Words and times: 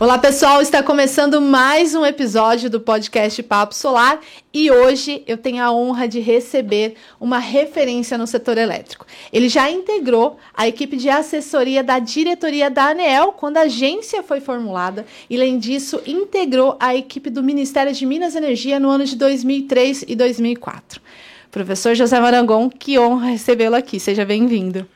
Olá 0.00 0.16
pessoal, 0.16 0.62
está 0.62 0.80
começando 0.80 1.40
mais 1.40 1.92
um 1.92 2.06
episódio 2.06 2.70
do 2.70 2.78
podcast 2.78 3.42
Papo 3.42 3.74
Solar 3.74 4.20
e 4.54 4.70
hoje 4.70 5.24
eu 5.26 5.36
tenho 5.36 5.60
a 5.60 5.72
honra 5.72 6.06
de 6.06 6.20
receber 6.20 6.94
uma 7.18 7.40
referência 7.40 8.16
no 8.16 8.24
setor 8.24 8.56
elétrico. 8.58 9.04
Ele 9.32 9.48
já 9.48 9.68
integrou 9.68 10.38
a 10.54 10.68
equipe 10.68 10.96
de 10.96 11.08
assessoria 11.08 11.82
da 11.82 11.98
diretoria 11.98 12.70
da 12.70 12.90
ANEEL 12.90 13.32
quando 13.32 13.56
a 13.56 13.62
agência 13.62 14.22
foi 14.22 14.38
formulada 14.38 15.04
e, 15.28 15.34
além 15.34 15.58
disso, 15.58 16.00
integrou 16.06 16.76
a 16.78 16.94
equipe 16.94 17.28
do 17.28 17.42
Ministério 17.42 17.92
de 17.92 18.06
Minas 18.06 18.36
e 18.36 18.38
Energia 18.38 18.78
no 18.78 18.90
ano 18.90 19.04
de 19.04 19.16
2003 19.16 20.04
e 20.06 20.14
2004. 20.14 21.02
Professor 21.50 21.96
José 21.96 22.20
Marangon, 22.20 22.70
que 22.70 23.00
honra 23.00 23.30
recebê-lo 23.30 23.74
aqui. 23.74 23.98
Seja 23.98 24.24
bem-vindo. 24.24 24.86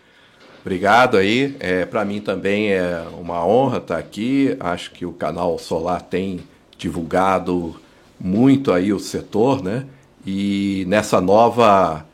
Obrigado 0.62 1.16
aí. 1.16 1.56
É, 1.58 1.84
Para 1.84 2.04
mim 2.04 2.20
também 2.20 2.72
é 2.72 3.04
uma 3.18 3.44
honra 3.44 3.78
estar 3.78 3.98
aqui. 3.98 4.56
Acho 4.60 4.92
que 4.92 5.04
o 5.04 5.12
canal 5.12 5.58
Solar 5.58 6.00
tem 6.02 6.40
divulgado 6.78 7.74
muito 8.18 8.72
aí 8.72 8.92
o 8.92 9.00
setor, 9.00 9.62
né? 9.62 9.86
E 10.24 10.84
nessa 10.86 11.20
nova 11.20 12.06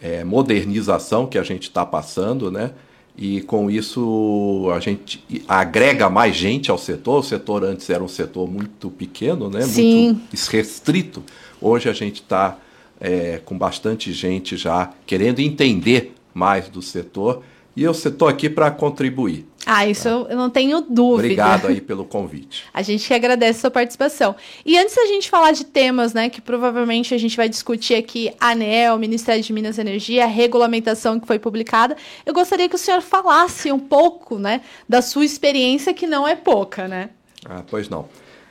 é, 0.00 0.22
modernização 0.22 1.26
que 1.26 1.38
a 1.38 1.42
gente 1.42 1.62
está 1.62 1.86
passando, 1.86 2.50
né? 2.50 2.72
E 3.16 3.40
com 3.42 3.70
isso 3.70 4.68
a 4.74 4.80
gente 4.80 5.24
agrega 5.48 6.10
mais 6.10 6.36
gente 6.36 6.70
ao 6.70 6.76
setor. 6.76 7.20
O 7.20 7.22
setor 7.22 7.64
antes 7.64 7.88
era 7.88 8.04
um 8.04 8.08
setor 8.08 8.50
muito 8.50 8.90
pequeno, 8.90 9.48
né? 9.48 9.62
Sim. 9.62 10.08
Muito 10.08 10.50
restrito. 10.50 11.22
Hoje 11.58 11.88
a 11.88 11.94
gente 11.94 12.16
está 12.16 12.58
é, 13.00 13.40
com 13.42 13.56
bastante 13.56 14.12
gente 14.12 14.58
já 14.58 14.92
querendo 15.06 15.40
entender 15.40 16.14
mais 16.34 16.68
do 16.68 16.82
setor 16.82 17.42
e 17.76 17.82
eu 17.82 17.92
estou 17.92 18.28
aqui 18.28 18.48
para 18.48 18.70
contribuir. 18.70 19.46
Ah, 19.66 19.86
isso 19.86 20.04
tá? 20.04 20.30
eu 20.30 20.36
não 20.36 20.50
tenho 20.50 20.82
dúvida. 20.82 21.24
Obrigado 21.24 21.66
aí 21.68 21.80
pelo 21.82 22.04
convite. 22.04 22.64
A 22.72 22.82
gente 22.82 23.06
que 23.06 23.14
agradece 23.14 23.58
a 23.58 23.60
sua 23.62 23.70
participação. 23.70 24.36
E 24.64 24.78
antes 24.78 24.94
da 24.94 25.06
gente 25.06 25.30
falar 25.30 25.52
de 25.52 25.64
temas, 25.64 26.12
né, 26.12 26.28
que 26.28 26.40
provavelmente 26.40 27.14
a 27.14 27.18
gente 27.18 27.36
vai 27.36 27.48
discutir 27.48 27.94
aqui, 27.94 28.32
ANEL, 28.38 28.98
Ministério 28.98 29.42
de 29.42 29.52
Minas 29.52 29.78
e 29.78 29.80
Energia, 29.80 30.24
a 30.24 30.28
regulamentação 30.28 31.18
que 31.18 31.26
foi 31.26 31.38
publicada, 31.38 31.96
eu 32.26 32.34
gostaria 32.34 32.68
que 32.68 32.74
o 32.74 32.78
senhor 32.78 33.00
falasse 33.00 33.72
um 33.72 33.80
pouco, 33.80 34.38
né, 34.38 34.60
da 34.88 35.00
sua 35.00 35.24
experiência, 35.24 35.94
que 35.94 36.06
não 36.06 36.28
é 36.28 36.36
pouca, 36.36 36.86
né? 36.86 37.10
Ah, 37.44 37.62
pois 37.66 37.88
não. 37.88 38.08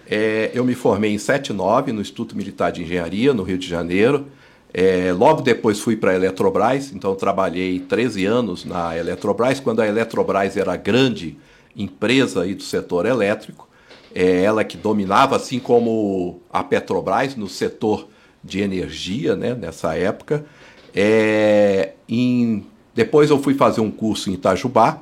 É, 0.10 0.52
eu 0.54 0.66
me 0.66 0.76
formei 0.76 1.14
em 1.14 1.18
79 1.18 1.92
no 1.92 2.02
Instituto 2.02 2.36
Militar 2.36 2.72
de 2.72 2.82
Engenharia, 2.84 3.34
no 3.34 3.44
Rio 3.44 3.58
de 3.58 3.68
Janeiro. 3.68 4.28
É, 4.74 5.14
logo 5.14 5.42
depois 5.42 5.80
fui 5.80 5.96
para 5.96 6.12
a 6.12 6.16
Eletrobras, 6.16 6.92
então 6.92 7.14
trabalhei 7.14 7.80
13 7.80 8.26
anos 8.26 8.66
na 8.66 8.98
Eletrobras, 8.98 9.60
quando 9.60 9.82
a 9.82 9.88
Eletrobras 9.88 10.58
era 10.58 10.74
a 10.74 10.78
grande 10.78 11.38
empresa 11.76 12.42
aí 12.42 12.56
do 12.56 12.64
setor 12.64 13.06
elétrico, 13.06 13.70
é 14.16 14.42
ela 14.42 14.64
que 14.64 14.76
dominava, 14.76 15.36
assim 15.36 15.60
como 15.60 16.40
a 16.52 16.64
Petrobras, 16.64 17.36
no 17.36 17.48
setor 17.48 18.08
de 18.44 18.62
energia, 18.62 19.36
né, 19.36 19.54
nessa 19.54 19.96
época. 19.96 20.46
É, 20.94 21.94
em, 22.10 22.66
depois 22.96 23.30
eu 23.30 23.40
fui 23.40 23.54
fazer 23.54 23.82
um 23.82 23.92
curso 23.92 24.30
em 24.30 24.34
Itajubá, 24.34 25.02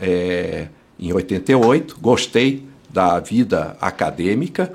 é, 0.00 0.68
em 0.98 1.12
88, 1.12 1.98
gostei 2.00 2.64
da 2.88 3.18
vida 3.20 3.76
acadêmica, 3.80 4.72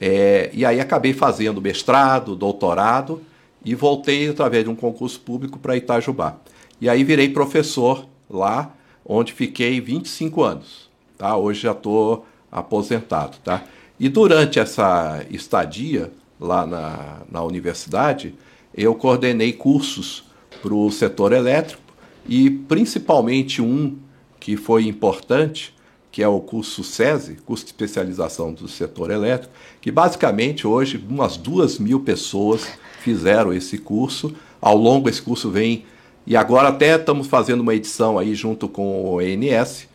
é, 0.00 0.50
e 0.52 0.64
aí 0.64 0.80
acabei 0.80 1.12
fazendo 1.12 1.60
mestrado, 1.60 2.36
doutorado, 2.36 3.20
e 3.64 3.74
voltei 3.74 4.28
através 4.28 4.64
de 4.64 4.70
um 4.70 4.76
concurso 4.76 5.20
público 5.20 5.58
para 5.58 5.76
Itajubá. 5.76 6.36
E 6.80 6.88
aí 6.88 7.02
virei 7.02 7.28
professor 7.28 8.06
lá, 8.28 8.74
onde 9.04 9.32
fiquei 9.32 9.80
25 9.80 10.42
anos. 10.42 10.90
Tá? 11.16 11.36
Hoje 11.36 11.62
já 11.62 11.72
estou 11.72 12.26
aposentado. 12.50 13.36
Tá? 13.42 13.64
E 13.98 14.08
durante 14.08 14.58
essa 14.58 15.24
estadia 15.30 16.12
lá 16.40 16.66
na, 16.66 17.22
na 17.30 17.42
universidade, 17.42 18.34
eu 18.74 18.94
coordenei 18.94 19.52
cursos 19.52 20.24
para 20.62 20.74
o 20.74 20.90
setor 20.90 21.32
elétrico 21.32 21.82
e 22.28 22.50
principalmente 22.50 23.60
um 23.60 23.96
que 24.38 24.56
foi 24.56 24.86
importante, 24.86 25.74
que 26.10 26.22
é 26.22 26.28
o 26.28 26.40
curso 26.40 26.82
SESI, 26.82 27.36
curso 27.44 27.64
de 27.64 27.70
especialização 27.70 28.52
do 28.52 28.66
setor 28.66 29.10
elétrico, 29.10 29.52
que 29.80 29.90
basicamente 29.90 30.66
hoje 30.66 31.02
umas 31.08 31.36
duas 31.36 31.78
mil 31.78 32.00
pessoas 32.00 32.66
fizeram 33.00 33.52
esse 33.52 33.78
curso. 33.78 34.34
Ao 34.60 34.76
longo 34.76 35.06
desse 35.06 35.22
curso 35.22 35.50
vem. 35.50 35.84
E 36.26 36.36
agora 36.36 36.68
até 36.68 36.96
estamos 36.96 37.26
fazendo 37.26 37.60
uma 37.60 37.74
edição 37.74 38.18
aí 38.18 38.34
junto 38.34 38.68
com 38.68 39.14
o 39.14 39.20
ENS. 39.20 39.86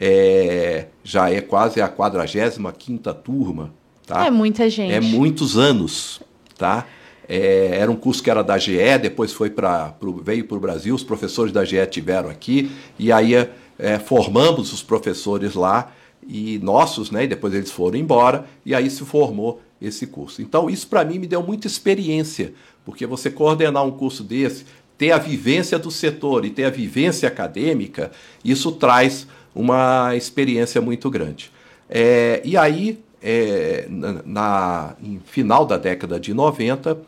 É, 0.00 0.86
já 1.02 1.30
é 1.30 1.40
quase 1.40 1.80
a 1.80 1.88
45 1.88 3.14
turma. 3.14 3.72
Tá? 4.06 4.26
É 4.26 4.30
muita 4.30 4.68
gente. 4.70 4.92
É 4.92 5.00
muitos 5.00 5.56
anos. 5.56 6.20
Tá? 6.56 6.86
É, 7.28 7.78
era 7.78 7.90
um 7.90 7.96
curso 7.96 8.22
que 8.22 8.30
era 8.30 8.42
da 8.42 8.56
GE, 8.56 8.98
depois 9.02 9.32
foi 9.34 9.50
para 9.50 9.94
veio 10.22 10.44
para 10.44 10.56
o 10.56 10.60
Brasil, 10.60 10.94
os 10.94 11.04
professores 11.04 11.52
da 11.52 11.62
GE 11.62 11.84
tiveram 11.86 12.30
aqui, 12.30 12.72
e 12.98 13.12
aí 13.12 13.34
é, 13.78 13.98
formamos 13.98 14.72
os 14.72 14.82
professores 14.82 15.54
lá, 15.54 15.92
e 16.26 16.58
nossos, 16.58 17.10
né, 17.10 17.24
e 17.24 17.26
depois 17.26 17.54
eles 17.54 17.70
foram 17.70 17.98
embora, 17.98 18.44
e 18.64 18.74
aí 18.74 18.90
se 18.90 19.04
formou 19.04 19.62
esse 19.80 20.06
curso. 20.06 20.42
Então, 20.42 20.68
isso 20.68 20.86
para 20.86 21.04
mim 21.04 21.18
me 21.18 21.26
deu 21.26 21.42
muita 21.42 21.66
experiência, 21.66 22.52
porque 22.84 23.06
você 23.06 23.30
coordenar 23.30 23.84
um 23.84 23.90
curso 23.92 24.22
desse, 24.22 24.66
ter 24.98 25.12
a 25.12 25.18
vivência 25.18 25.78
do 25.78 25.90
setor 25.90 26.44
e 26.44 26.50
ter 26.50 26.64
a 26.64 26.70
vivência 26.70 27.28
acadêmica, 27.28 28.10
isso 28.44 28.72
traz 28.72 29.26
uma 29.54 30.14
experiência 30.16 30.80
muito 30.80 31.08
grande. 31.08 31.50
É, 31.88 32.42
e 32.44 32.56
aí, 32.56 33.02
é, 33.22 33.86
na, 33.88 34.22
na 34.24 34.96
em 35.02 35.20
final 35.24 35.64
da 35.64 35.78
década 35.78 36.18
de 36.18 36.34
90, 36.34 36.98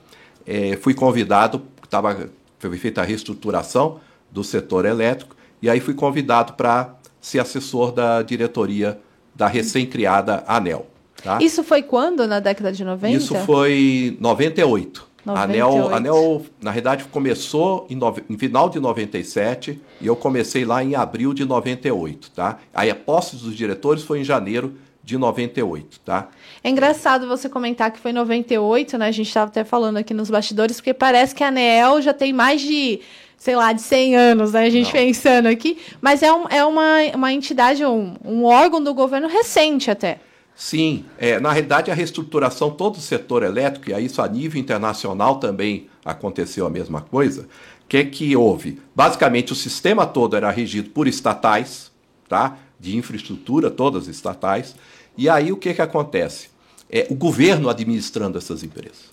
é, 0.47 0.77
fui 0.77 0.95
convidado, 0.95 1.63
tava, 1.91 2.31
foi 2.59 2.79
feita 2.79 3.03
a 3.03 3.05
reestruturação 3.05 4.01
do 4.31 4.45
setor 4.45 4.85
elétrico, 4.87 5.37
e 5.63 5.69
aí 5.69 5.81
fui 5.81 5.95
convidado 5.95 6.55
para 6.55 6.95
ser 7.21 7.39
assessor 7.41 7.93
da 7.93 8.23
diretoria 8.23 8.99
da 9.35 9.47
recém-criada 9.47 10.45
ANEL. 10.47 10.87
Tá? 11.23 11.39
Isso 11.41 11.63
foi 11.63 11.83
quando, 11.83 12.27
na 12.27 12.41
década 12.41 12.73
de 12.73 12.85
90? 12.85 13.17
Isso 13.17 13.35
foi 13.47 14.17
98. 14.21 15.11
98. 15.25 15.39
Anel, 15.39 15.95
Anel, 15.95 16.47
na 16.63 16.71
verdade, 16.71 17.05
começou 17.05 17.87
em, 17.91 17.95
no, 17.95 18.15
em, 18.29 18.39
final 18.39 18.71
de 18.71 18.81
97 18.81 19.81
e 20.01 20.07
eu 20.07 20.17
comecei 20.17 20.65
lá 20.65 20.83
em 20.83 20.95
abril 20.95 21.35
de 21.35 21.45
98, 21.45 22.31
tá? 22.31 22.59
Aí 22.73 22.91
a 22.91 22.95
posse 22.95 23.37
dos 23.37 23.55
diretores 23.55 24.03
foi 24.03 24.21
em 24.21 24.25
janeiro 24.25 24.75
de 25.05 25.19
98, 25.19 26.01
tá? 26.01 26.29
É 26.63 26.71
engraçado 26.71 27.27
você 27.27 27.49
comentar 27.49 27.91
que 27.91 27.99
foi 27.99 28.13
em 28.13 28.15
98, 28.15 28.97
né? 28.97 29.09
A 29.09 29.11
gente 29.11 29.29
estava 29.29 29.51
até 29.51 29.65
falando 29.65 29.99
aqui 29.99 30.15
nos 30.15 30.31
bastidores, 30.31 30.77
porque 30.77 30.95
parece 30.95 31.35
que 31.35 31.45
a 31.45 31.49
ANEL 31.49 32.01
já 32.01 32.15
tem 32.15 32.33
mais 32.33 32.61
de 32.61 33.01
sei 33.41 33.57
lá, 33.57 33.73
de 33.73 33.83
100 33.83 34.15
anos, 34.15 34.53
né? 34.53 34.67
A 34.67 34.71
gente 34.71 34.87
Não. 34.87 34.93
pensando 34.93 35.47
aqui. 35.47 35.79
Mas 36.01 36.23
é, 36.23 36.33
um, 36.33 36.47
é 36.49 36.65
uma, 36.65 36.99
uma 37.17 37.33
entidade, 37.33 37.85
um, 37.85 38.15
um 38.25 38.45
órgão 38.45 38.81
do 38.81 38.95
governo 38.95 39.27
recente 39.27 39.91
até. 39.91 40.21
Sim, 40.55 41.07
é, 41.19 41.41
na 41.41 41.51
realidade 41.51 41.91
a 41.91 41.95
reestruturação 41.95 42.71
todo 42.71 42.97
o 42.97 43.01
setor 43.01 43.43
elétrico, 43.43 43.91
e 43.91 44.05
isso 44.05 44.21
a 44.21 44.29
nível 44.29 44.61
internacional 44.61 45.41
também 45.41 45.89
aconteceu 46.05 46.67
a 46.67 46.71
mesma 46.71 47.01
coisa, 47.01 47.49
que 47.91 47.97
é 47.97 48.05
que 48.05 48.37
houve? 48.37 48.81
Basicamente 48.95 49.53
o 49.53 49.57
sistema 49.57 50.07
todo 50.07 50.37
era 50.37 50.49
regido 50.49 50.91
por 50.91 51.09
estatais, 51.09 51.91
tá? 52.29 52.57
de 52.79 52.97
infraestrutura, 52.97 53.69
todas 53.69 54.07
estatais, 54.07 54.77
e 55.19 55.29
aí 55.29 55.51
o 55.51 55.57
que, 55.57 55.75
que 55.75 55.83
acontece? 55.83 56.51
É, 56.89 57.09
o 57.11 57.17
governo 57.17 57.69
administrando 57.69 58.39
essas 58.39 58.63
empresas. 58.63 59.07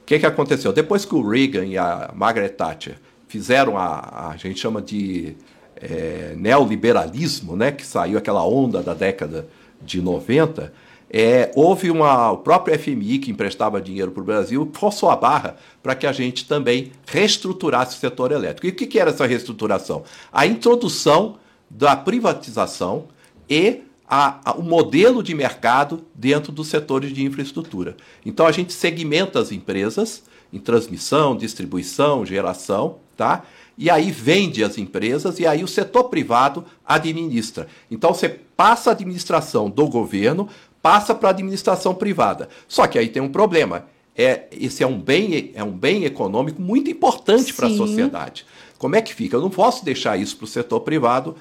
O 0.00 0.06
que, 0.06 0.18
que 0.18 0.24
aconteceu? 0.24 0.72
Depois 0.72 1.04
que 1.04 1.14
o 1.14 1.28
Reagan 1.28 1.66
e 1.66 1.76
a 1.76 2.10
Margaret 2.14 2.48
Thatcher 2.48 2.96
fizeram 3.34 3.76
a, 3.76 4.30
a 4.30 4.36
gente 4.36 4.60
chama 4.60 4.80
de 4.80 5.34
é, 5.74 6.36
neoliberalismo, 6.36 7.56
né, 7.56 7.72
que 7.72 7.84
saiu 7.84 8.16
aquela 8.16 8.46
onda 8.46 8.80
da 8.80 8.94
década 8.94 9.48
de 9.82 10.00
90, 10.00 10.72
é, 11.10 11.50
houve 11.56 11.90
uma, 11.90 12.30
o 12.30 12.38
próprio 12.38 12.78
FMI, 12.78 13.18
que 13.18 13.32
emprestava 13.32 13.80
dinheiro 13.80 14.12
para 14.12 14.20
o 14.20 14.24
Brasil, 14.24 14.70
forçou 14.72 15.10
a 15.10 15.16
barra 15.16 15.56
para 15.82 15.96
que 15.96 16.06
a 16.06 16.12
gente 16.12 16.46
também 16.46 16.92
reestruturasse 17.06 17.96
o 17.96 17.98
setor 17.98 18.30
elétrico. 18.30 18.68
E 18.68 18.70
o 18.70 18.72
que, 18.72 18.86
que 18.86 19.00
era 19.00 19.10
essa 19.10 19.26
reestruturação? 19.26 20.04
A 20.32 20.46
introdução 20.46 21.36
da 21.68 21.96
privatização 21.96 23.08
e 23.50 23.80
a, 24.08 24.38
a, 24.44 24.54
o 24.54 24.62
modelo 24.62 25.24
de 25.24 25.34
mercado 25.34 26.04
dentro 26.14 26.52
dos 26.52 26.68
setores 26.68 27.12
de 27.12 27.24
infraestrutura. 27.24 27.96
Então 28.24 28.46
a 28.46 28.52
gente 28.52 28.72
segmenta 28.72 29.40
as 29.40 29.50
empresas 29.50 30.22
em 30.52 30.60
transmissão, 30.60 31.36
distribuição, 31.36 32.24
geração, 32.24 33.00
tá? 33.16 33.44
E 33.76 33.90
aí 33.90 34.10
vende 34.10 34.62
as 34.62 34.78
empresas 34.78 35.38
e 35.38 35.46
aí 35.46 35.64
o 35.64 35.68
setor 35.68 36.04
privado 36.04 36.64
administra. 36.86 37.66
Então 37.90 38.14
você 38.14 38.28
passa 38.28 38.90
a 38.90 38.92
administração 38.92 39.68
do 39.68 39.88
governo, 39.88 40.48
passa 40.80 41.14
para 41.14 41.28
a 41.28 41.32
administração 41.32 41.94
privada. 41.94 42.48
Só 42.68 42.86
que 42.86 42.98
aí 42.98 43.08
tem 43.08 43.22
um 43.22 43.30
problema. 43.30 43.86
É, 44.16 44.44
esse 44.52 44.82
é 44.82 44.86
um 44.86 44.98
bem, 44.98 45.50
é 45.54 45.64
um 45.64 45.72
bem 45.72 46.04
econômico 46.04 46.62
muito 46.62 46.88
importante 46.88 47.52
para 47.52 47.66
a 47.66 47.70
sociedade. 47.70 48.46
Como 48.78 48.94
é 48.94 49.02
que 49.02 49.14
fica? 49.14 49.36
Eu 49.36 49.40
não 49.40 49.50
posso 49.50 49.84
deixar 49.84 50.16
isso 50.16 50.36
para 50.36 50.44
o 50.44 50.48
setor 50.48 50.80
privado 50.80 51.34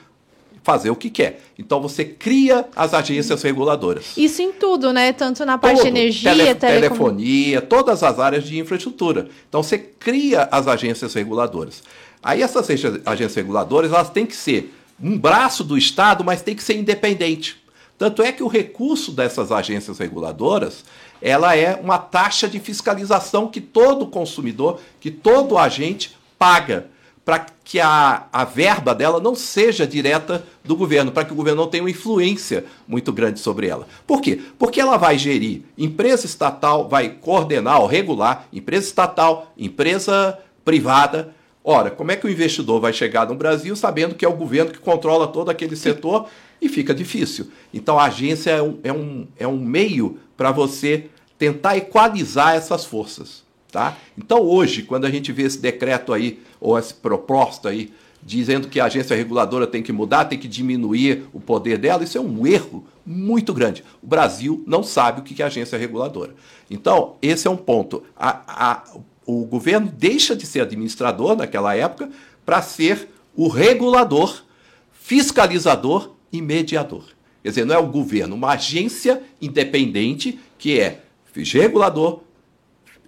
fazer 0.63 0.89
o 0.89 0.95
que 0.95 1.09
quer. 1.09 1.41
Então 1.59 1.81
você 1.81 2.05
cria 2.05 2.65
as 2.75 2.93
agências 2.93 3.41
reguladoras. 3.43 4.17
Isso 4.17 4.41
em 4.41 4.53
tudo, 4.53 4.93
né? 4.93 5.11
Tanto 5.11 5.45
na 5.45 5.57
parte 5.57 5.81
de 5.81 5.87
energia, 5.87 6.55
Tele 6.55 6.55
telefonia, 6.55 7.61
todas 7.61 8.01
as 8.01 8.17
áreas 8.17 8.45
de 8.45 8.57
infraestrutura. 8.57 9.27
Então 9.49 9.61
você 9.61 9.77
cria 9.77 10.47
as 10.49 10.67
agências 10.67 11.13
reguladoras. 11.13 11.83
Aí 12.23 12.41
essas 12.41 12.67
agências 13.05 13.35
reguladoras, 13.35 13.91
elas 13.91 14.09
têm 14.09 14.25
que 14.25 14.35
ser 14.35 14.73
um 15.01 15.17
braço 15.17 15.63
do 15.63 15.77
Estado, 15.77 16.23
mas 16.23 16.41
tem 16.41 16.55
que 16.55 16.63
ser 16.63 16.77
independente. 16.77 17.61
Tanto 17.97 18.23
é 18.23 18.31
que 18.31 18.41
o 18.41 18.47
recurso 18.47 19.11
dessas 19.11 19.51
agências 19.51 19.99
reguladoras, 19.99 20.85
ela 21.21 21.55
é 21.55 21.75
uma 21.75 21.97
taxa 21.97 22.47
de 22.47 22.59
fiscalização 22.59 23.47
que 23.47 23.59
todo 23.59 24.07
consumidor, 24.07 24.79
que 24.99 25.11
todo 25.11 25.57
agente 25.57 26.15
paga 26.39 26.87
para 27.25 27.45
que 27.63 27.79
a, 27.79 28.27
a 28.31 28.43
verba 28.43 28.93
dela 28.93 29.19
não 29.19 29.33
seja 29.33 29.87
direta 29.87 30.45
do 30.63 30.75
governo, 30.75 31.11
para 31.11 31.23
que 31.23 31.31
o 31.31 31.35
governo 31.35 31.61
não 31.61 31.69
tenha 31.69 31.83
uma 31.83 31.89
influência 31.89 32.65
muito 32.87 33.13
grande 33.13 33.39
sobre 33.39 33.67
ela. 33.67 33.87
Por 34.05 34.21
quê? 34.21 34.41
Porque 34.59 34.81
ela 34.81 34.97
vai 34.97 35.17
gerir 35.17 35.61
empresa 35.77 36.25
estatal, 36.25 36.89
vai 36.89 37.09
coordenar 37.09 37.79
ou 37.79 37.87
regular 37.87 38.47
empresa 38.51 38.87
estatal, 38.87 39.53
empresa 39.57 40.37
privada. 40.65 41.33
Ora, 41.63 41.89
como 41.89 42.11
é 42.11 42.17
que 42.17 42.27
o 42.27 42.29
investidor 42.29 42.81
vai 42.81 42.91
chegar 42.91 43.27
no 43.27 43.35
Brasil 43.35 43.73
sabendo 43.75 44.15
que 44.15 44.25
é 44.25 44.27
o 44.27 44.35
governo 44.35 44.71
que 44.71 44.79
controla 44.79 45.27
todo 45.27 45.49
aquele 45.49 45.77
setor 45.77 46.27
e 46.61 46.67
fica 46.67 46.93
difícil? 46.93 47.49
Então 47.73 47.97
a 47.97 48.05
agência 48.05 48.51
é 48.51 48.61
um, 48.61 48.79
é 48.83 48.91
um, 48.91 49.27
é 49.39 49.47
um 49.47 49.59
meio 49.59 50.19
para 50.35 50.51
você 50.51 51.05
tentar 51.37 51.77
equalizar 51.77 52.55
essas 52.55 52.83
forças. 52.83 53.42
Tá? 53.73 53.97
Então, 54.15 54.39
hoje, 54.41 54.83
quando 54.83 55.05
a 55.05 55.09
gente 55.09 55.31
vê 55.31 55.41
esse 55.41 55.57
decreto 55.57 56.13
aí, 56.13 56.39
ou 56.61 56.77
essa 56.77 56.93
proposta 56.93 57.69
aí, 57.69 57.91
dizendo 58.21 58.67
que 58.67 58.79
a 58.79 58.85
agência 58.85 59.17
reguladora 59.17 59.65
tem 59.65 59.81
que 59.81 59.91
mudar, 59.91 60.25
tem 60.25 60.37
que 60.37 60.47
diminuir 60.47 61.25
o 61.33 61.39
poder 61.39 61.79
dela, 61.79 62.03
isso 62.03 62.15
é 62.15 62.21
um 62.21 62.45
erro 62.45 62.85
muito 63.03 63.51
grande. 63.51 63.83
O 63.99 64.05
Brasil 64.05 64.63
não 64.67 64.83
sabe 64.83 65.21
o 65.21 65.23
que 65.23 65.41
é 65.41 65.45
agência 65.47 65.75
reguladora. 65.75 66.35
Então, 66.69 67.15
esse 67.19 67.47
é 67.47 67.49
um 67.49 67.57
ponto. 67.57 68.03
A, 68.15 68.43
a, 68.45 68.83
o 69.25 69.43
governo 69.43 69.91
deixa 69.91 70.35
de 70.35 70.45
ser 70.45 70.59
administrador 70.59 71.35
naquela 71.35 71.75
época 71.75 72.11
para 72.45 72.61
ser 72.61 73.09
o 73.35 73.47
regulador, 73.47 74.43
fiscalizador 74.91 76.11
e 76.31 76.43
mediador. 76.43 77.05
Quer 77.41 77.49
dizer, 77.49 77.65
não 77.65 77.73
é 77.73 77.79
o 77.79 77.87
governo, 77.87 78.35
uma 78.35 78.51
agência 78.51 79.23
independente 79.41 80.39
que 80.59 80.79
é 80.79 81.01
regulador, 81.33 82.21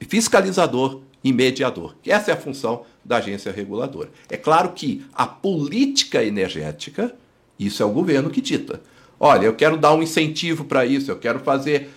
fiscalizador 0.02 1.02
e 1.24 1.34
mediador. 1.34 1.96
Essa 2.06 2.32
é 2.32 2.34
a 2.34 2.38
função 2.38 2.84
da 3.04 3.18
agência 3.18 3.52
reguladora. 3.52 4.10
É 4.30 4.38
claro 4.38 4.70
que 4.74 5.06
a 5.14 5.26
política 5.26 6.24
energética, 6.24 7.16
isso 7.58 7.82
é 7.82 7.86
o 7.86 7.92
governo 7.92 8.30
que 8.30 8.42
dita. 8.42 8.82
Olha, 9.20 9.46
eu 9.46 9.56
quero 9.56 9.78
dar 9.78 9.94
um 9.94 10.04
incentivo 10.04 10.66
para 10.66 10.86
isso, 10.86 11.10
eu 11.10 11.18
quero 11.18 11.40
fazer. 11.40 11.90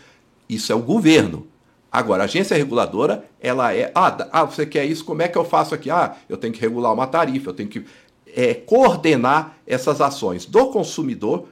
Isso 0.48 0.72
é 0.72 0.74
o 0.74 0.80
governo. 0.80 1.46
Agora, 1.90 2.22
a 2.22 2.24
agência 2.24 2.56
reguladora, 2.56 3.24
ela 3.40 3.74
é. 3.74 3.90
Ah, 3.94 4.28
ah, 4.30 4.44
você 4.44 4.64
quer 4.64 4.84
isso? 4.84 5.04
Como 5.04 5.22
é 5.22 5.28
que 5.28 5.36
eu 5.36 5.44
faço 5.44 5.74
aqui? 5.74 5.90
Ah, 5.90 6.16
eu 6.28 6.36
tenho 6.36 6.52
que 6.52 6.60
regular 6.60 6.92
uma 6.92 7.06
tarifa, 7.06 7.50
eu 7.50 7.54
tenho 7.54 7.68
que 7.68 7.84
é, 8.34 8.54
coordenar 8.54 9.56
essas 9.66 10.00
ações 10.00 10.46
do 10.46 10.68
consumidor 10.68 11.48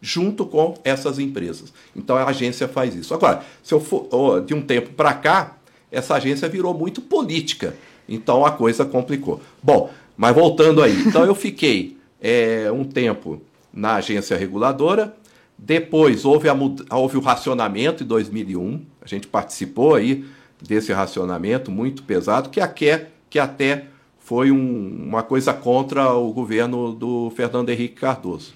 junto 0.00 0.46
com 0.46 0.74
essas 0.82 1.18
empresas. 1.18 1.72
Então 1.94 2.16
a 2.16 2.24
agência 2.24 2.66
faz 2.66 2.94
isso. 2.94 3.12
Agora, 3.12 3.44
se 3.62 3.74
eu 3.74 3.80
for 3.80 4.08
oh, 4.10 4.40
de 4.40 4.54
um 4.54 4.62
tempo 4.62 4.90
para 4.94 5.12
cá, 5.12 5.56
essa 5.90 6.14
agência 6.14 6.48
virou 6.48 6.74
muito 6.74 7.00
política. 7.00 7.74
Então 8.08 8.44
a 8.44 8.50
coisa 8.50 8.84
complicou. 8.84 9.40
Bom, 9.62 9.90
mas 10.16 10.34
voltando 10.34 10.82
aí. 10.82 11.00
Então 11.06 11.24
eu 11.24 11.34
fiquei 11.34 11.96
é, 12.20 12.70
um 12.72 12.84
tempo 12.84 13.40
na 13.72 13.96
agência 13.96 14.36
reguladora. 14.36 15.14
Depois 15.56 16.24
houve, 16.24 16.48
a, 16.48 16.56
houve 16.96 17.16
o 17.16 17.20
racionamento 17.20 18.02
em 18.02 18.06
2001. 18.06 18.82
A 19.00 19.06
gente 19.06 19.26
participou 19.26 19.94
aí 19.94 20.24
desse 20.60 20.92
racionamento 20.92 21.70
muito 21.70 22.02
pesado, 22.02 22.50
que, 22.50 22.60
até, 22.60 23.08
que 23.28 23.38
até 23.38 23.86
foi 24.18 24.50
um, 24.50 25.04
uma 25.06 25.22
coisa 25.22 25.52
contra 25.52 26.12
o 26.12 26.32
governo 26.32 26.92
do 26.92 27.30
Fernando 27.34 27.70
Henrique 27.70 27.96
Cardoso. 27.96 28.52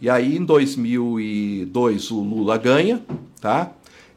E 0.00 0.10
aí, 0.10 0.36
em 0.36 0.44
2002, 0.44 2.10
o 2.10 2.20
Lula 2.20 2.58
ganha, 2.58 3.00
tá? 3.40 3.70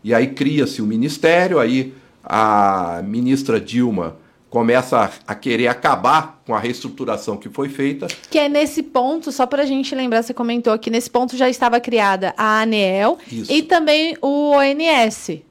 E 0.03 0.13
aí 0.13 0.27
cria-se 0.27 0.81
o 0.81 0.85
ministério, 0.85 1.59
aí 1.59 1.93
a 2.25 3.01
ministra 3.03 3.59
Dilma 3.59 4.17
começa 4.49 4.97
a, 4.97 5.33
a, 5.33 5.35
querer 5.35 5.67
acabar 5.67 6.41
com 6.45 6.55
a 6.55 6.59
reestruturação 6.59 7.35
que 7.35 7.49
foi 7.49 7.67
feita. 7.67 8.07
Que 8.29 8.39
é 8.39 8.47
nesse 8.47 8.81
ponto, 8.81 9.31
só 9.31 9.45
para 9.45 9.63
a 9.63 9.65
gente 9.65 9.93
lembrar, 9.93 10.23
você 10.23 10.33
comentou 10.33 10.77
que 10.79 10.89
nesse 10.89 11.09
ponto 11.09 11.35
já 11.35 11.49
estava 11.49 11.79
criada 11.79 12.33
a 12.37 12.61
ANEEL 12.61 13.17
Isso. 13.29 13.51
e 13.51 13.61
também 13.61 14.17
o 14.21 14.51
ONS. 14.51 15.41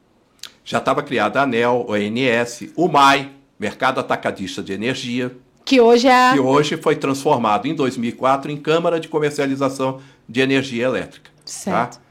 Já 0.65 0.79
estava 0.79 1.03
criada 1.03 1.41
a 1.41 1.43
ANEL, 1.43 1.87
ONS, 1.87 2.71
o 2.75 2.89
MAI, 2.89 3.31
Mercado 3.59 4.01
Atacadista 4.01 4.63
de 4.63 4.73
Energia. 4.73 5.37
Que 5.67 5.81
hoje 5.81 6.09
é. 6.09 6.33
Que 6.33 6.41
hoje 6.41 6.77
foi 6.79 6.97
transformado 6.97 7.67
em 7.67 7.75
2004 7.75 8.51
em 8.51 8.57
Câmara 8.57 8.99
de 8.99 9.09
Comercialização 9.09 10.01
de 10.27 10.41
Energia 10.41 10.85
Elétrica. 10.85 11.31
Tá? 11.31 11.43
Certo. 11.45 11.97
Tá? 11.97 12.04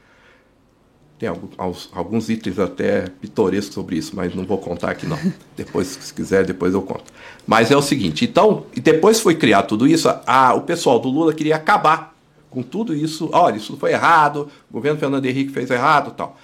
Tem 1.24 1.30
alguns, 1.30 1.88
alguns 1.94 2.28
itens 2.28 2.58
até 2.58 3.08
pitorescos 3.08 3.72
sobre 3.72 3.96
isso, 3.96 4.14
mas 4.14 4.34
não 4.34 4.44
vou 4.44 4.58
contar 4.58 4.90
aqui 4.90 5.06
não. 5.06 5.18
depois, 5.56 5.86
se 5.88 6.12
quiser, 6.12 6.44
depois 6.44 6.74
eu 6.74 6.82
conto. 6.82 7.04
Mas 7.46 7.70
é 7.70 7.76
o 7.76 7.80
seguinte, 7.80 8.26
então, 8.26 8.66
e 8.76 8.80
depois 8.80 9.20
foi 9.20 9.34
criar 9.34 9.62
tudo 9.62 9.86
isso, 9.86 10.06
a, 10.26 10.52
o 10.52 10.60
pessoal 10.60 10.98
do 10.98 11.08
Lula 11.08 11.32
queria 11.32 11.56
acabar 11.56 12.14
com 12.50 12.62
tudo 12.62 12.94
isso. 12.94 13.30
Olha, 13.32 13.56
isso 13.56 13.74
foi 13.78 13.92
errado, 13.92 14.50
o 14.68 14.74
governo 14.74 15.00
Fernando 15.00 15.24
Henrique 15.24 15.50
fez 15.50 15.70
errado 15.70 16.12
tal. 16.14 16.36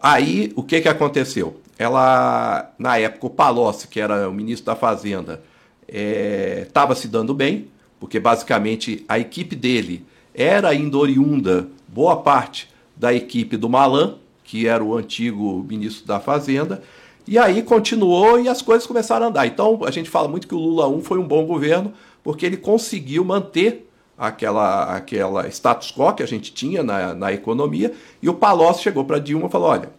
Aí, 0.00 0.52
o 0.54 0.62
que, 0.62 0.80
que 0.80 0.88
aconteceu? 0.88 1.60
Ela, 1.76 2.72
na 2.78 2.96
época, 2.96 3.26
o 3.26 3.30
Palocci, 3.30 3.88
que 3.88 3.98
era 3.98 4.28
o 4.28 4.32
ministro 4.32 4.66
da 4.66 4.76
Fazenda, 4.76 5.42
estava 5.88 6.92
é, 6.92 6.96
se 6.96 7.08
dando 7.08 7.34
bem, 7.34 7.66
porque 7.98 8.20
basicamente 8.20 9.04
a 9.08 9.18
equipe 9.18 9.56
dele 9.56 10.06
era 10.32 10.68
ainda 10.68 10.96
oriunda, 10.98 11.66
boa 11.88 12.18
parte, 12.18 12.72
da 12.96 13.12
equipe 13.12 13.56
do 13.56 13.68
Malan, 13.68 14.16
que 14.42 14.66
era 14.66 14.82
o 14.82 14.96
antigo 14.96 15.64
ministro 15.68 16.06
da 16.06 16.20
Fazenda, 16.20 16.82
e 17.26 17.38
aí 17.38 17.62
continuou 17.62 18.38
e 18.38 18.48
as 18.48 18.60
coisas 18.60 18.86
começaram 18.86 19.26
a 19.26 19.28
andar. 19.30 19.46
Então 19.46 19.80
a 19.84 19.90
gente 19.90 20.10
fala 20.10 20.28
muito 20.28 20.46
que 20.46 20.54
o 20.54 20.58
Lula 20.58 20.88
1 20.88 21.02
foi 21.02 21.18
um 21.18 21.26
bom 21.26 21.46
governo, 21.46 21.92
porque 22.22 22.44
ele 22.44 22.56
conseguiu 22.56 23.24
manter 23.24 23.88
aquela, 24.16 24.94
aquela 24.94 25.48
status 25.48 25.90
quo 25.90 26.12
que 26.14 26.22
a 26.22 26.26
gente 26.26 26.52
tinha 26.52 26.82
na, 26.82 27.14
na 27.14 27.32
economia, 27.32 27.92
e 28.22 28.28
o 28.28 28.34
Palocci 28.34 28.82
chegou 28.82 29.04
para 29.04 29.18
Dilma 29.18 29.46
e 29.46 29.50
falou: 29.50 29.68
olha, 29.68 29.90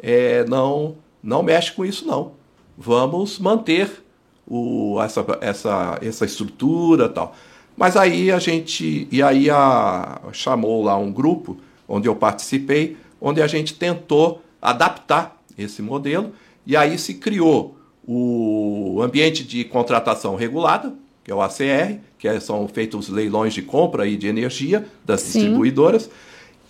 é, 0.00 0.44
não, 0.44 0.96
não 1.22 1.42
mexe 1.42 1.72
com 1.72 1.84
isso 1.84 2.06
não, 2.06 2.32
vamos 2.76 3.38
manter 3.38 4.04
o, 4.46 5.00
essa, 5.02 5.24
essa, 5.40 5.98
essa 6.02 6.24
estrutura 6.24 7.08
tal. 7.08 7.34
Mas 7.76 7.96
aí 7.96 8.30
a 8.30 8.38
gente, 8.38 9.08
e 9.10 9.22
aí 9.22 9.50
a, 9.50 10.20
chamou 10.32 10.82
lá 10.84 10.96
um 10.96 11.10
grupo 11.10 11.56
onde 11.88 12.08
eu 12.08 12.16
participei, 12.16 12.96
onde 13.20 13.40
a 13.42 13.46
gente 13.46 13.74
tentou 13.74 14.42
adaptar 14.60 15.40
esse 15.56 15.82
modelo 15.82 16.32
e 16.66 16.76
aí 16.76 16.98
se 16.98 17.14
criou 17.14 17.76
o 18.06 19.00
ambiente 19.02 19.44
de 19.44 19.64
contratação 19.64 20.36
regulada, 20.36 20.94
que 21.22 21.30
é 21.30 21.34
o 21.34 21.40
ACR, 21.40 22.00
que 22.18 22.28
é, 22.28 22.38
são 22.38 22.68
feitos 22.68 23.08
leilões 23.08 23.54
de 23.54 23.62
compra 23.62 24.06
e 24.06 24.16
de 24.16 24.26
energia 24.26 24.86
das 25.04 25.22
Sim. 25.22 25.40
distribuidoras, 25.40 26.10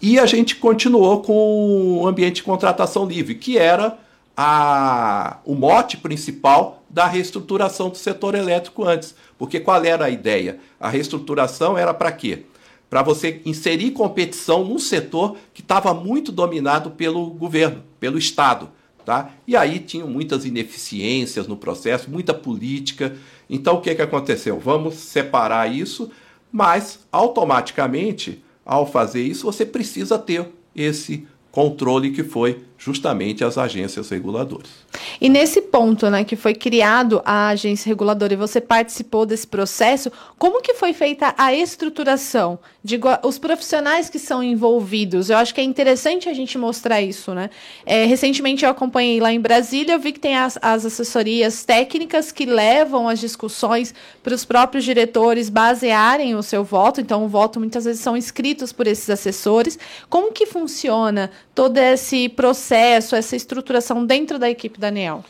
e 0.00 0.18
a 0.18 0.26
gente 0.26 0.56
continuou 0.56 1.22
com 1.22 2.02
o 2.02 2.06
ambiente 2.06 2.36
de 2.36 2.42
contratação 2.42 3.06
livre, 3.06 3.34
que 3.34 3.56
era 3.58 3.96
a, 4.36 5.38
o 5.44 5.54
mote 5.54 5.96
principal 5.96 6.82
da 6.90 7.06
reestruturação 7.06 7.88
do 7.88 7.96
setor 7.96 8.34
elétrico 8.34 8.84
antes. 8.84 9.14
Porque 9.38 9.58
qual 9.58 9.82
era 9.84 10.04
a 10.04 10.10
ideia? 10.10 10.58
A 10.78 10.88
reestruturação 10.88 11.78
era 11.78 11.94
para 11.94 12.12
quê? 12.12 12.44
Para 12.88 13.02
você 13.02 13.40
inserir 13.44 13.90
competição 13.90 14.64
num 14.64 14.78
setor 14.78 15.36
que 15.52 15.60
estava 15.60 15.92
muito 15.92 16.30
dominado 16.30 16.90
pelo 16.90 17.26
governo, 17.30 17.82
pelo 17.98 18.18
Estado. 18.18 18.70
Tá? 19.04 19.32
E 19.46 19.54
aí 19.54 19.80
tinham 19.80 20.08
muitas 20.08 20.46
ineficiências 20.46 21.46
no 21.46 21.56
processo, 21.56 22.10
muita 22.10 22.32
política. 22.32 23.14
Então 23.50 23.76
o 23.76 23.80
que, 23.80 23.94
que 23.94 24.00
aconteceu? 24.00 24.58
Vamos 24.58 24.94
separar 24.94 25.70
isso, 25.70 26.10
mas 26.50 27.00
automaticamente, 27.12 28.42
ao 28.64 28.86
fazer 28.86 29.22
isso, 29.22 29.44
você 29.44 29.66
precisa 29.66 30.18
ter 30.18 30.48
esse 30.74 31.26
controle 31.50 32.12
que 32.12 32.24
foi 32.24 32.62
justamente 32.84 33.42
as 33.42 33.56
agências 33.56 34.10
reguladoras. 34.10 34.68
E 35.18 35.30
nesse 35.30 35.62
ponto, 35.62 36.10
né, 36.10 36.22
que 36.22 36.36
foi 36.36 36.54
criado 36.54 37.22
a 37.24 37.48
agência 37.48 37.88
reguladora 37.88 38.34
e 38.34 38.36
você 38.36 38.60
participou 38.60 39.24
desse 39.24 39.46
processo, 39.46 40.12
como 40.38 40.60
que 40.60 40.74
foi 40.74 40.92
feita 40.92 41.34
a 41.38 41.54
estruturação? 41.54 42.58
Digo, 42.82 43.08
os 43.22 43.38
profissionais 43.38 44.10
que 44.10 44.18
são 44.18 44.42
envolvidos, 44.42 45.30
eu 45.30 45.38
acho 45.38 45.54
que 45.54 45.62
é 45.62 45.64
interessante 45.64 46.28
a 46.28 46.34
gente 46.34 46.58
mostrar 46.58 47.00
isso, 47.00 47.32
né? 47.32 47.48
É, 47.86 48.04
recentemente 48.04 48.66
eu 48.66 48.70
acompanhei 48.70 49.18
lá 49.18 49.32
em 49.32 49.40
Brasília, 49.40 49.94
eu 49.94 49.98
vi 49.98 50.12
que 50.12 50.20
tem 50.20 50.36
as, 50.36 50.58
as 50.60 50.84
assessorias 50.84 51.64
técnicas 51.64 52.30
que 52.30 52.44
levam 52.44 53.08
as 53.08 53.18
discussões 53.18 53.94
para 54.22 54.34
os 54.34 54.44
próprios 54.44 54.84
diretores 54.84 55.48
basearem 55.48 56.34
o 56.34 56.42
seu 56.42 56.62
voto, 56.62 57.00
então 57.00 57.24
o 57.24 57.28
voto 57.28 57.58
muitas 57.58 57.86
vezes 57.86 58.02
são 58.02 58.14
escritos 58.14 58.72
por 58.72 58.86
esses 58.86 59.08
assessores. 59.08 59.78
Como 60.10 60.32
que 60.32 60.44
funciona 60.44 61.30
todo 61.54 61.78
esse 61.78 62.28
processo, 62.28 63.14
essa 63.14 63.36
estruturação 63.36 64.04
dentro 64.04 64.38
da 64.38 64.50
equipe 64.50 64.78
da 64.78 64.88
ANEL? 64.88 65.24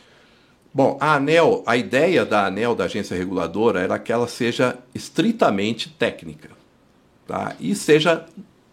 Bom, 0.73 0.97
a 1.01 1.15
ANEL, 1.15 1.63
a 1.67 1.77
ideia 1.77 2.25
da 2.25 2.47
ANEL, 2.47 2.75
da 2.75 2.85
agência 2.85 3.17
reguladora, 3.17 3.81
era 3.81 3.99
que 3.99 4.13
ela 4.13 4.27
seja 4.27 4.77
estritamente 4.95 5.89
técnica 5.89 6.51
tá? 7.27 7.55
e 7.61 7.75
seja 7.75 8.27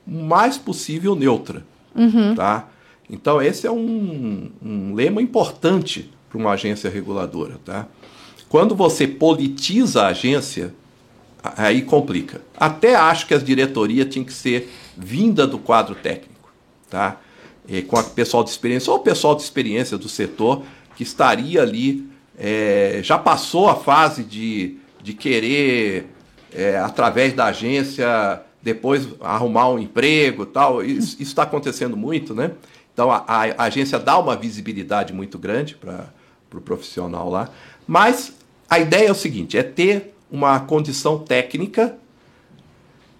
o 0.08 0.12
mais 0.12 0.58
possível 0.58 1.16
neutra. 1.16 1.64
Uhum. 1.96 2.34
Tá? 2.34 2.70
Então, 3.10 3.42
esse 3.42 3.68
é 3.68 3.72
um, 3.72 4.50
um 4.64 4.96
lema 4.96 5.22
importante 5.22 6.12
para 6.30 6.40
uma 6.40 6.52
agência 6.52 6.90
reguladora. 6.90 7.60
Tá? 7.64 7.86
Quando 8.50 8.74
você 8.74 9.08
politiza 9.08 10.04
a 10.04 10.08
agência, 10.08 10.74
aí 11.44 11.82
complica. 11.82 12.42
Até 12.58 12.96
acho 12.96 13.28
que 13.28 13.34
a 13.34 13.38
diretoria 13.38 14.06
tinha 14.06 14.26
que 14.26 14.34
ser 14.34 14.72
vinda 14.98 15.46
do 15.46 15.60
quadro 15.60 15.94
técnico. 15.94 16.52
Tá? 16.90 17.18
É, 17.70 17.82
com 17.82 17.98
o 17.98 18.04
pessoal 18.04 18.44
de 18.44 18.50
experiência, 18.50 18.92
ou 18.92 19.00
o 19.00 19.02
pessoal 19.02 19.36
de 19.36 19.42
experiência 19.42 19.98
do 19.98 20.10
setor, 20.10 20.64
que 20.96 21.04
estaria 21.04 21.62
ali, 21.62 22.10
é, 22.38 23.00
já 23.04 23.18
passou 23.18 23.70
a 23.70 23.76
fase 23.76 24.24
de, 24.24 24.78
de 25.02 25.14
querer, 25.14 26.08
é, 26.54 26.78
através 26.78 27.34
da 27.34 27.46
agência, 27.46 28.42
depois 28.62 29.08
arrumar 29.22 29.70
um 29.70 29.80
emprego 29.80 30.46
tal. 30.46 30.84
Isso 30.84 31.22
está 31.22 31.44
acontecendo 31.44 31.98
muito, 31.98 32.34
né? 32.34 32.52
Então 32.94 33.12
a, 33.12 33.24
a, 33.28 33.44
a, 33.44 33.64
agência 33.64 33.98
dá 33.98 34.18
uma 34.18 34.36
visibilidade 34.36 35.14
muito 35.14 35.38
grande 35.40 35.76
para 35.76 36.10
o 36.48 36.50
pro 36.50 36.62
profissional 36.62 37.30
lá. 37.30 37.50
Mas 37.88 38.34
a 38.70 38.80
ideia 38.80 39.08
é 39.08 39.12
o 39.12 39.16
seguinte: 39.16 39.58
é 39.58 39.64
ter 39.64 40.14
uma 40.30 40.60
condição 40.60 41.20
técnica 41.20 41.98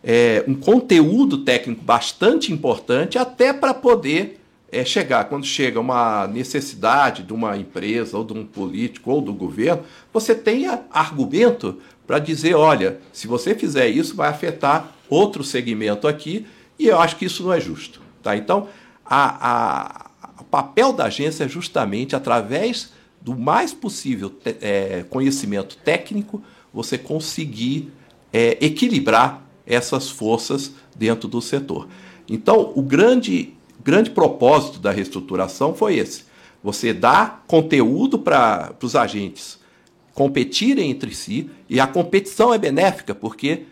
é, 0.04 0.44
um 0.48 0.56
conteúdo 0.56 1.40
técnico 1.40 1.84
bastante 1.84 2.52
importante 2.52 3.18
até 3.18 3.54
para 3.54 3.74
poder 3.74 4.40
é, 4.72 4.86
chegar, 4.86 5.26
quando 5.26 5.46
chega 5.46 5.80
uma 5.80 6.28
necessidade 6.28 7.24
de 7.24 7.34
uma 7.34 7.58
empresa 7.58 8.18
ou 8.18 8.24
de 8.24 8.34
um 8.34 8.46
político 8.46 9.12
ou 9.12 9.22
do 9.22 9.34
governo, 9.34 9.84
você 10.14 10.34
tenha 10.34 10.82
argumento 10.92 11.80
para 12.08 12.20
dizer, 12.20 12.56
olha, 12.56 13.00
se 13.12 13.28
você 13.28 13.54
fizer 13.54 13.90
isso, 13.90 14.16
vai 14.16 14.30
afetar 14.30 14.92
outro 15.10 15.44
segmento 15.44 16.08
aqui, 16.08 16.48
e 16.80 16.88
eu 16.88 17.00
acho 17.00 17.18
que 17.18 17.26
isso 17.26 17.44
não 17.44 17.54
é 17.54 17.60
justo. 17.60 18.02
Tá? 18.24 18.36
Então, 18.36 18.70
a, 19.06 20.08
a, 20.24 20.42
o 20.42 20.44
papel 20.46 20.94
da 20.94 21.06
agência 21.06 21.44
é 21.44 21.48
justamente, 21.48 22.16
através 22.16 22.92
do 23.20 23.38
mais 23.38 23.74
possível 23.74 24.34
é, 24.62 25.06
conhecimento 25.10 25.78
técnico, 25.78 26.42
você 26.74 26.98
conseguir 26.98 27.92
é, 28.34 28.58
equilibrar 28.62 29.46
essas 29.74 30.10
forças 30.10 30.74
dentro 30.96 31.28
do 31.28 31.42
setor. 31.42 31.88
Então, 32.30 32.74
o 32.76 32.82
grande, 32.82 33.54
grande 33.84 34.10
propósito 34.10 34.80
da 34.80 34.92
reestruturação 34.92 35.74
foi 35.74 35.98
esse: 35.98 36.26
você 36.64 36.94
dá 36.94 37.42
conteúdo 37.48 38.20
para 38.20 38.76
os 38.82 38.96
agentes 38.96 39.62
competirem 40.14 40.92
entre 40.92 41.14
si, 41.14 41.50
e 41.70 41.80
a 41.80 41.88
competição 41.88 42.54
é 42.54 42.58
benéfica, 42.58 43.16
porque 43.16 43.64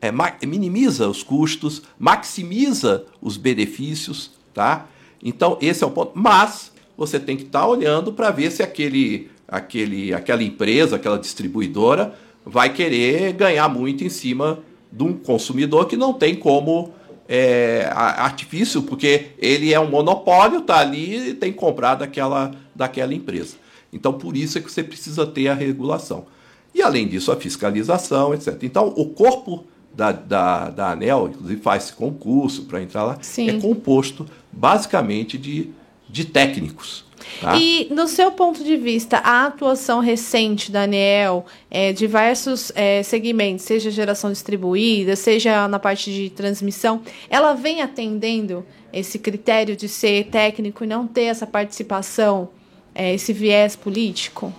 é, 0.00 0.10
minimiza 0.46 1.08
os 1.08 1.22
custos, 1.22 1.82
maximiza 1.98 3.04
os 3.20 3.36
benefícios, 3.36 4.32
tá? 4.54 4.86
Então, 5.22 5.58
esse 5.60 5.84
é 5.84 5.86
o 5.86 5.90
ponto. 5.90 6.12
Mas 6.14 6.72
você 6.96 7.18
tem 7.20 7.36
que 7.36 7.44
estar 7.44 7.60
tá 7.60 7.66
olhando 7.66 8.12
para 8.12 8.30
ver 8.30 8.50
se 8.50 8.62
aquele, 8.62 9.30
aquele, 9.46 10.12
aquela 10.14 10.42
empresa, 10.42 10.96
aquela 10.96 11.18
distribuidora 11.18 12.14
vai 12.44 12.72
querer 12.72 13.32
ganhar 13.32 13.68
muito 13.68 14.04
em 14.04 14.08
cima 14.08 14.60
de 14.96 15.02
um 15.02 15.12
consumidor 15.12 15.86
que 15.86 15.96
não 15.96 16.14
tem 16.14 16.34
como 16.34 16.92
é, 17.28 17.88
artifício, 17.92 18.82
porque 18.82 19.32
ele 19.38 19.72
é 19.72 19.78
um 19.78 19.90
monopólio, 19.90 20.60
está 20.60 20.78
ali 20.78 21.30
e 21.30 21.34
tem 21.34 21.52
que 21.52 21.58
comprar 21.58 21.96
daquela, 21.96 22.52
daquela 22.74 23.12
empresa. 23.12 23.56
Então, 23.92 24.12
por 24.12 24.36
isso 24.36 24.56
é 24.56 24.60
que 24.60 24.72
você 24.72 24.82
precisa 24.82 25.26
ter 25.26 25.48
a 25.48 25.54
regulação. 25.54 26.26
E, 26.74 26.82
além 26.82 27.06
disso, 27.06 27.30
a 27.30 27.36
fiscalização, 27.36 28.34
etc. 28.34 28.62
Então, 28.62 28.92
o 28.96 29.06
corpo 29.06 29.64
da, 29.94 30.12
da, 30.12 30.70
da 30.70 30.90
ANEL, 30.92 31.28
inclusive 31.28 31.60
faz 31.60 31.84
esse 31.84 31.92
concurso 31.92 32.64
para 32.64 32.82
entrar 32.82 33.04
lá, 33.04 33.18
Sim. 33.20 33.48
é 33.48 33.60
composto 33.60 34.26
basicamente 34.52 35.38
de, 35.38 35.70
de 36.08 36.24
técnicos. 36.24 37.05
Tá? 37.40 37.56
E, 37.56 37.88
no 37.90 38.08
seu 38.08 38.30
ponto 38.32 38.64
de 38.64 38.76
vista, 38.76 39.18
a 39.18 39.46
atuação 39.46 40.00
recente 40.00 40.70
da 40.72 40.82
ANEEL, 40.82 41.44
é, 41.70 41.92
diversos 41.92 42.72
é, 42.74 43.02
segmentos, 43.02 43.64
seja 43.64 43.90
geração 43.90 44.30
distribuída, 44.32 45.14
seja 45.16 45.68
na 45.68 45.78
parte 45.78 46.12
de 46.12 46.30
transmissão, 46.30 47.02
ela 47.28 47.52
vem 47.54 47.82
atendendo 47.82 48.64
esse 48.92 49.18
critério 49.18 49.76
de 49.76 49.88
ser 49.88 50.26
técnico 50.26 50.84
e 50.84 50.86
não 50.86 51.06
ter 51.06 51.24
essa 51.24 51.46
participação, 51.46 52.48
é, 52.94 53.14
esse 53.14 53.32
viés 53.32 53.76
político? 53.76 54.52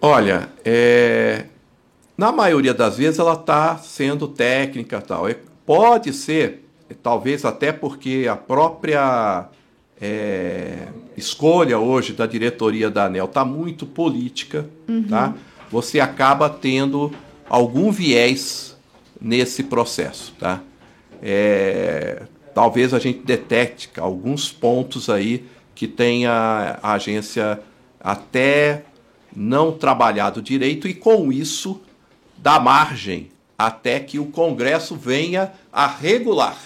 Olha, 0.00 0.48
é, 0.64 1.44
na 2.16 2.32
maioria 2.32 2.74
das 2.74 2.96
vezes 2.96 3.20
ela 3.20 3.34
está 3.34 3.78
sendo 3.78 4.26
técnica 4.26 5.00
tal. 5.00 5.28
É, 5.28 5.36
pode 5.64 6.12
ser, 6.12 6.64
talvez 7.02 7.44
até 7.44 7.72
porque 7.72 8.26
a 8.28 8.36
própria 8.36 9.48
é, 10.00 10.88
escolha 11.16 11.78
hoje 11.78 12.12
da 12.12 12.26
diretoria 12.26 12.90
da 12.90 13.06
ANEL 13.06 13.24
está 13.24 13.44
muito 13.44 13.84
política, 13.84 14.68
uhum. 14.88 15.04
tá? 15.04 15.34
você 15.70 16.00
acaba 16.00 16.48
tendo 16.48 17.12
algum 17.48 17.90
viés 17.90 18.76
nesse 19.20 19.64
processo. 19.64 20.34
Tá? 20.38 20.60
É, 21.22 22.22
talvez 22.54 22.94
a 22.94 22.98
gente 22.98 23.20
detecte 23.24 23.90
alguns 23.98 24.50
pontos 24.52 25.10
aí 25.10 25.44
que 25.74 25.86
tenha 25.86 26.78
a 26.82 26.92
agência 26.92 27.60
até 28.00 28.84
não 29.34 29.72
trabalhado 29.72 30.40
direito 30.40 30.88
e 30.88 30.94
com 30.94 31.32
isso 31.32 31.80
dá 32.36 32.58
margem 32.58 33.28
até 33.56 33.98
que 33.98 34.18
o 34.18 34.26
Congresso 34.26 34.96
venha 34.96 35.52
a 35.72 35.86
regular 35.86 36.56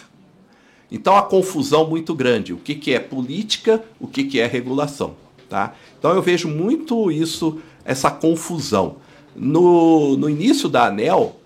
então 0.92 1.16
a 1.16 1.22
confusão 1.22 1.88
muito 1.88 2.14
grande, 2.14 2.52
o 2.52 2.58
que, 2.58 2.74
que 2.74 2.92
é 2.92 3.00
política, 3.00 3.82
o 3.98 4.06
que, 4.06 4.24
que 4.24 4.38
é 4.38 4.46
regulação. 4.46 5.16
Tá? 5.48 5.74
Então 5.98 6.12
eu 6.12 6.20
vejo 6.20 6.48
muito 6.48 7.10
isso, 7.10 7.60
essa 7.82 8.10
confusão. 8.10 8.96
No, 9.34 10.18
no 10.18 10.28
início 10.28 10.68
da 10.68 10.88
ANEL, 10.88 11.40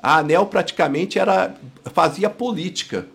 a 0.00 0.18
ANEL 0.18 0.46
praticamente 0.46 1.18
era, 1.18 1.52
fazia 1.92 2.30
política. 2.30 3.08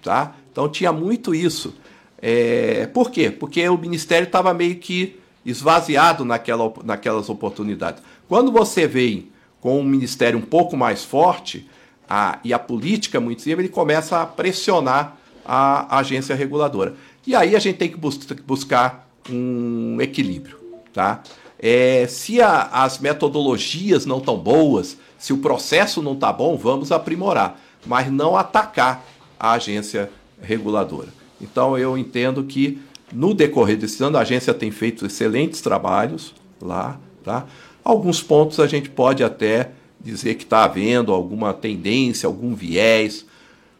Tá? 0.00 0.36
Então 0.52 0.68
tinha 0.68 0.92
muito 0.92 1.34
isso. 1.34 1.74
É, 2.22 2.86
por 2.86 3.10
quê? 3.10 3.28
Porque 3.28 3.68
o 3.68 3.76
Ministério 3.76 4.26
estava 4.26 4.54
meio 4.54 4.76
que 4.76 5.18
esvaziado 5.44 6.24
naquela, 6.24 6.72
naquelas 6.84 7.28
oportunidades. 7.28 8.00
Quando 8.28 8.52
você 8.52 8.86
vem 8.86 9.28
com 9.60 9.80
um 9.80 9.84
Ministério 9.84 10.38
um 10.38 10.42
pouco 10.42 10.76
mais 10.76 11.02
forte 11.02 11.68
a, 12.08 12.38
e 12.44 12.52
a 12.54 12.58
política 12.58 13.18
muito 13.18 13.42
cima, 13.42 13.60
ele 13.60 13.68
começa 13.68 14.22
a 14.22 14.26
pressionar 14.26 15.18
a 15.44 15.98
agência 15.98 16.34
reguladora. 16.34 16.94
E 17.26 17.34
aí 17.34 17.54
a 17.54 17.58
gente 17.58 17.76
tem 17.76 17.88
que 17.88 17.96
bus 17.96 18.18
buscar 18.46 19.08
um 19.30 20.00
equilíbrio. 20.00 20.58
Tá? 20.92 21.22
É, 21.58 22.06
se 22.06 22.40
a, 22.40 22.62
as 22.62 22.98
metodologias 22.98 24.06
não 24.06 24.18
estão 24.18 24.36
boas, 24.36 24.96
se 25.18 25.32
o 25.32 25.38
processo 25.38 26.02
não 26.02 26.12
está 26.12 26.32
bom, 26.32 26.56
vamos 26.56 26.92
aprimorar, 26.92 27.60
mas 27.86 28.10
não 28.10 28.36
atacar 28.36 29.04
a 29.38 29.52
agência 29.52 30.10
reguladora. 30.40 31.08
Então 31.40 31.76
eu 31.76 31.96
entendo 31.96 32.44
que 32.44 32.80
no 33.12 33.34
decorrer 33.34 33.76
desse 33.76 34.02
ano 34.02 34.18
a 34.18 34.20
agência 34.20 34.52
tem 34.52 34.70
feito 34.70 35.06
excelentes 35.06 35.60
trabalhos 35.60 36.34
lá, 36.60 36.98
tá? 37.22 37.46
Alguns 37.82 38.22
pontos 38.22 38.60
a 38.60 38.66
gente 38.66 38.88
pode 38.88 39.22
até 39.22 39.70
dizer 40.00 40.34
que 40.34 40.44
está 40.44 40.64
havendo 40.64 41.12
alguma 41.12 41.52
tendência, 41.52 42.26
algum 42.26 42.54
viés, 42.54 43.24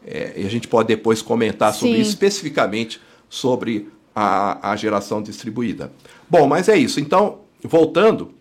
é, 0.06 0.34
e 0.36 0.46
a 0.46 0.50
gente 0.50 0.68
pode 0.68 0.88
depois 0.88 1.22
comentar 1.22 1.72
sobre 1.74 1.98
isso, 1.98 2.10
especificamente 2.10 3.00
sobre 3.28 3.88
a, 4.14 4.72
a 4.72 4.76
geração 4.76 5.22
distribuída. 5.22 5.92
Bom, 6.28 6.46
mas 6.46 6.68
é 6.68 6.76
isso. 6.76 7.00
Então, 7.00 7.40
voltando, 7.62 8.32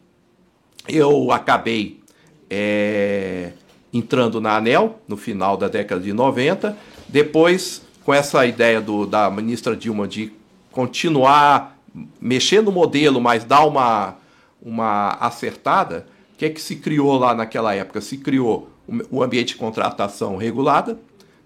eu 0.88 1.32
acabei 1.32 2.02
é, 2.50 3.52
entrando 3.92 4.42
na 4.42 4.58
ANEL 4.58 5.00
no 5.08 5.18
final 5.18 5.56
da 5.58 5.68
década 5.68 6.02
de 6.02 6.14
90, 6.14 6.78
depois, 7.08 7.82
com 8.04 8.14
essa 8.14 8.46
ideia 8.46 8.82
do, 8.82 9.06
da 9.06 9.30
ministra 9.30 9.76
Dilma 9.76 10.08
de 10.08 10.32
continuar 10.72 11.74
mexer 12.20 12.62
no 12.62 12.72
modelo, 12.72 13.22
mas 13.22 13.44
dar 13.44 13.66
uma, 13.66 14.16
uma 14.62 15.10
acertada, 15.20 16.08
o 16.34 16.38
que 16.38 16.46
é 16.46 16.50
que 16.50 16.62
se 16.62 16.78
criou 16.78 17.18
lá 17.18 17.36
naquela 17.36 17.74
época? 17.76 18.02
Se 18.02 18.18
criou 18.18 18.70
o 19.10 19.24
ambiente 19.24 19.50
de 19.50 19.56
contratação 19.56 20.36
regulada, 20.36 20.98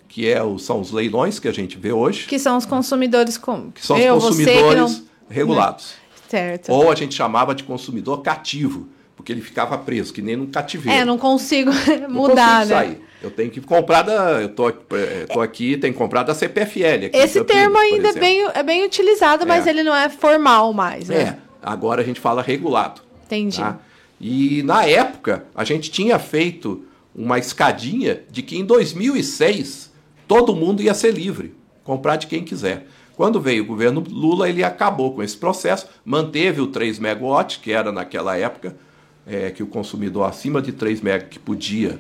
que 0.08 0.30
é 0.30 0.42
o, 0.42 0.58
são 0.58 0.80
os 0.80 0.92
leilões 0.92 1.40
que 1.40 1.48
a 1.48 1.52
gente 1.52 1.78
vê 1.78 1.92
hoje. 1.92 2.28
Que 2.28 2.40
são 2.40 2.58
os 2.58 2.66
consumidores 2.66 3.38
com 3.38 3.72
que 3.72 3.86
são 3.86 3.98
os 3.98 4.04
eu, 4.04 4.16
consumidores 4.16 5.00
não... 5.00 5.06
regulados. 5.30 5.94
Certo. 6.28 6.72
Ou 6.72 6.92
a 6.92 6.96
gente 6.96 7.16
chamava 7.16 7.56
de 7.56 7.64
consumidor 7.64 8.22
cativo, 8.22 8.88
porque 9.16 9.32
ele 9.32 9.42
ficava 9.42 9.78
preso, 9.78 10.14
que 10.14 10.22
nem 10.22 10.36
num 10.36 10.48
cativeiro. 10.48 11.00
É, 11.00 11.06
não 11.06 11.18
consigo 11.18 11.72
mudar, 11.72 11.86
não 12.10 12.16
consigo 12.18 12.36
né? 12.36 12.66
Sair. 12.66 13.08
Eu 13.22 13.32
tenho 13.32 13.50
que 13.50 13.60
comprar 13.60 14.04
da. 14.04 14.42
Eu 14.42 14.50
tô, 14.50 14.70
eh, 14.70 15.26
tô 15.32 15.42
aqui, 15.42 15.76
tenho 15.76 15.92
que 15.92 15.98
comprar 15.98 16.22
da 16.24 16.36
CPFL. 16.36 17.10
Esse 17.14 17.44
termo 17.44 17.78
ainda 17.78 18.10
é 18.10 18.14
bem, 18.14 18.48
é 18.54 18.62
bem 18.62 18.86
utilizado, 18.86 19.46
mas 19.46 19.66
é. 19.66 19.72
ele 19.72 19.82
não 19.82 19.96
é 19.96 20.08
formal 20.08 20.72
mais. 20.72 21.10
Né? 21.10 21.22
É, 21.22 21.38
agora 21.64 22.02
a 22.02 22.06
gente 22.06 22.20
fala 22.20 22.44
regulado. 22.44 23.02
Entendi. 23.26 23.58
Tá? 23.58 23.80
E 24.22 24.62
na 24.64 24.86
época, 24.86 25.46
a 25.56 25.64
gente 25.64 25.90
tinha 25.90 26.20
feito 26.20 26.86
uma 27.16 27.40
escadinha 27.40 28.22
de 28.30 28.44
que 28.44 28.56
em 28.56 28.64
2006 28.64 29.87
todo 30.28 30.56
mundo 30.56 30.82
ia 30.82 30.94
ser 30.94 31.12
livre, 31.12 31.56
comprar 31.84 32.18
de 32.18 32.28
quem 32.28 32.44
quiser. 32.44 32.88
Quando 33.16 33.42
veio 33.42 33.64
o 33.64 33.68
governo 33.68 34.04
Lula, 34.08 34.48
ele 34.48 34.64
acabou 34.64 35.14
com 35.14 35.24
esse 35.24 35.36
processo, 35.36 35.88
manteve 36.06 36.62
o 36.62 36.68
3 36.68 37.00
megawatts, 37.00 37.58
que 37.58 37.72
era 37.72 37.92
naquela 37.92 38.38
época, 38.38 38.78
é, 39.26 39.50
que 39.50 39.64
o 39.64 39.68
consumidor 39.68 40.30
acima 40.30 40.62
de 40.62 40.72
3 40.72 41.02
MW 41.02 41.28
que 41.30 41.40
podia 41.40 42.00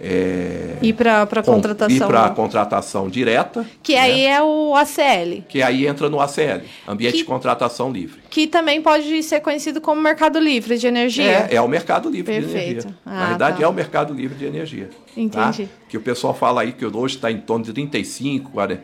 é, 0.00 0.76
ir 0.80 0.92
para 0.92 1.22
a 1.22 1.42
contratação. 1.42 1.96
Ir 1.96 2.06
para 2.06 2.26
a 2.26 2.30
contratação 2.30 3.08
direta. 3.08 3.66
Que 3.82 3.94
né? 3.94 4.00
aí 4.00 4.26
é 4.26 4.42
o 4.42 4.74
ACL. 4.76 5.42
Que 5.48 5.60
aí 5.60 5.86
entra 5.86 6.08
no 6.08 6.20
ACL, 6.20 6.62
Ambiente 6.86 7.12
que, 7.12 7.18
de 7.18 7.24
Contratação 7.24 7.90
Livre. 7.90 8.20
Que 8.30 8.46
também 8.46 8.80
pode 8.80 9.22
ser 9.22 9.40
conhecido 9.40 9.80
como 9.80 10.00
Mercado 10.00 10.38
Livre 10.38 10.78
de 10.78 10.86
Energia. 10.86 11.48
É, 11.50 11.56
é 11.56 11.60
o 11.60 11.68
Mercado 11.68 12.08
Livre 12.08 12.32
Perfeito. 12.32 12.54
de 12.54 12.70
Energia. 12.70 12.94
Ah, 13.04 13.14
Na 13.14 13.26
verdade, 13.30 13.58
tá. 13.58 13.64
é 13.64 13.68
o 13.68 13.72
Mercado 13.72 14.14
Livre 14.14 14.38
de 14.38 14.44
Energia. 14.44 14.86
Tá? 14.86 15.20
Entendi. 15.20 15.66
Tá? 15.66 15.72
Que 15.88 15.96
o 15.96 16.00
pessoal 16.00 16.32
fala 16.32 16.62
aí 16.62 16.72
que 16.72 16.86
hoje 16.86 17.16
está 17.16 17.30
em 17.30 17.40
torno 17.40 17.64
de 17.64 17.72
35, 17.72 18.52
40, 18.52 18.82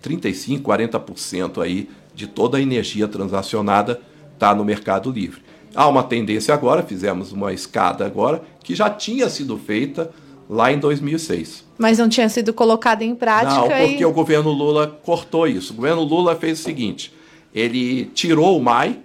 35 0.00 0.70
40% 0.70 1.62
aí 1.62 1.88
de 2.14 2.28
toda 2.28 2.58
a 2.58 2.60
energia 2.60 3.08
transacionada 3.08 4.00
está 4.34 4.54
no 4.54 4.64
Mercado 4.64 5.10
Livre. 5.10 5.42
Há 5.74 5.88
uma 5.88 6.04
tendência 6.04 6.54
agora, 6.54 6.84
fizemos 6.84 7.32
uma 7.32 7.52
escada 7.52 8.06
agora, 8.06 8.40
que 8.62 8.76
já 8.76 8.88
tinha 8.88 9.28
sido 9.28 9.58
feita 9.58 10.12
lá 10.48 10.72
em 10.72 10.78
2006. 10.78 11.64
Mas 11.78 11.98
não 11.98 12.08
tinha 12.08 12.28
sido 12.28 12.52
colocado 12.52 13.02
em 13.02 13.14
prática? 13.14 13.54
Não, 13.54 13.68
porque 13.68 14.02
e... 14.02 14.04
o 14.04 14.12
governo 14.12 14.50
Lula 14.50 14.86
cortou 15.04 15.46
isso. 15.46 15.72
O 15.72 15.76
governo 15.76 16.02
Lula 16.02 16.36
fez 16.36 16.60
o 16.60 16.62
seguinte: 16.62 17.12
ele 17.54 18.06
tirou 18.06 18.58
o 18.58 18.62
MAI, 18.62 18.98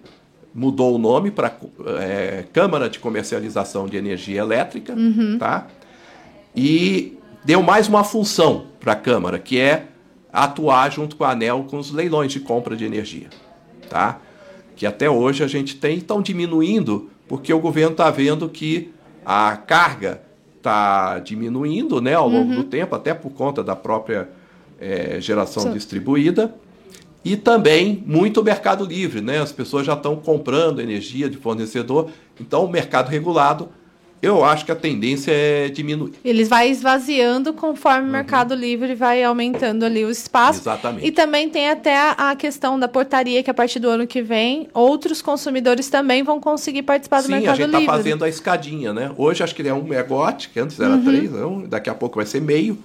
mudou 0.53 0.95
o 0.95 0.97
nome 0.97 1.31
para 1.31 1.55
é, 1.99 2.45
Câmara 2.51 2.89
de 2.89 2.99
Comercialização 2.99 3.87
de 3.87 3.97
Energia 3.97 4.41
Elétrica, 4.41 4.93
uhum. 4.93 5.37
tá? 5.39 5.67
E 6.55 7.17
deu 7.43 7.61
mais 7.63 7.87
uma 7.87 8.03
função 8.03 8.65
para 8.79 8.93
a 8.93 8.95
Câmara, 8.95 9.39
que 9.39 9.59
é 9.59 9.87
atuar 10.31 10.91
junto 10.91 11.15
com 11.15 11.23
a 11.23 11.31
ANEL 11.31 11.65
com 11.69 11.77
os 11.77 11.91
leilões 11.91 12.31
de 12.31 12.39
compra 12.39 12.75
de 12.75 12.85
energia, 12.85 13.29
tá? 13.89 14.19
Que 14.75 14.85
até 14.85 15.09
hoje 15.09 15.43
a 15.43 15.47
gente 15.47 15.75
tem, 15.75 15.97
estão 15.97 16.21
diminuindo, 16.21 17.09
porque 17.27 17.53
o 17.53 17.59
governo 17.59 17.91
está 17.91 18.09
vendo 18.09 18.47
que 18.47 18.93
a 19.25 19.57
carga 19.57 20.21
está 20.59 21.19
diminuindo 21.19 22.01
né, 22.01 22.13
ao 22.13 22.29
longo 22.29 22.51
uhum. 22.51 22.57
do 22.57 22.63
tempo, 22.65 22.95
até 22.95 23.13
por 23.13 23.31
conta 23.31 23.63
da 23.63 23.75
própria 23.75 24.29
é, 24.79 25.19
geração 25.19 25.63
Sim. 25.63 25.73
distribuída. 25.73 26.53
E 27.23 27.35
também 27.35 28.01
muito 28.05 28.43
mercado 28.43 28.85
livre, 28.85 29.19
né? 29.19 29.41
As 29.41 29.51
pessoas 29.51 29.85
já 29.85 29.93
estão 29.93 30.15
comprando 30.15 30.79
energia 30.79 31.29
de 31.29 31.35
fornecedor. 31.35 32.09
Então, 32.39 32.63
o 32.63 32.69
mercado 32.69 33.09
regulado 33.09 33.67
eu 34.21 34.43
acho 34.43 34.65
que 34.65 34.71
a 34.71 34.75
tendência 34.75 35.31
é 35.31 35.69
diminuir. 35.69 36.13
Eles 36.25 36.49
vai 36.49 36.69
esvaziando 36.69 37.53
conforme 37.53 38.03
uhum. 38.03 38.09
o 38.09 38.11
mercado 38.11 38.53
livre 38.53 38.93
vai 38.93 39.23
aumentando 39.23 39.85
ali 39.85 40.03
o 40.03 40.09
espaço. 40.09 40.59
Exatamente. 40.59 41.07
E 41.07 41.11
também 41.11 41.49
tem 41.49 41.69
até 41.69 41.97
a 42.17 42.35
questão 42.35 42.77
da 42.77 42.87
portaria 42.87 43.41
que 43.41 43.49
a 43.49 43.53
partir 43.53 43.79
do 43.79 43.89
ano 43.89 44.05
que 44.05 44.21
vem 44.21 44.67
outros 44.73 45.21
consumidores 45.21 45.89
também 45.89 46.21
vão 46.21 46.39
conseguir 46.39 46.83
participar 46.83 47.21
do 47.21 47.27
Sim, 47.27 47.33
mercado 47.33 47.57
livre. 47.57 47.71
Sim, 47.71 47.75
a 47.75 47.79
gente 47.79 47.81
está 47.87 47.97
fazendo 47.97 48.25
a 48.25 48.29
escadinha, 48.29 48.93
né? 48.93 49.11
Hoje 49.17 49.41
acho 49.41 49.55
que 49.55 49.61
ele 49.61 49.69
é 49.69 49.73
um 49.73 49.83
megawatt, 49.83 50.49
que 50.49 50.59
antes 50.59 50.79
era 50.79 50.95
uhum. 50.95 51.03
três, 51.03 51.31
não, 51.31 51.61
daqui 51.61 51.89
a 51.89 51.95
pouco 51.95 52.17
vai 52.17 52.25
ser 52.25 52.41
meio. 52.41 52.77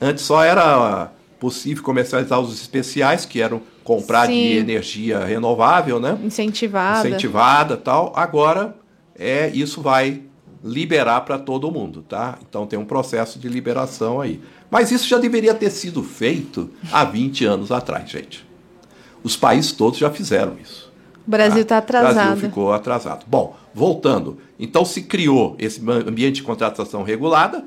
Antes 0.00 0.24
só 0.24 0.42
era 0.42 1.10
possível 1.38 1.82
comercializar 1.82 2.40
os 2.40 2.54
especiais, 2.54 3.26
que 3.26 3.40
eram 3.42 3.60
comprar 3.84 4.26
Sim. 4.26 4.32
de 4.32 4.56
energia 4.58 5.24
renovável, 5.24 6.00
né? 6.00 6.16
Incentivada. 6.22 7.06
Incentivada 7.06 7.76
tal. 7.76 8.12
Agora 8.14 8.74
é 9.18 9.50
isso 9.52 9.82
vai 9.82 10.22
liberar 10.62 11.22
para 11.22 11.38
todo 11.38 11.70
mundo, 11.70 12.04
tá? 12.06 12.38
Então 12.48 12.66
tem 12.66 12.78
um 12.78 12.84
processo 12.84 13.38
de 13.38 13.48
liberação 13.48 14.20
aí. 14.20 14.40
Mas 14.70 14.90
isso 14.90 15.08
já 15.08 15.18
deveria 15.18 15.54
ter 15.54 15.70
sido 15.70 16.02
feito 16.02 16.70
há 16.92 17.04
20 17.04 17.44
anos 17.44 17.72
atrás, 17.72 18.10
gente. 18.10 18.46
Os 19.22 19.36
países 19.36 19.72
todos 19.72 19.98
já 19.98 20.10
fizeram 20.10 20.56
isso. 20.62 20.90
O 21.26 21.30
Brasil 21.30 21.62
está 21.62 21.76
tá 21.76 21.78
atrasado. 21.78 22.10
O 22.10 22.14
Brasil 22.14 22.48
ficou 22.48 22.72
atrasado. 22.72 23.24
Bom, 23.26 23.56
voltando. 23.74 24.38
Então 24.58 24.84
se 24.84 25.02
criou 25.02 25.56
esse 25.58 25.80
ambiente 25.88 26.36
de 26.36 26.42
contratação 26.42 27.02
regulada. 27.02 27.64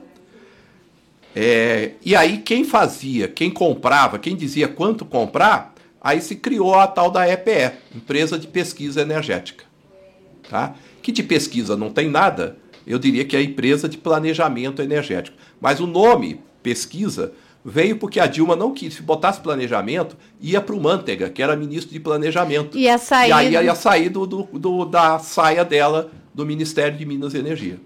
É, 1.36 1.93
e 2.06 2.15
aí 2.15 2.38
quem 2.38 2.63
fazia, 2.63 3.27
quem 3.27 3.49
comprava, 3.49 4.19
quem 4.19 4.36
dizia 4.36 4.67
quanto 4.67 5.03
comprar, 5.03 5.73
aí 5.99 6.21
se 6.21 6.36
criou 6.36 6.75
a 6.75 6.86
tal 6.86 7.10
da 7.10 7.27
EPE, 7.27 7.77
Empresa 7.95 8.38
de 8.38 8.45
Pesquisa 8.47 9.01
Energética. 9.01 9.65
Tá? 10.47 10.75
Que 11.01 11.12
de 11.12 11.23
pesquisa 11.23 11.75
não 11.75 11.89
tem 11.89 12.08
nada, 12.08 12.58
eu 12.86 13.00
diria 13.00 13.26
que 13.26 13.36
é 13.36 13.39
a 13.39 13.43
empresa 13.43 13.88
de 13.88 13.98
planejamento 13.98 14.82
energético. 14.82 15.38
Mas 15.60 15.80
o 15.80 15.88
nome, 15.88 16.41
pesquisa, 16.62 17.34
veio 17.63 17.98
porque 17.98 18.19
a 18.19 18.28
Dilma 18.28 18.56
não 18.56 18.74
quis. 18.74 18.96
Se 18.96 19.02
botasse 19.02 19.39
planejamento, 19.39 20.17
ia 20.41 20.60
para 20.60 20.76
o 20.76 20.82
Manteiga, 20.82 21.30
que 21.30 21.41
era 21.41 21.56
ministro 21.56 21.93
de 21.93 22.00
planejamento. 22.00 22.78
Ia 22.78 22.98
sair. 22.98 23.30
E 23.30 23.34
aí 23.34 23.52
ia 23.54 23.76
sair 23.76 24.10
do, 24.10 24.26
do, 24.26 24.43
do, 24.54 24.86
da 24.86 25.19
saia 25.19 25.63
dela 25.63 26.12
do 26.34 26.46
Ministério 26.46 26.98
de 26.98 27.06
Minas 27.06 27.34
e 27.34 27.38
Energia. 27.38 27.80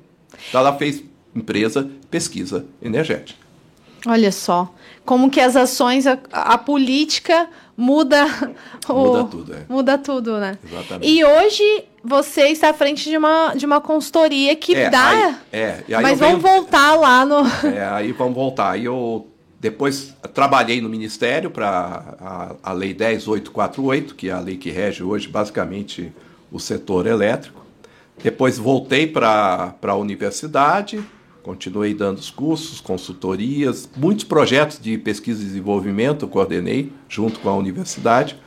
Então 0.49 0.62
ela 0.62 0.73
fez 0.73 1.03
empresa 1.36 1.89
pesquisa 2.10 2.65
energética. 2.81 3.39
Olha 4.05 4.31
só, 4.31 4.73
como 5.03 5.29
que 5.29 5.39
as 5.39 5.55
ações, 5.55 6.07
a, 6.07 6.17
a 6.31 6.57
política 6.57 7.49
muda 7.77 8.25
o, 8.89 8.93
muda 8.93 9.23
tudo, 9.25 9.53
é. 9.53 9.65
Muda 9.69 9.97
tudo, 9.99 10.37
né? 10.39 10.57
Exatamente. 10.65 11.07
E 11.07 11.23
hoje 11.23 11.85
você 12.03 12.47
está 12.47 12.71
à 12.71 12.73
frente 12.73 13.07
de 13.07 13.15
uma, 13.15 13.53
de 13.53 13.65
uma 13.65 13.79
consultoria 13.79 14.55
que 14.55 14.75
é, 14.75 14.89
dá. 14.89 15.09
Aí, 15.09 15.35
é, 15.51 15.83
mas 16.01 16.17
vamos 16.17 16.41
venho, 16.41 16.55
voltar 16.55 16.95
lá 16.95 17.23
no. 17.23 17.45
É, 17.67 17.85
aí 17.85 18.11
vamos 18.11 18.33
voltar. 18.33 18.71
Aí 18.71 18.85
eu 18.85 19.27
depois 19.59 20.15
trabalhei 20.33 20.81
no 20.81 20.89
Ministério 20.89 21.51
para 21.51 22.15
a, 22.19 22.55
a 22.63 22.73
Lei 22.73 22.93
10848, 22.93 24.15
que 24.15 24.29
é 24.29 24.31
a 24.31 24.39
lei 24.39 24.57
que 24.57 24.69
rege 24.69 25.03
hoje 25.03 25.27
basicamente 25.27 26.11
o 26.51 26.59
setor 26.59 27.05
elétrico. 27.05 27.65
Depois 28.21 28.57
voltei 28.57 29.05
para 29.05 29.75
a 29.81 29.95
universidade, 29.95 31.03
continuei 31.47 31.93
dando 31.93 32.17
os 32.17 32.29
cursos, 32.29 32.81
consultorias, 32.81 33.89
muitos 33.95 34.25
projetos 34.25 34.77
de 34.81 34.97
pesquisa 34.97 35.41
e 35.41 35.45
desenvolvimento 35.45 36.25
eu 36.25 36.27
coordenei 36.29 36.91
junto 37.07 37.39
com 37.39 37.47
a 37.47 37.55
universidade. 37.55 38.38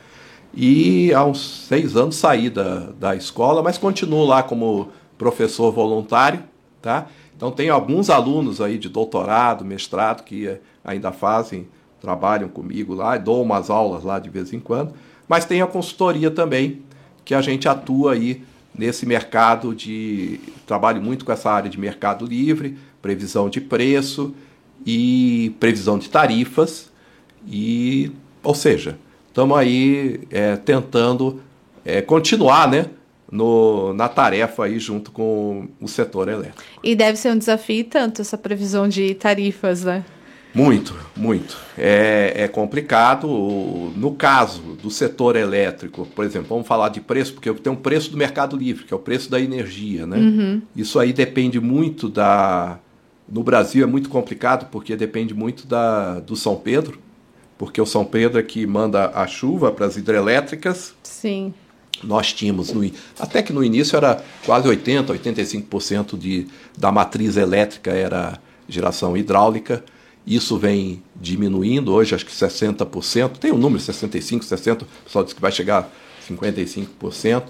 E 0.53 1.11
há 1.11 1.25
uns 1.25 1.65
seis 1.67 1.95
anos 1.95 2.15
saí 2.17 2.47
da, 2.47 2.91
da 2.91 3.15
escola, 3.15 3.63
mas 3.63 3.79
continuo 3.79 4.23
lá 4.23 4.43
como 4.43 4.89
professor 5.17 5.71
voluntário, 5.71 6.43
tá? 6.79 7.07
Então 7.35 7.49
tem 7.49 7.71
alguns 7.71 8.07
alunos 8.07 8.61
aí 8.61 8.77
de 8.77 8.87
doutorado, 8.87 9.65
mestrado 9.65 10.23
que 10.23 10.59
ainda 10.85 11.11
fazem, 11.11 11.67
trabalham 11.99 12.49
comigo 12.49 12.93
lá, 12.93 13.17
dou 13.17 13.41
umas 13.41 13.71
aulas 13.71 14.03
lá 14.03 14.19
de 14.19 14.29
vez 14.29 14.53
em 14.53 14.59
quando, 14.59 14.93
mas 15.27 15.43
tem 15.43 15.59
a 15.63 15.65
consultoria 15.65 16.29
também, 16.29 16.83
que 17.25 17.33
a 17.33 17.41
gente 17.41 17.67
atua 17.67 18.13
aí 18.13 18.43
nesse 18.77 19.05
mercado 19.05 19.75
de 19.75 20.39
trabalho 20.65 21.01
muito 21.01 21.25
com 21.25 21.31
essa 21.31 21.51
área 21.51 21.69
de 21.69 21.79
mercado 21.79 22.25
livre, 22.25 22.77
previsão 23.01 23.49
de 23.49 23.59
preço 23.59 24.33
e 24.85 25.53
previsão 25.59 25.97
de 25.97 26.09
tarifas 26.09 26.89
e, 27.47 28.11
ou 28.43 28.55
seja, 28.55 28.97
estamos 29.27 29.57
aí 29.57 30.21
é, 30.29 30.55
tentando 30.55 31.41
é, 31.85 32.01
continuar, 32.01 32.69
né? 32.69 32.87
No, 33.31 33.93
na 33.93 34.09
tarefa 34.09 34.65
aí 34.65 34.77
junto 34.77 35.09
com 35.09 35.69
o 35.79 35.87
setor 35.87 36.27
elétrico. 36.27 36.61
E 36.83 36.93
deve 36.97 37.17
ser 37.17 37.31
um 37.31 37.37
desafio 37.37 37.85
tanto 37.85 38.21
essa 38.21 38.37
previsão 38.37 38.89
de 38.89 39.15
tarifas, 39.15 39.85
né? 39.85 40.03
Muito, 40.53 40.95
muito. 41.15 41.57
É, 41.77 42.33
é 42.35 42.47
complicado. 42.47 43.27
No 43.95 44.13
caso 44.13 44.61
do 44.81 44.89
setor 44.89 45.35
elétrico, 45.35 46.05
por 46.07 46.25
exemplo, 46.25 46.49
vamos 46.49 46.67
falar 46.67 46.89
de 46.89 46.99
preço, 46.99 47.33
porque 47.33 47.51
tem 47.53 47.71
um 47.71 47.75
preço 47.75 48.11
do 48.11 48.17
mercado 48.17 48.57
livre, 48.57 48.83
que 48.83 48.93
é 48.93 48.97
o 48.97 48.99
preço 48.99 49.29
da 49.29 49.39
energia, 49.39 50.05
né? 50.05 50.17
Uhum. 50.17 50.61
Isso 50.75 50.99
aí 50.99 51.13
depende 51.13 51.59
muito 51.59 52.09
da. 52.09 52.79
No 53.29 53.43
Brasil 53.43 53.83
é 53.83 53.87
muito 53.87 54.09
complicado, 54.09 54.69
porque 54.69 54.95
depende 54.95 55.33
muito 55.33 55.65
da, 55.65 56.19
do 56.19 56.35
São 56.35 56.57
Pedro, 56.57 56.99
porque 57.57 57.79
o 57.79 57.85
São 57.85 58.03
Pedro 58.03 58.39
é 58.39 58.43
que 58.43 58.65
manda 58.67 59.09
a 59.15 59.25
chuva 59.25 59.71
para 59.71 59.85
as 59.85 59.95
hidrelétricas. 59.95 60.93
Sim. 61.03 61.53
Nós 62.03 62.33
tínhamos, 62.33 62.73
no, 62.73 62.89
até 63.19 63.41
que 63.43 63.53
no 63.53 63.63
início 63.63 63.95
era 63.95 64.21
quase 64.45 64.67
80%, 64.67 65.07
85% 65.07 66.17
de, 66.17 66.47
da 66.77 66.91
matriz 66.91 67.37
elétrica 67.37 67.91
era 67.91 68.39
geração 68.67 69.15
hidráulica. 69.15 69.83
Isso 70.25 70.57
vem 70.57 71.01
diminuindo, 71.15 71.91
hoje 71.91 72.13
acho 72.13 72.25
que 72.25 72.31
60%, 72.31 73.37
tem 73.37 73.51
um 73.51 73.57
número, 73.57 73.81
65%, 73.81 74.41
60%, 74.41 74.81
o 74.83 74.85
pessoal 75.05 75.23
diz 75.23 75.33
que 75.33 75.41
vai 75.41 75.51
chegar 75.51 75.79
a 75.79 76.33
55%. 76.33 77.43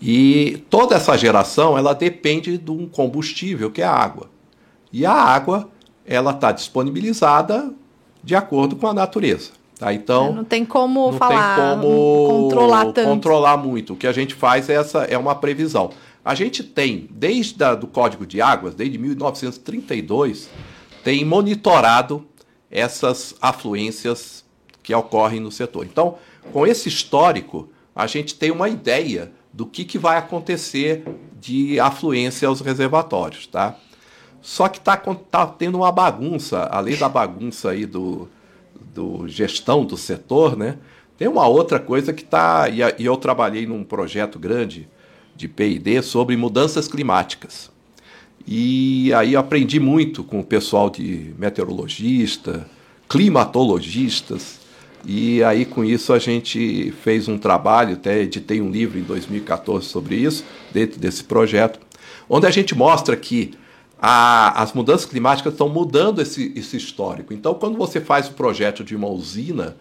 E 0.00 0.64
toda 0.68 0.96
essa 0.96 1.16
geração 1.16 1.78
ela 1.78 1.94
depende 1.94 2.58
de 2.58 2.70
um 2.70 2.86
combustível 2.86 3.70
que 3.70 3.80
é 3.80 3.86
a 3.86 3.92
água. 3.92 4.28
E 4.92 5.06
a 5.06 5.12
água 5.12 5.70
ela 6.04 6.32
está 6.32 6.52
disponibilizada 6.52 7.72
de 8.22 8.34
acordo 8.34 8.76
com 8.76 8.86
a 8.86 8.92
natureza. 8.94 9.52
Tá? 9.78 9.92
Então 9.92 10.28
É, 10.28 10.32
não 10.32 10.44
tem 10.44 10.64
como 10.64 11.10
não 11.10 11.18
falar, 11.18 11.56
tem 11.56 11.80
como 11.80 12.28
controlar 12.28 12.84
tanto. 12.92 13.08
controlar 13.08 13.56
muito. 13.56 13.94
O 13.94 13.96
que 13.96 14.06
a 14.06 14.12
gente 14.12 14.34
faz 14.34 14.68
é, 14.68 14.74
essa, 14.74 15.04
é 15.04 15.16
uma 15.16 15.34
previsão. 15.34 15.90
A 16.24 16.34
gente 16.34 16.62
tem, 16.62 17.08
desde 17.10 17.62
o 17.62 17.76
do 17.76 17.86
Código 17.86 18.26
de 18.26 18.40
Águas, 18.40 18.74
desde 18.74 18.96
1932, 18.96 20.48
tem 21.04 21.24
monitorado 21.24 22.26
essas 22.70 23.36
afluências 23.40 24.44
que 24.82 24.94
ocorrem 24.94 25.38
no 25.38 25.52
setor. 25.52 25.84
Então, 25.84 26.16
com 26.52 26.66
esse 26.66 26.88
histórico, 26.88 27.68
a 27.94 28.06
gente 28.06 28.34
tem 28.34 28.50
uma 28.50 28.68
ideia 28.68 29.30
do 29.52 29.66
que, 29.66 29.84
que 29.84 29.98
vai 29.98 30.16
acontecer 30.16 31.04
de 31.40 31.78
afluência 31.78 32.48
aos 32.48 32.60
reservatórios, 32.60 33.46
tá? 33.46 33.76
Só 34.42 34.68
que 34.68 34.78
está 34.78 34.96
tá 34.96 35.46
tendo 35.46 35.78
uma 35.78 35.92
bagunça, 35.92 36.64
além 36.64 36.96
da 36.96 37.08
bagunça 37.08 37.70
aí 37.70 37.86
do, 37.86 38.28
do 38.92 39.28
gestão 39.28 39.84
do 39.84 39.96
setor, 39.96 40.56
né? 40.56 40.78
Tem 41.16 41.28
uma 41.28 41.46
outra 41.46 41.78
coisa 41.78 42.12
que 42.12 42.22
está. 42.22 42.68
E, 42.68 42.80
eu 43.04 43.16
trabalhei 43.16 43.66
num 43.66 43.84
projeto 43.84 44.38
grande 44.38 44.88
de 45.36 45.48
PD 45.48 46.02
sobre 46.02 46.36
mudanças 46.36 46.88
climáticas. 46.88 47.70
E 48.46 49.12
aí 49.14 49.32
eu 49.34 49.40
aprendi 49.40 49.80
muito 49.80 50.22
com 50.22 50.40
o 50.40 50.44
pessoal 50.44 50.90
de 50.90 51.32
meteorologista, 51.38 52.66
climatologistas. 53.08 54.60
E 55.06 55.42
aí 55.44 55.64
com 55.64 55.84
isso 55.84 56.12
a 56.12 56.18
gente 56.18 56.92
fez 57.02 57.28
um 57.28 57.36
trabalho, 57.38 57.94
até 57.94 58.20
editei 58.22 58.60
um 58.60 58.70
livro 58.70 58.98
em 58.98 59.02
2014 59.02 59.86
sobre 59.86 60.16
isso, 60.16 60.44
dentro 60.72 60.98
desse 60.98 61.24
projeto, 61.24 61.78
onde 62.28 62.46
a 62.46 62.50
gente 62.50 62.74
mostra 62.74 63.14
que 63.16 63.52
a- 64.00 64.62
as 64.62 64.72
mudanças 64.72 65.06
climáticas 65.06 65.52
estão 65.52 65.68
mudando 65.68 66.20
esse, 66.20 66.52
esse 66.56 66.76
histórico. 66.76 67.32
Então, 67.32 67.54
quando 67.54 67.76
você 67.78 68.00
faz 68.00 68.28
o 68.28 68.32
projeto 68.32 68.82
de 68.84 68.94
uma 68.96 69.08
usina, 69.08 69.76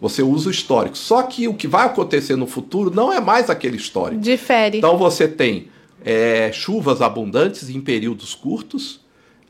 você 0.00 0.22
usa 0.22 0.48
o 0.48 0.50
histórico. 0.52 0.96
Só 0.96 1.22
que 1.22 1.46
o 1.48 1.54
que 1.54 1.66
vai 1.68 1.86
acontecer 1.86 2.34
no 2.36 2.46
futuro 2.46 2.90
não 2.92 3.12
é 3.12 3.20
mais 3.20 3.50
aquele 3.50 3.76
histórico. 3.76 4.20
Difere. 4.20 4.78
Então 4.78 4.96
você 4.96 5.26
tem 5.28 5.68
é, 6.04 6.50
chuvas 6.52 7.00
abundantes 7.00 7.68
em 7.68 7.80
períodos 7.80 8.34
curtos 8.34 9.00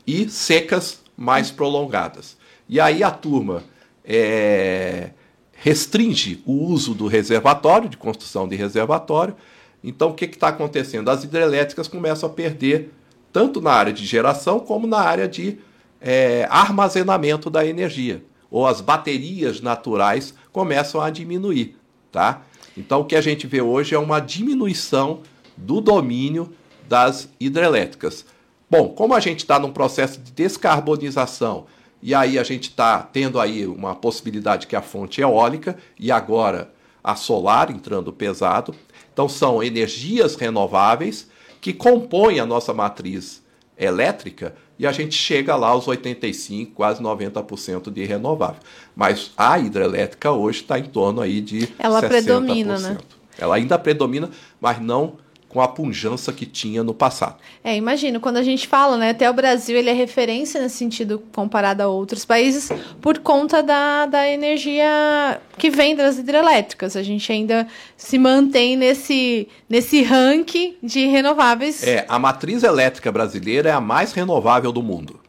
e 0.05 0.29
secas 0.29 1.01
mais 1.15 1.51
prolongadas. 1.51 2.37
E 2.67 2.79
aí 2.79 3.03
a 3.03 3.11
turma 3.11 3.63
é, 4.03 5.11
restringe 5.53 6.41
o 6.45 6.53
uso 6.53 6.93
do 6.93 7.07
reservatório, 7.07 7.89
de 7.89 7.97
construção 7.97 8.47
de 8.47 8.55
reservatório. 8.55 9.35
Então 9.83 10.09
o 10.09 10.13
que 10.13 10.25
está 10.25 10.49
acontecendo? 10.49 11.09
As 11.09 11.23
hidrelétricas 11.23 11.87
começam 11.87 12.29
a 12.29 12.31
perder 12.31 12.91
tanto 13.31 13.61
na 13.61 13.71
área 13.71 13.93
de 13.93 14.05
geração 14.05 14.59
como 14.59 14.87
na 14.87 14.99
área 14.99 15.27
de 15.27 15.57
é, 16.01 16.47
armazenamento 16.49 17.49
da 17.49 17.65
energia. 17.65 18.23
Ou 18.49 18.65
as 18.65 18.81
baterias 18.81 19.61
naturais 19.61 20.33
começam 20.51 21.01
a 21.01 21.09
diminuir. 21.09 21.77
Tá? 22.11 22.41
Então 22.75 23.01
o 23.01 23.05
que 23.05 23.15
a 23.15 23.21
gente 23.21 23.45
vê 23.45 23.61
hoje 23.61 23.93
é 23.93 23.99
uma 23.99 24.19
diminuição 24.19 25.21
do 25.59 25.81
domínio 25.81 26.51
das 26.87 27.29
hidrelétricas. 27.39 28.25
Bom, 28.69 28.89
como 28.89 29.13
a 29.13 29.19
gente 29.19 29.39
está 29.39 29.59
num 29.59 29.71
processo 29.71 30.19
de 30.19 30.31
descarbonização 30.31 31.65
e 32.01 32.13
aí 32.13 32.39
a 32.39 32.43
gente 32.43 32.69
está 32.69 32.99
tendo 33.01 33.39
aí 33.39 33.65
uma 33.67 33.95
possibilidade 33.95 34.67
que 34.67 34.75
é 34.75 34.79
a 34.79 34.81
fonte 34.81 35.21
eólica 35.21 35.77
e 35.99 36.11
agora 36.11 36.71
a 37.03 37.15
solar 37.15 37.71
entrando 37.71 38.11
pesado, 38.13 38.73
então 39.11 39.27
são 39.27 39.63
energias 39.63 40.35
renováveis 40.35 41.27
que 41.59 41.73
compõem 41.73 42.39
a 42.39 42.45
nossa 42.45 42.73
matriz 42.73 43.41
elétrica 43.77 44.55
e 44.77 44.87
a 44.87 44.91
gente 44.91 45.15
chega 45.15 45.55
lá 45.55 45.69
aos 45.69 45.87
85, 45.87 46.71
quase 46.73 47.01
90% 47.03 47.91
de 47.91 48.05
renovável. 48.05 48.61
Mas 48.95 49.31
a 49.35 49.59
hidrelétrica 49.59 50.31
hoje 50.31 50.61
está 50.61 50.79
em 50.79 50.85
torno 50.85 51.21
aí 51.21 51.41
de 51.41 51.67
Ela 51.77 52.01
60%. 52.01 52.07
predomina, 52.07 52.79
né? 52.79 52.97
Ela 53.37 53.55
ainda 53.55 53.77
predomina, 53.77 54.29
mas 54.59 54.79
não 54.81 55.17
com 55.49 55.59
a 55.59 55.67
pujança 55.67 56.31
que 56.31 56.45
tinha 56.45 56.83
no 56.83 56.93
passado. 56.93 57.37
É, 57.63 57.75
imagino, 57.75 58.19
quando 58.19 58.37
a 58.37 58.43
gente 58.43 58.67
fala, 58.67 58.97
né, 58.97 59.09
até 59.09 59.27
o 59.27 59.33
Brasil 59.33 59.75
ele 59.75 59.89
é 59.89 59.93
referência 59.93 60.61
nesse 60.61 60.77
sentido 60.77 61.21
comparado 61.33 61.81
a 61.81 61.87
outros 61.87 62.23
países 62.23 62.69
por 63.01 63.17
conta 63.17 63.63
da, 63.63 64.05
da 64.05 64.29
energia 64.29 65.41
que 65.57 65.71
vem 65.71 65.95
das 65.95 66.19
hidrelétricas. 66.19 66.95
A 66.95 67.01
gente 67.01 67.31
ainda 67.31 67.67
se 67.97 68.19
mantém 68.19 68.77
nesse, 68.77 69.47
nesse 69.67 70.03
ranking 70.03 70.77
de 70.83 71.07
renováveis. 71.07 71.81
É, 71.83 72.05
a 72.07 72.19
matriz 72.19 72.61
elétrica 72.61 73.11
brasileira 73.11 73.69
é 73.69 73.73
a 73.73 73.81
mais 73.81 74.13
renovável 74.13 74.71
do 74.71 74.83
mundo, 74.83 75.19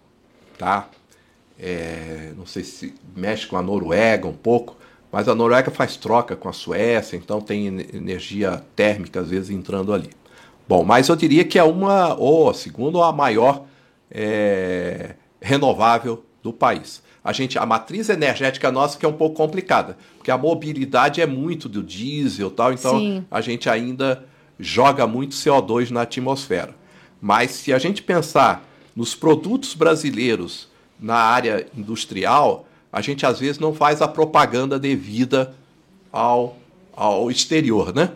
tá? 0.58 0.86
É, 1.58 2.32
não 2.36 2.46
sei 2.46 2.62
se 2.62 2.94
mexe 3.16 3.46
com 3.46 3.56
a 3.56 3.62
Noruega 3.62 4.28
um 4.28 4.34
pouco, 4.34 4.76
mas 5.12 5.28
a 5.28 5.34
Noruega 5.34 5.70
faz 5.70 5.96
troca 5.96 6.36
com 6.36 6.48
a 6.48 6.52
Suécia, 6.52 7.16
então 7.16 7.40
tem 7.40 7.66
ener- 7.66 7.94
energia 7.94 8.64
térmica 8.76 9.20
às 9.20 9.30
vezes 9.30 9.50
entrando 9.50 9.92
ali. 9.92 10.10
Bom, 10.68 10.84
mas 10.84 11.08
eu 11.08 11.16
diria 11.16 11.44
que 11.44 11.58
é 11.58 11.64
uma, 11.64 12.14
ou 12.14 12.48
a 12.48 12.54
segunda 12.54 12.98
ou 12.98 13.04
a 13.04 13.12
maior 13.12 13.64
é, 14.10 15.14
renovável 15.40 16.24
do 16.42 16.52
país. 16.52 17.02
A 17.22 17.32
gente, 17.32 17.58
a 17.58 17.66
matriz 17.66 18.08
energética 18.08 18.70
nossa 18.70 18.98
que 18.98 19.04
é 19.04 19.08
um 19.08 19.12
pouco 19.12 19.36
complicada, 19.36 19.96
porque 20.16 20.30
a 20.30 20.38
mobilidade 20.38 21.20
é 21.20 21.26
muito 21.26 21.68
do 21.68 21.82
diesel 21.82 22.50
tal, 22.50 22.72
então 22.72 22.98
Sim. 22.98 23.24
a 23.30 23.40
gente 23.40 23.68
ainda 23.68 24.24
joga 24.58 25.06
muito 25.06 25.34
CO2 25.34 25.90
na 25.90 26.02
atmosfera. 26.02 26.74
Mas 27.20 27.50
se 27.50 27.72
a 27.72 27.78
gente 27.78 28.02
pensar 28.02 28.64
nos 28.96 29.14
produtos 29.14 29.74
brasileiros 29.74 30.68
na 30.98 31.16
área 31.16 31.66
industrial, 31.76 32.66
a 32.92 33.00
gente 33.00 33.24
às 33.24 33.38
vezes 33.38 33.58
não 33.58 33.72
faz 33.74 34.02
a 34.02 34.08
propaganda 34.08 34.78
devida 34.78 35.54
ao, 36.12 36.56
ao 36.94 37.30
exterior, 37.30 37.94
né? 37.94 38.10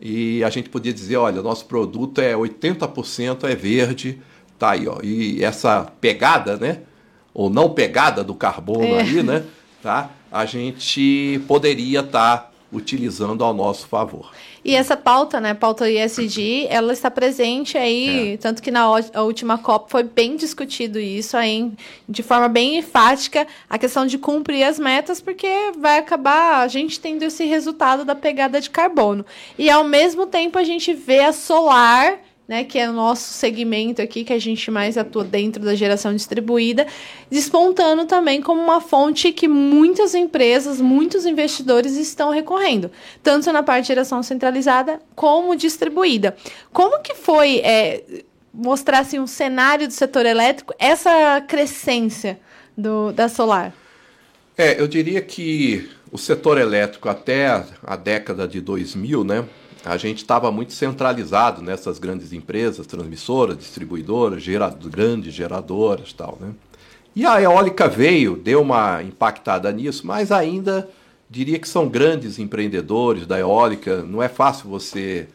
E 0.00 0.42
a 0.44 0.50
gente 0.50 0.68
podia 0.70 0.92
dizer, 0.92 1.16
olha, 1.16 1.42
nosso 1.42 1.66
produto 1.66 2.20
é 2.20 2.34
80% 2.34 3.44
é 3.44 3.54
verde, 3.54 4.20
tá 4.58 4.70
aí, 4.70 4.88
ó. 4.88 4.98
E 5.02 5.44
essa 5.44 5.86
pegada, 6.00 6.56
né? 6.56 6.80
Ou 7.34 7.50
não 7.50 7.70
pegada 7.70 8.24
do 8.24 8.34
carbono 8.34 8.84
É. 8.84 9.00
aí, 9.00 9.22
né? 9.22 9.44
Tá? 9.82 10.10
A 10.32 10.46
gente 10.46 11.42
poderia 11.46 12.00
estar 12.00 12.49
utilizando 12.72 13.44
ao 13.44 13.52
nosso 13.52 13.86
favor. 13.86 14.30
E 14.64 14.74
essa 14.74 14.96
pauta, 14.96 15.40
né, 15.40 15.54
pauta 15.54 15.90
ISD, 15.90 16.66
ela 16.68 16.92
está 16.92 17.10
presente 17.10 17.78
aí, 17.78 18.38
tanto 18.40 18.62
que 18.62 18.70
na 18.70 18.88
última 19.22 19.56
COP 19.56 19.90
foi 19.90 20.02
bem 20.02 20.36
discutido 20.36 20.98
isso 21.00 21.36
aí, 21.36 21.72
de 22.08 22.22
forma 22.22 22.48
bem 22.48 22.78
enfática, 22.78 23.46
a 23.68 23.78
questão 23.78 24.06
de 24.06 24.18
cumprir 24.18 24.62
as 24.64 24.78
metas, 24.78 25.20
porque 25.20 25.48
vai 25.78 25.98
acabar 25.98 26.60
a 26.60 26.68
gente 26.68 27.00
tendo 27.00 27.22
esse 27.22 27.44
resultado 27.44 28.04
da 28.04 28.14
pegada 28.14 28.60
de 28.60 28.68
carbono. 28.68 29.24
E 29.58 29.70
ao 29.70 29.82
mesmo 29.82 30.26
tempo 30.26 30.58
a 30.58 30.64
gente 30.64 30.92
vê 30.92 31.20
a 31.20 31.32
solar, 31.32 32.18
né, 32.50 32.64
que 32.64 32.80
é 32.80 32.90
o 32.90 32.92
nosso 32.92 33.32
segmento 33.32 34.02
aqui, 34.02 34.24
que 34.24 34.32
a 34.32 34.38
gente 34.40 34.72
mais 34.72 34.98
atua 34.98 35.22
dentro 35.22 35.62
da 35.62 35.72
geração 35.72 36.12
distribuída, 36.12 36.84
despontando 37.30 38.06
também 38.06 38.42
como 38.42 38.60
uma 38.60 38.80
fonte 38.80 39.30
que 39.30 39.46
muitas 39.46 40.16
empresas, 40.16 40.80
muitos 40.80 41.24
investidores 41.26 41.96
estão 41.96 42.32
recorrendo, 42.32 42.90
tanto 43.22 43.52
na 43.52 43.62
parte 43.62 43.82
de 43.82 43.88
geração 43.88 44.20
centralizada 44.20 45.00
como 45.14 45.54
distribuída. 45.54 46.36
Como 46.72 47.00
que 47.00 47.14
foi 47.14 47.58
é, 47.58 48.02
mostrar 48.52 48.98
assim, 48.98 49.20
um 49.20 49.28
cenário 49.28 49.86
do 49.86 49.92
setor 49.92 50.26
elétrico, 50.26 50.74
essa 50.76 51.40
crescência 51.46 52.40
do, 52.76 53.12
da 53.12 53.28
solar? 53.28 53.72
É, 54.58 54.80
eu 54.80 54.88
diria 54.88 55.22
que 55.22 55.88
o 56.10 56.18
setor 56.18 56.58
elétrico 56.58 57.08
até 57.08 57.46
a, 57.46 57.64
a 57.84 57.94
década 57.94 58.48
de 58.48 58.60
2000, 58.60 59.22
né, 59.22 59.44
a 59.84 59.96
gente 59.96 60.18
estava 60.18 60.50
muito 60.50 60.72
centralizado 60.72 61.62
nessas 61.62 61.98
grandes 61.98 62.32
empresas, 62.32 62.86
transmissoras, 62.86 63.56
distribuidoras, 63.56 64.42
gera, 64.42 64.68
grandes 64.68 65.32
geradoras, 65.32 66.12
tal, 66.12 66.38
né? 66.40 66.50
E 67.14 67.26
a 67.26 67.40
eólica 67.42 67.88
veio, 67.88 68.36
deu 68.36 68.62
uma 68.62 69.02
impactada 69.02 69.72
nisso, 69.72 70.06
mas 70.06 70.30
ainda 70.30 70.88
diria 71.28 71.58
que 71.58 71.68
são 71.68 71.88
grandes 71.88 72.38
empreendedores 72.38 73.26
da 73.26 73.38
eólica. 73.38 74.02
Não 74.02 74.22
é 74.22 74.28
fácil 74.28 74.68
você 74.68 75.28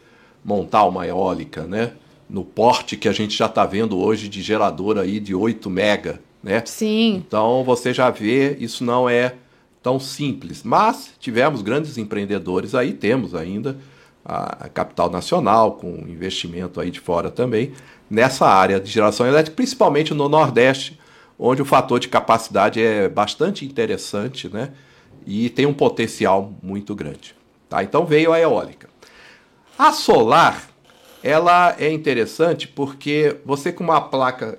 montar 0.43 0.85
uma 0.85 1.05
eólica, 1.05 1.63
né? 1.63 1.93
No 2.29 2.45
porte 2.45 2.95
que 2.95 3.09
a 3.09 3.11
gente 3.11 3.35
já 3.35 3.47
está 3.47 3.65
vendo 3.65 3.97
hoje 3.97 4.29
de 4.29 4.41
gerador 4.41 4.97
aí 4.97 5.19
de 5.19 5.35
8 5.35 5.69
mega, 5.69 6.21
né? 6.41 6.63
Sim. 6.65 7.23
Então 7.27 7.63
você 7.63 7.93
já 7.93 8.09
vê, 8.09 8.55
isso 8.59 8.83
não 8.83 9.09
é 9.09 9.35
tão 9.83 9.99
simples. 9.99 10.63
Mas 10.63 11.11
tivemos 11.19 11.61
grandes 11.61 11.97
empreendedores 11.97 12.73
aí, 12.73 12.93
temos 12.93 13.35
ainda 13.35 13.77
a 14.25 14.67
capital 14.69 15.09
nacional, 15.09 15.73
com 15.73 15.87
investimento 16.07 16.81
aí 16.81 16.89
de 16.89 16.99
fora 16.99 17.29
também, 17.29 17.73
nessa 18.09 18.47
área 18.47 18.79
de 18.79 18.89
geração 18.89 19.27
elétrica, 19.27 19.55
principalmente 19.55 20.13
no 20.15 20.27
Nordeste, 20.27 20.99
onde 21.37 21.61
o 21.61 21.65
fator 21.65 21.99
de 21.99 22.07
capacidade 22.07 22.81
é 22.81 23.07
bastante 23.07 23.65
interessante, 23.65 24.49
né? 24.49 24.71
E 25.27 25.49
tem 25.49 25.65
um 25.65 25.73
potencial 25.73 26.53
muito 26.61 26.95
grande. 26.95 27.35
Tá? 27.69 27.83
Então 27.83 28.05
veio 28.05 28.33
a 28.33 28.39
eólica. 28.39 28.89
A 29.77 29.91
solar, 29.91 30.69
ela 31.21 31.75
é 31.77 31.91
interessante 31.91 32.67
porque 32.67 33.37
você 33.45 33.71
com 33.71 33.83
uma 33.83 34.01
placa, 34.01 34.55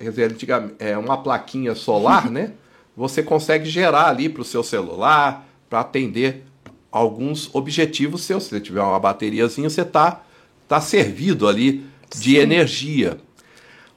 é 0.79 0.97
uma 0.97 1.17
plaquinha 1.17 1.75
solar, 1.75 2.29
né? 2.31 2.53
Você 2.95 3.21
consegue 3.21 3.69
gerar 3.69 4.07
ali 4.07 4.27
para 4.29 4.41
o 4.41 4.45
seu 4.45 4.63
celular, 4.63 5.47
para 5.69 5.81
atender 5.81 6.46
alguns 6.91 7.53
objetivos 7.53 8.23
seus. 8.23 8.43
Se 8.43 8.49
você 8.49 8.59
tiver 8.59 8.81
uma 8.81 8.99
bateriazinha, 8.99 9.69
você 9.69 9.81
está 9.81 10.23
tá 10.67 10.81
servido 10.81 11.47
ali 11.47 11.85
de 12.15 12.31
Sim. 12.31 12.37
energia. 12.37 13.17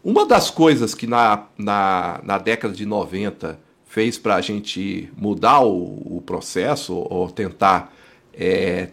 Uma 0.03 0.25
das 0.25 0.51
coisas 0.51 0.95
que 0.95 1.07
na, 1.07 1.47
na, 1.59 2.21
na 2.23 2.39
década 2.39 2.75
de 2.75 2.87
90 2.87 3.59
fez 3.85 4.17
para 4.17 4.37
a 4.37 4.41
gente 4.41 5.11
mudar 5.17 5.61
o, 5.61 6.17
o, 6.17 6.23
processo 6.25 6.95
ou 6.95 7.29
tentar 7.29 7.93
é, 8.33 8.89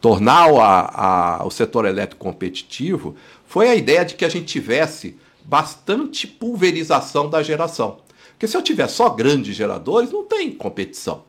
tornar 0.00 0.50
a, 0.50 1.38
a, 1.40 1.46
o 1.46 1.50
setor 1.50 1.86
elétrico 1.86 2.24
competitivo 2.24 3.14
foi 3.46 3.68
a 3.68 3.74
ideia 3.74 4.04
de 4.04 4.14
que 4.14 4.24
a 4.24 4.28
gente 4.28 4.46
tivesse 4.46 5.16
bastante 5.44 6.26
pulverização 6.26 7.30
da 7.30 7.42
geração. 7.42 7.98
Porque 8.32 8.46
se 8.46 8.56
eu 8.56 8.62
tiver 8.62 8.88
só 8.88 9.08
grandes 9.10 9.56
geradores, 9.56 10.10
não 10.10 10.24
tem 10.24 10.50
competição. 10.50 11.24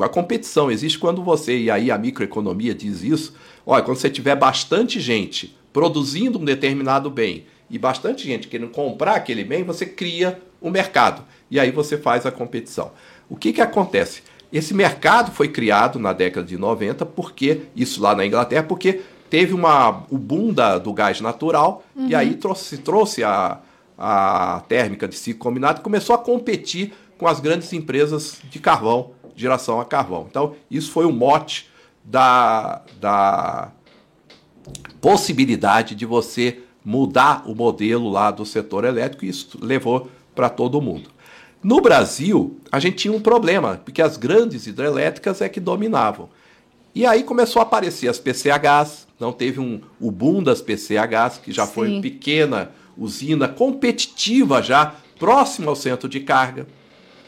A 0.00 0.08
competição 0.08 0.70
existe 0.70 0.98
quando 0.98 1.22
você, 1.22 1.56
e 1.56 1.70
aí 1.70 1.90
a 1.90 1.98
microeconomia 1.98 2.74
diz 2.74 3.02
isso, 3.02 3.34
olha, 3.64 3.82
quando 3.82 3.98
você 3.98 4.10
tiver 4.10 4.34
bastante 4.34 4.98
gente 4.98 5.56
produzindo 5.72 6.38
um 6.38 6.44
determinado 6.44 7.10
bem 7.10 7.46
e 7.70 7.78
bastante 7.78 8.24
gente 8.24 8.48
querendo 8.48 8.70
comprar 8.70 9.14
aquele 9.14 9.44
bem, 9.44 9.62
você 9.62 9.86
cria 9.86 10.40
um 10.60 10.70
mercado. 10.70 11.22
E 11.50 11.60
aí 11.60 11.70
você 11.70 11.96
faz 11.96 12.26
a 12.26 12.32
competição. 12.32 12.92
O 13.28 13.36
que, 13.36 13.52
que 13.52 13.60
acontece? 13.60 14.22
Esse 14.52 14.72
mercado 14.72 15.32
foi 15.32 15.48
criado 15.48 15.98
na 15.98 16.12
década 16.12 16.46
de 16.46 16.56
90, 16.56 17.04
porque, 17.06 17.62
isso 17.74 18.00
lá 18.00 18.14
na 18.14 18.24
Inglaterra, 18.24 18.62
porque 18.62 19.02
teve 19.28 19.52
uma, 19.52 20.04
o 20.10 20.16
boom 20.16 20.52
da, 20.52 20.78
do 20.78 20.92
gás 20.92 21.20
natural, 21.20 21.84
uhum. 21.94 22.08
e 22.08 22.14
aí 22.14 22.34
trouxe, 22.34 22.78
trouxe 22.78 23.24
a, 23.24 23.58
a 23.98 24.62
térmica 24.68 25.08
de 25.08 25.16
ciclo 25.16 25.40
combinado 25.40 25.80
e 25.80 25.82
começou 25.82 26.14
a 26.14 26.18
competir 26.18 26.92
com 27.18 27.26
as 27.26 27.40
grandes 27.40 27.72
empresas 27.72 28.38
de 28.50 28.58
carvão 28.58 29.10
geração 29.36 29.80
a 29.80 29.84
carvão. 29.84 30.26
Então, 30.28 30.56
isso 30.70 30.90
foi 30.90 31.04
o 31.04 31.12
mote 31.12 31.68
da, 32.02 32.82
da 33.00 33.70
possibilidade 35.00 35.94
de 35.94 36.06
você 36.06 36.60
mudar 36.84 37.42
o 37.46 37.54
modelo 37.54 38.08
lá 38.08 38.30
do 38.30 38.46
setor 38.46 38.84
elétrico 38.84 39.24
e 39.24 39.28
isso 39.28 39.58
levou 39.60 40.10
para 40.34 40.48
todo 40.48 40.80
mundo. 40.80 41.10
No 41.62 41.80
Brasil, 41.80 42.60
a 42.70 42.78
gente 42.78 42.96
tinha 42.96 43.12
um 43.12 43.20
problema, 43.20 43.80
porque 43.84 44.00
as 44.00 44.16
grandes 44.16 44.66
hidrelétricas 44.66 45.40
é 45.40 45.48
que 45.48 45.58
dominavam. 45.58 46.28
E 46.94 47.04
aí 47.04 47.24
começou 47.24 47.60
a 47.60 47.64
aparecer 47.64 48.08
as 48.08 48.18
PCHs, 48.18 49.06
não 49.18 49.32
teve 49.32 49.60
um, 49.60 49.80
o 50.00 50.10
boom 50.10 50.42
das 50.42 50.62
PCHs, 50.62 51.38
que 51.42 51.52
já 51.52 51.66
Sim. 51.66 51.72
foi 51.72 52.00
pequena 52.00 52.70
usina 52.96 53.48
competitiva 53.48 54.62
já, 54.62 54.94
próximo 55.18 55.68
ao 55.68 55.76
centro 55.76 56.08
de 56.08 56.20
carga. 56.20 56.66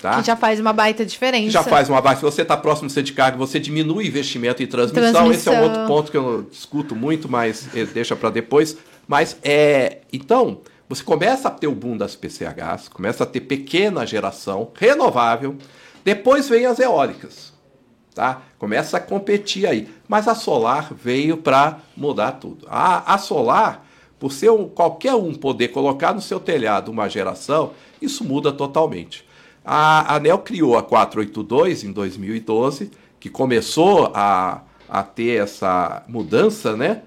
Tá? 0.01 0.21
Que 0.21 0.27
já 0.27 0.37
faz 0.37 0.61
uma 0.61 0.73
baita 0.73 1.05
diferença. 1.05 1.51
Já 1.51 1.63
faz 1.63 1.89
uma 1.89 2.01
baita. 2.01 2.21
Se 2.21 2.25
você 2.25 2.43
está 2.43 2.57
próximo 2.57 2.89
do 2.89 2.93
centro 2.93 3.07
de 3.07 3.13
carga, 3.13 3.37
você 3.37 3.59
diminui 3.59 4.05
o 4.05 4.07
investimento 4.07 4.63
em 4.63 4.67
transmissão. 4.67 5.13
transmissão. 5.13 5.33
Esse 5.33 5.49
é 5.49 5.61
um 5.61 5.65
outro 5.65 5.87
ponto 5.87 6.11
que 6.11 6.17
eu 6.17 6.47
discuto 6.51 6.95
muito, 6.95 7.29
mas 7.29 7.69
eh, 7.75 7.85
deixa 7.85 8.15
para 8.15 8.31
depois. 8.31 8.77
Mas 9.09 9.37
é. 9.43 9.99
Então, 10.13 10.61
você 10.89 11.03
começa 11.03 11.49
a 11.49 11.51
ter 11.51 11.67
o 11.67 11.75
boom 11.75 11.97
das 11.97 12.15
PCHs, 12.15 12.89
começa 12.89 13.25
a 13.25 13.27
ter 13.27 13.41
pequena 13.41 14.07
geração 14.07 14.71
renovável. 14.75 15.57
Depois 16.05 16.49
vem 16.49 16.65
as 16.65 16.79
eólicas. 16.79 17.53
Tá? 18.15 18.43
Começa 18.59 18.97
a 18.97 19.01
competir 19.01 19.67
aí. 19.67 19.89
Mas 20.09 20.27
a 20.27 20.35
solar 20.35 20.93
veio 20.95 21.37
para 21.37 21.81
mudar 21.97 22.33
tudo. 22.33 22.67
A, 22.69 23.15
a 23.15 23.19
solar, 23.19 23.87
por 24.19 24.33
ser 24.33 24.51
um, 24.51 24.69
qualquer 24.69 25.15
um 25.15 25.35
poder 25.35 25.69
colocar 25.69 26.15
no 26.15 26.21
seu 26.21 26.41
telhado 26.41 26.91
uma 26.91 27.09
geração, 27.09 27.73
isso 28.01 28.25
muda 28.25 28.51
totalmente. 28.51 29.28
A 29.71 30.15
ANEL 30.17 30.39
criou 30.39 30.79
a 30.79 30.83
482 30.83 31.85
em 31.85 31.93
2012, 31.93 32.91
que 33.21 33.29
começou 33.29 34.11
a, 34.15 34.63
a 34.89 35.03
ter 35.03 35.43
essa 35.43 36.03
mudança, 36.09 36.75
né? 36.75 37.03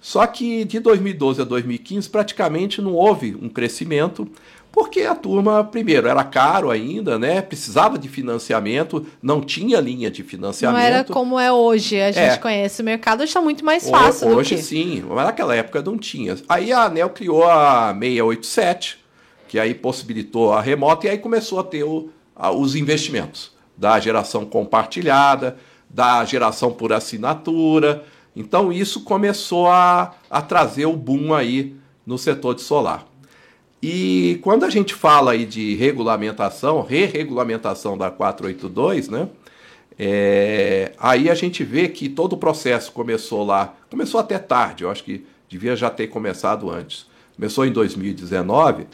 Só 0.00 0.26
que 0.26 0.64
de 0.64 0.80
2012 0.80 1.42
a 1.42 1.44
2015 1.44 2.08
praticamente 2.08 2.80
não 2.80 2.94
houve 2.94 3.36
um 3.38 3.50
crescimento, 3.50 4.26
porque 4.72 5.02
a 5.02 5.14
turma, 5.14 5.62
primeiro, 5.62 6.08
era 6.08 6.24
caro 6.24 6.70
ainda, 6.70 7.18
né? 7.18 7.42
Precisava 7.42 7.98
de 7.98 8.08
financiamento, 8.08 9.06
não 9.20 9.42
tinha 9.42 9.78
linha 9.78 10.10
de 10.10 10.22
financiamento. 10.22 10.80
Não 10.80 10.86
era 10.86 11.04
como 11.04 11.38
é 11.38 11.52
hoje, 11.52 12.00
a 12.00 12.12
gente 12.12 12.32
é. 12.32 12.38
conhece 12.38 12.80
o 12.80 12.84
mercado, 12.86 13.24
está 13.24 13.42
muito 13.42 13.62
mais 13.62 13.90
fácil. 13.90 14.28
Hoje 14.28 14.56
que... 14.56 14.62
sim, 14.62 15.04
mas 15.06 15.26
naquela 15.26 15.54
época 15.54 15.82
não 15.82 15.98
tinha. 15.98 16.34
Aí 16.48 16.72
a 16.72 16.84
ANEL 16.84 17.10
criou 17.10 17.44
a 17.44 17.92
687, 17.92 19.04
que 19.48 19.58
aí 19.58 19.74
possibilitou 19.74 20.52
a 20.52 20.60
remota 20.60 21.06
e 21.06 21.10
aí 21.10 21.18
começou 21.18 21.58
a 21.58 21.64
ter 21.64 21.84
o, 21.84 22.10
a, 22.34 22.50
os 22.50 22.74
investimentos 22.74 23.52
da 23.76 23.98
geração 24.00 24.44
compartilhada, 24.44 25.56
da 25.88 26.24
geração 26.24 26.72
por 26.72 26.92
assinatura. 26.92 28.04
Então 28.34 28.72
isso 28.72 29.02
começou 29.02 29.68
a, 29.68 30.14
a 30.30 30.42
trazer 30.42 30.86
o 30.86 30.96
boom 30.96 31.34
aí 31.34 31.76
no 32.06 32.16
setor 32.16 32.54
de 32.54 32.62
solar. 32.62 33.06
E 33.82 34.38
quando 34.42 34.64
a 34.64 34.70
gente 34.70 34.94
fala 34.94 35.32
aí 35.32 35.44
de 35.44 35.74
regulamentação, 35.74 36.82
re-regulamentação 36.82 37.96
da 37.96 38.10
482, 38.10 39.08
né? 39.08 39.28
É, 39.98 40.92
aí 40.98 41.30
a 41.30 41.34
gente 41.34 41.64
vê 41.64 41.88
que 41.88 42.08
todo 42.08 42.34
o 42.34 42.36
processo 42.36 42.92
começou 42.92 43.44
lá, 43.44 43.74
começou 43.90 44.20
até 44.20 44.38
tarde, 44.38 44.84
eu 44.84 44.90
acho 44.90 45.02
que 45.02 45.24
devia 45.48 45.74
já 45.74 45.88
ter 45.88 46.08
começado 46.08 46.70
antes. 46.70 47.06
Começou 47.34 47.64
em 47.64 47.72
2019, 47.72 48.86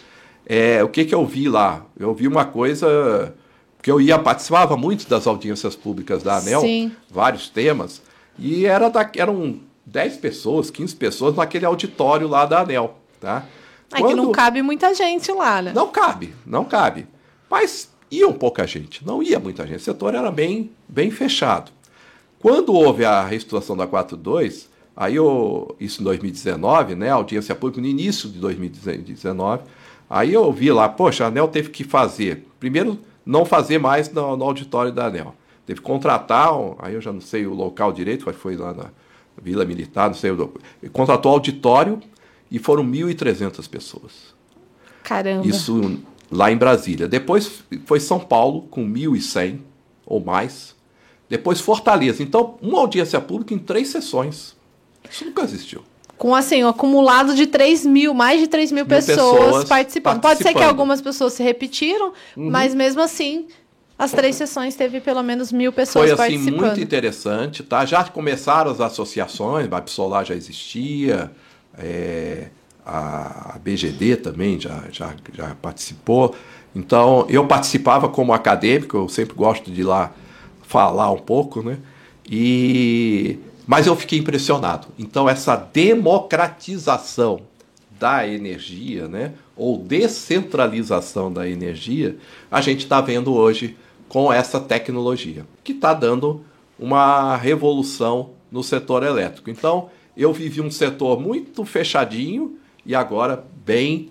é, 0.46 0.82
o 0.82 0.88
que, 0.88 1.04
que 1.04 1.14
eu 1.14 1.24
vi 1.24 1.48
lá? 1.48 1.84
Eu 1.98 2.14
vi 2.14 2.26
uma 2.26 2.44
coisa 2.44 3.34
que 3.82 3.90
eu 3.90 4.00
ia 4.00 4.18
participava 4.18 4.76
muito 4.76 5.08
das 5.08 5.26
audiências 5.26 5.74
públicas 5.74 6.22
da 6.22 6.38
ANEL, 6.38 6.60
Sim. 6.60 6.92
vários 7.10 7.48
temas, 7.48 8.00
e 8.38 8.64
era 8.64 8.88
da, 8.88 9.10
eram 9.16 9.58
10 9.84 10.18
pessoas, 10.18 10.70
15 10.70 10.94
pessoas 10.96 11.36
naquele 11.36 11.66
auditório 11.66 12.28
lá 12.28 12.46
da 12.46 12.60
ANEL, 12.60 12.96
tá? 13.20 13.44
É 13.92 13.98
Quando... 13.98 14.08
que 14.08 14.14
não 14.14 14.32
cabe 14.32 14.62
muita 14.62 14.94
gente 14.94 15.30
lá, 15.32 15.60
né? 15.60 15.72
Não 15.74 15.88
cabe, 15.88 16.34
não 16.46 16.64
cabe. 16.64 17.06
Mas 17.50 17.90
ia 18.10 18.28
um 18.28 18.32
pouca 18.32 18.66
gente, 18.66 19.04
não 19.04 19.22
ia 19.22 19.38
muita 19.38 19.66
gente. 19.66 19.80
O 19.80 19.84
setor 19.84 20.14
era 20.14 20.30
bem, 20.30 20.70
bem 20.88 21.10
fechado. 21.10 21.72
Quando 22.38 22.72
houve 22.72 23.04
a 23.04 23.22
reestruturação 23.22 23.76
da 23.76 23.86
42, 23.86 24.68
aí 24.96 25.16
eu, 25.16 25.76
isso 25.78 26.00
em 26.00 26.04
2019, 26.04 26.94
né, 26.94 27.10
audiência 27.10 27.54
pública 27.54 27.80
no 27.80 27.86
início 27.86 28.28
de 28.28 28.38
2019, 28.38 29.62
Aí 30.12 30.34
eu 30.34 30.52
vi 30.52 30.70
lá, 30.70 30.90
poxa, 30.90 31.24
a 31.24 31.28
ANEL 31.28 31.48
teve 31.48 31.70
que 31.70 31.82
fazer. 31.84 32.46
Primeiro, 32.60 32.98
não 33.24 33.46
fazer 33.46 33.78
mais 33.78 34.12
no, 34.12 34.36
no 34.36 34.44
auditório 34.44 34.92
da 34.92 35.06
ANEL. 35.06 35.34
Teve 35.64 35.80
que 35.80 35.86
contratar, 35.86 36.50
aí 36.80 36.92
eu 36.92 37.00
já 37.00 37.10
não 37.10 37.20
sei 37.22 37.46
o 37.46 37.54
local 37.54 37.94
direito, 37.94 38.30
foi 38.34 38.54
lá 38.54 38.74
na 38.74 38.90
Vila 39.40 39.64
Militar, 39.64 40.08
não 40.08 40.14
sei. 40.14 40.30
Contratou 40.92 41.32
auditório 41.32 41.98
e 42.50 42.58
foram 42.58 42.84
1.300 42.84 43.66
pessoas. 43.70 44.34
Caramba. 45.02 45.46
Isso 45.46 45.98
lá 46.30 46.52
em 46.52 46.58
Brasília. 46.58 47.08
Depois 47.08 47.64
foi 47.86 47.98
São 47.98 48.20
Paulo 48.20 48.66
com 48.70 48.86
1.100 48.86 49.60
ou 50.04 50.22
mais. 50.22 50.76
Depois 51.26 51.58
Fortaleza. 51.58 52.22
Então, 52.22 52.58
uma 52.60 52.80
audiência 52.80 53.18
pública 53.18 53.54
em 53.54 53.58
três 53.58 53.88
sessões. 53.88 54.54
Isso 55.10 55.24
nunca 55.24 55.40
existiu 55.40 55.82
com 56.22 56.36
assim, 56.36 56.62
um 56.62 56.68
acumulado 56.68 57.34
de 57.34 57.48
3 57.48 57.84
mil, 57.84 58.14
mais 58.14 58.38
de 58.40 58.46
3 58.46 58.70
mil, 58.70 58.84
mil 58.84 58.86
pessoas, 58.86 59.16
pessoas 59.16 59.64
participando. 59.64 60.20
participando. 60.20 60.22
Pode 60.22 60.42
ser 60.44 60.54
que 60.54 60.62
algumas 60.62 61.02
pessoas 61.02 61.32
se 61.32 61.42
repetiram, 61.42 62.12
uhum. 62.36 62.48
mas 62.48 62.76
mesmo 62.76 63.00
assim, 63.00 63.48
as 63.98 64.12
três 64.12 64.36
sessões 64.36 64.76
teve 64.76 65.00
pelo 65.00 65.20
menos 65.20 65.50
mil 65.50 65.72
pessoas 65.72 66.04
Foi, 66.04 66.12
assim, 66.12 66.16
participando. 66.16 66.58
Foi 66.60 66.68
muito 66.68 66.80
interessante, 66.80 67.64
tá? 67.64 67.84
Já 67.84 68.04
começaram 68.04 68.70
as 68.70 68.80
associações, 68.80 69.66
a 69.68 69.76
Absolar 69.76 70.24
já 70.24 70.36
existia, 70.36 71.28
é, 71.76 72.50
a 72.86 73.58
BGD 73.60 74.14
também 74.18 74.60
já, 74.60 74.80
já, 74.92 75.16
já 75.34 75.56
participou. 75.60 76.36
Então, 76.72 77.26
eu 77.28 77.44
participava 77.48 78.08
como 78.08 78.32
acadêmico, 78.32 78.96
eu 78.96 79.08
sempre 79.08 79.34
gosto 79.34 79.72
de 79.72 79.80
ir 79.80 79.84
lá 79.84 80.12
falar 80.62 81.10
um 81.10 81.18
pouco, 81.18 81.64
né? 81.64 81.78
E 82.30 83.40
mas 83.66 83.86
eu 83.86 83.96
fiquei 83.96 84.18
impressionado. 84.18 84.88
Então, 84.98 85.28
essa 85.28 85.56
democratização 85.56 87.42
da 87.98 88.26
energia, 88.26 89.06
né, 89.06 89.32
ou 89.56 89.78
descentralização 89.78 91.32
da 91.32 91.48
energia, 91.48 92.16
a 92.50 92.60
gente 92.60 92.80
está 92.80 93.00
vendo 93.00 93.32
hoje 93.32 93.76
com 94.08 94.32
essa 94.32 94.60
tecnologia, 94.60 95.46
que 95.62 95.72
está 95.72 95.94
dando 95.94 96.44
uma 96.78 97.36
revolução 97.36 98.30
no 98.50 98.62
setor 98.62 99.04
elétrico. 99.04 99.48
Então, 99.48 99.88
eu 100.16 100.32
vivi 100.32 100.60
um 100.60 100.70
setor 100.70 101.20
muito 101.20 101.64
fechadinho 101.64 102.58
e 102.84 102.94
agora 102.94 103.44
bem 103.64 104.10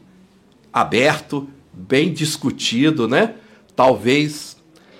aberto, 0.71 1.47
bem 1.73 2.11
discutido, 2.13 3.07
né? 3.07 3.35
Talvez 3.75 4.57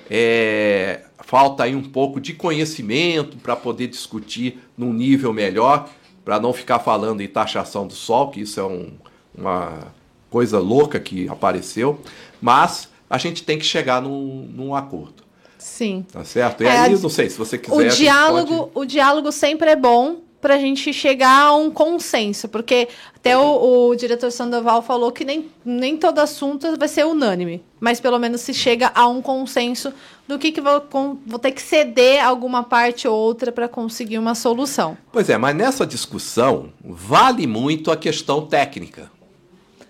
é, 0.09 1.05
falta 1.31 1.63
aí 1.63 1.73
um 1.73 1.81
pouco 1.81 2.19
de 2.19 2.33
conhecimento 2.33 3.37
para 3.37 3.55
poder 3.55 3.87
discutir 3.87 4.59
num 4.77 4.91
nível 4.91 5.31
melhor, 5.31 5.89
para 6.25 6.37
não 6.41 6.51
ficar 6.51 6.79
falando 6.79 7.21
em 7.21 7.27
taxação 7.27 7.87
do 7.87 7.93
sol, 7.93 8.29
que 8.31 8.41
isso 8.41 8.59
é 8.59 8.65
um, 8.65 8.91
uma 9.33 9.93
coisa 10.29 10.59
louca 10.59 10.99
que 10.99 11.29
apareceu, 11.29 12.01
mas 12.41 12.89
a 13.09 13.17
gente 13.17 13.43
tem 13.43 13.57
que 13.57 13.63
chegar 13.63 14.01
num, 14.01 14.45
num 14.53 14.75
acordo. 14.75 15.23
Sim. 15.57 16.05
Tá 16.11 16.25
certo? 16.25 16.63
E 16.63 16.67
é, 16.67 16.79
aí, 16.79 16.99
não 16.99 17.07
sei, 17.07 17.29
se 17.29 17.37
você 17.37 17.57
quiser. 17.57 17.77
O 17.77 17.87
diálogo, 17.87 18.67
pode... 18.67 18.71
o 18.73 18.85
diálogo 18.85 19.31
sempre 19.31 19.69
é 19.69 19.75
bom 19.77 20.17
para 20.41 20.55
a 20.55 20.57
gente 20.57 20.91
chegar 20.91 21.43
a 21.43 21.55
um 21.55 21.71
consenso, 21.71 22.49
porque 22.49 22.89
até 23.15 23.37
o, 23.37 23.87
o, 23.89 23.95
diretor 23.95 24.31
Sandoval 24.31 24.81
falou 24.81 25.11
que 25.11 25.23
nem, 25.23 25.49
nem 25.63 25.95
todo 25.95 26.19
assunto 26.19 26.75
vai 26.77 26.87
ser 26.87 27.05
unânime, 27.05 27.63
mas 27.79 28.01
pelo 28.01 28.17
menos 28.17 28.41
se 28.41 28.53
chega 28.53 28.91
a 28.93 29.07
um 29.07 29.21
consenso 29.21 29.93
do 30.31 30.39
que, 30.39 30.51
que 30.51 30.61
vou, 30.61 30.79
com, 30.81 31.17
vou 31.25 31.37
ter 31.37 31.51
que 31.51 31.61
ceder 31.61 32.23
alguma 32.23 32.63
parte 32.63 33.07
ou 33.07 33.15
outra 33.15 33.51
para 33.51 33.67
conseguir 33.67 34.17
uma 34.17 34.33
solução. 34.33 34.97
Pois 35.11 35.29
é, 35.29 35.37
mas 35.37 35.55
nessa 35.55 35.85
discussão 35.85 36.71
vale 36.83 37.45
muito 37.45 37.91
a 37.91 37.97
questão 37.97 38.45
técnica. 38.45 39.11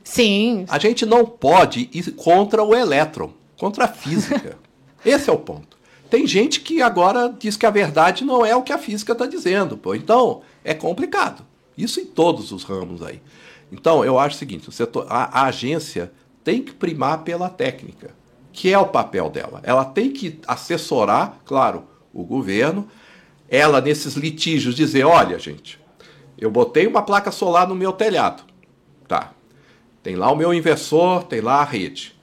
Sim. 0.03 0.65
A 0.67 0.79
gente 0.79 1.05
não 1.05 1.25
pode 1.25 1.89
ir 1.93 2.11
contra 2.13 2.63
o 2.63 2.75
elétron, 2.75 3.31
contra 3.55 3.85
a 3.85 3.87
física. 3.87 4.57
Esse 5.05 5.29
é 5.29 5.33
o 5.33 5.37
ponto. 5.37 5.77
Tem 6.09 6.25
gente 6.25 6.59
que 6.59 6.81
agora 6.81 7.33
diz 7.39 7.55
que 7.55 7.65
a 7.65 7.69
verdade 7.69 8.25
não 8.25 8.45
é 8.45 8.55
o 8.55 8.63
que 8.63 8.73
a 8.73 8.77
física 8.77 9.13
está 9.13 9.25
dizendo. 9.25 9.77
Pô. 9.77 9.95
Então, 9.95 10.41
é 10.63 10.73
complicado. 10.73 11.45
Isso 11.77 11.99
em 11.99 12.05
todos 12.05 12.51
os 12.51 12.63
ramos 12.63 13.01
aí. 13.01 13.21
Então, 13.71 14.03
eu 14.03 14.19
acho 14.19 14.35
o 14.35 14.39
seguinte: 14.39 14.67
o 14.67 14.71
setor, 14.71 15.05
a, 15.07 15.41
a 15.41 15.45
agência 15.45 16.11
tem 16.43 16.61
que 16.61 16.73
primar 16.73 17.19
pela 17.19 17.47
técnica, 17.47 18.13
que 18.53 18.71
é 18.73 18.77
o 18.77 18.87
papel 18.87 19.29
dela. 19.29 19.61
Ela 19.63 19.85
tem 19.85 20.11
que 20.11 20.39
assessorar, 20.47 21.37
claro, 21.45 21.83
o 22.13 22.23
governo. 22.23 22.87
Ela, 23.49 23.81
nesses 23.81 24.15
litígios, 24.15 24.75
dizer: 24.75 25.05
olha, 25.05 25.37
gente, 25.39 25.79
eu 26.37 26.49
botei 26.49 26.87
uma 26.87 27.01
placa 27.01 27.31
solar 27.31 27.67
no 27.67 27.75
meu 27.75 27.93
telhado. 27.93 28.43
Tá. 29.07 29.31
Tem 30.03 30.15
lá 30.15 30.31
o 30.31 30.35
meu 30.35 30.53
inversor, 30.53 31.23
tem 31.23 31.41
lá 31.41 31.61
a 31.61 31.63
rede. 31.63 32.15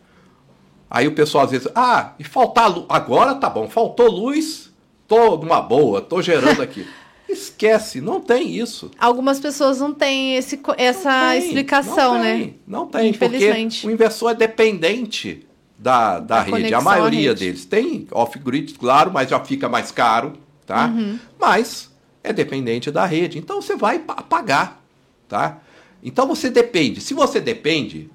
Aí 0.91 1.07
o 1.07 1.15
pessoal 1.15 1.45
às 1.45 1.51
vezes, 1.51 1.69
ah, 1.75 2.15
e 2.19 2.25
faltar 2.25 2.71
luz. 2.71 2.87
Agora 2.89 3.35
tá 3.35 3.49
bom, 3.49 3.69
faltou 3.69 4.11
luz, 4.11 4.73
tô 5.07 5.37
numa 5.37 5.61
boa, 5.61 6.01
tô 6.01 6.21
gerando 6.23 6.63
aqui. 6.63 6.87
Esquece, 7.29 8.01
não 8.01 8.23
tem 8.23 8.57
isso. 8.57 8.91
Algumas 8.99 9.39
pessoas 9.39 9.81
não 9.81 9.93
têm 9.93 10.37
esse, 10.37 10.59
essa 10.79 11.33
tem, 11.33 11.39
explicação, 11.39 12.15
não 12.15 12.23
tem, 12.23 12.47
né? 12.47 12.53
Não 12.67 12.87
tem, 12.87 13.13
porque 13.13 13.87
o 13.87 13.91
inversor 13.91 14.31
é 14.31 14.35
dependente 14.35 15.47
da, 15.79 16.19
da, 16.19 16.43
rede. 16.43 16.75
A 16.75 16.81
maioria 16.81 17.35
deles 17.35 17.65
tem 17.65 18.09
off-grid, 18.11 18.75
claro, 18.75 19.13
mas 19.13 19.31
já 19.31 19.39
fica 19.39 19.69
mais 19.69 19.93
caro, 19.93 20.33
tá? 20.67 20.87
Uhum. 20.87 21.19
Mas 21.39 21.91
é 22.23 22.33
dependente 22.33 22.91
da 22.91 23.07
rede. 23.07 23.39
Então 23.39 23.63
você 23.63 23.77
vai 23.77 24.01
pagar, 24.01 24.83
tá? 25.29 25.59
Então 26.03 26.27
você 26.27 26.51
depende. 26.51 27.01
Se 27.01 27.15
você 27.15 27.41
depende, 27.41 28.11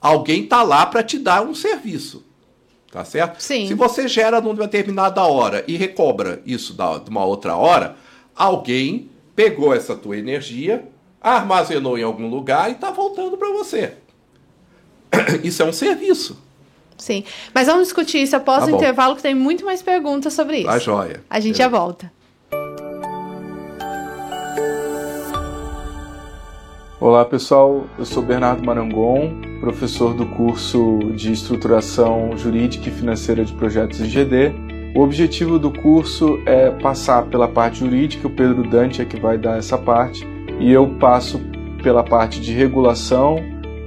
alguém 0.00 0.44
está 0.44 0.62
lá 0.62 0.84
para 0.84 1.02
te 1.02 1.18
dar 1.18 1.42
um 1.42 1.54
serviço. 1.54 2.24
Tá 2.90 3.04
certo? 3.04 3.40
Sim. 3.42 3.66
Se 3.66 3.74
você 3.74 4.08
gera 4.08 4.40
numa 4.40 4.54
determinada 4.54 5.22
hora 5.22 5.62
e 5.68 5.76
recobra 5.76 6.42
isso 6.46 6.74
de 6.74 7.10
uma 7.10 7.22
outra 7.22 7.54
hora, 7.54 7.96
alguém 8.34 9.10
pegou 9.36 9.74
essa 9.74 9.94
tua 9.94 10.16
energia, 10.16 10.88
armazenou 11.20 11.98
em 11.98 12.02
algum 12.02 12.30
lugar 12.30 12.70
e 12.70 12.72
está 12.72 12.90
voltando 12.90 13.36
para 13.36 13.52
você. 13.52 13.94
Isso 15.44 15.62
é 15.62 15.66
um 15.66 15.72
serviço. 15.72 16.47
Sim. 16.98 17.24
Mas 17.54 17.66
vamos 17.66 17.84
discutir 17.84 18.18
isso 18.18 18.36
após 18.36 18.64
tá 18.64 18.70
o 18.70 18.74
intervalo, 18.74 19.16
que 19.16 19.22
tem 19.22 19.34
muito 19.34 19.64
mais 19.64 19.80
perguntas 19.80 20.32
sobre 20.34 20.58
isso. 20.58 20.66
Tá 20.66 20.78
joia. 20.78 21.22
A 21.30 21.40
gente 21.40 21.58
já 21.58 21.68
volta. 21.68 22.12
Olá 27.00 27.24
pessoal, 27.24 27.86
eu 27.96 28.04
sou 28.04 28.20
Bernardo 28.20 28.66
Marangon, 28.66 29.32
professor 29.60 30.12
do 30.12 30.26
curso 30.26 30.98
de 31.14 31.30
Estruturação 31.30 32.36
Jurídica 32.36 32.88
e 32.88 32.92
Financeira 32.92 33.44
de 33.44 33.52
Projetos 33.52 34.00
IGD. 34.00 34.52
O 34.96 35.02
objetivo 35.02 35.60
do 35.60 35.70
curso 35.70 36.42
é 36.44 36.72
passar 36.72 37.26
pela 37.26 37.46
parte 37.46 37.78
jurídica, 37.78 38.26
o 38.26 38.30
Pedro 38.30 38.68
Dante 38.68 39.00
é 39.00 39.04
que 39.04 39.16
vai 39.16 39.38
dar 39.38 39.58
essa 39.58 39.78
parte, 39.78 40.26
e 40.58 40.72
eu 40.72 40.88
passo 40.98 41.40
pela 41.84 42.02
parte 42.02 42.40
de 42.40 42.52
regulação, 42.52 43.36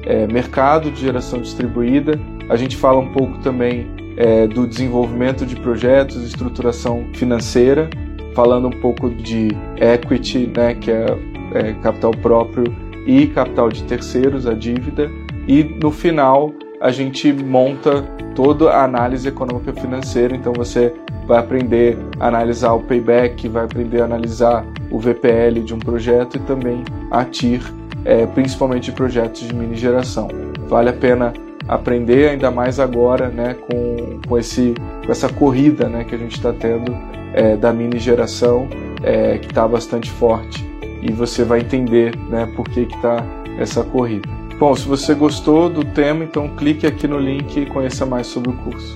é, 0.05 0.25
mercado 0.27 0.89
de 0.89 1.01
geração 1.01 1.41
distribuída. 1.41 2.17
A 2.51 2.57
gente 2.57 2.75
fala 2.75 2.99
um 2.99 3.13
pouco 3.13 3.37
também 3.37 3.87
é, 4.17 4.45
do 4.45 4.67
desenvolvimento 4.67 5.45
de 5.45 5.55
projetos, 5.55 6.21
estruturação 6.21 7.07
financeira, 7.13 7.89
falando 8.35 8.67
um 8.67 8.81
pouco 8.81 9.09
de 9.09 9.51
equity, 9.77 10.51
né, 10.53 10.75
que 10.75 10.91
é, 10.91 11.05
é 11.53 11.73
capital 11.75 12.11
próprio 12.11 12.65
e 13.07 13.27
capital 13.27 13.69
de 13.69 13.83
terceiros, 13.83 14.45
a 14.45 14.53
dívida, 14.53 15.09
e 15.47 15.63
no 15.63 15.91
final 15.91 16.51
a 16.81 16.91
gente 16.91 17.31
monta 17.31 18.01
toda 18.35 18.69
a 18.71 18.83
análise 18.83 19.29
econômica 19.29 19.71
financeira, 19.71 20.35
então 20.35 20.51
você 20.51 20.93
vai 21.25 21.39
aprender 21.39 21.97
a 22.19 22.27
analisar 22.27 22.73
o 22.73 22.81
payback, 22.81 23.47
vai 23.47 23.63
aprender 23.63 24.01
a 24.01 24.03
analisar 24.03 24.65
o 24.91 24.99
VPL 24.99 25.61
de 25.63 25.73
um 25.73 25.79
projeto 25.79 26.35
e 26.35 26.39
também 26.41 26.83
a 27.11 27.23
TIR, 27.23 27.61
é, 28.03 28.25
principalmente 28.25 28.91
projetos 28.91 29.47
de 29.47 29.55
mini 29.55 29.77
geração. 29.77 30.27
Vale 30.67 30.89
a 30.89 30.93
pena 30.93 31.31
aprender 31.67 32.29
ainda 32.29 32.51
mais 32.51 32.79
agora, 32.79 33.29
né, 33.29 33.55
com, 33.55 34.19
com, 34.27 34.37
esse, 34.37 34.73
com 35.05 35.11
essa 35.11 35.29
corrida, 35.29 35.87
né, 35.87 36.03
que 36.03 36.15
a 36.15 36.17
gente 36.17 36.33
está 36.33 36.51
tendo 36.53 36.95
é, 37.33 37.55
da 37.55 37.71
mini 37.71 37.99
geração, 37.99 38.67
é, 39.03 39.37
que 39.37 39.47
está 39.47 39.67
bastante 39.67 40.09
forte 40.11 40.69
e 41.01 41.11
você 41.11 41.43
vai 41.43 41.61
entender 41.61 42.15
né, 42.29 42.51
por 42.55 42.69
que 42.69 42.81
está 42.81 43.25
essa 43.57 43.83
corrida. 43.83 44.29
Bom, 44.59 44.75
se 44.75 44.87
você 44.87 45.15
gostou 45.15 45.69
do 45.69 45.83
tema, 45.83 46.23
então 46.23 46.55
clique 46.55 46.85
aqui 46.85 47.07
no 47.07 47.17
link 47.17 47.59
e 47.59 47.65
conheça 47.65 48.05
mais 48.05 48.27
sobre 48.27 48.51
o 48.51 48.53
curso. 48.57 48.95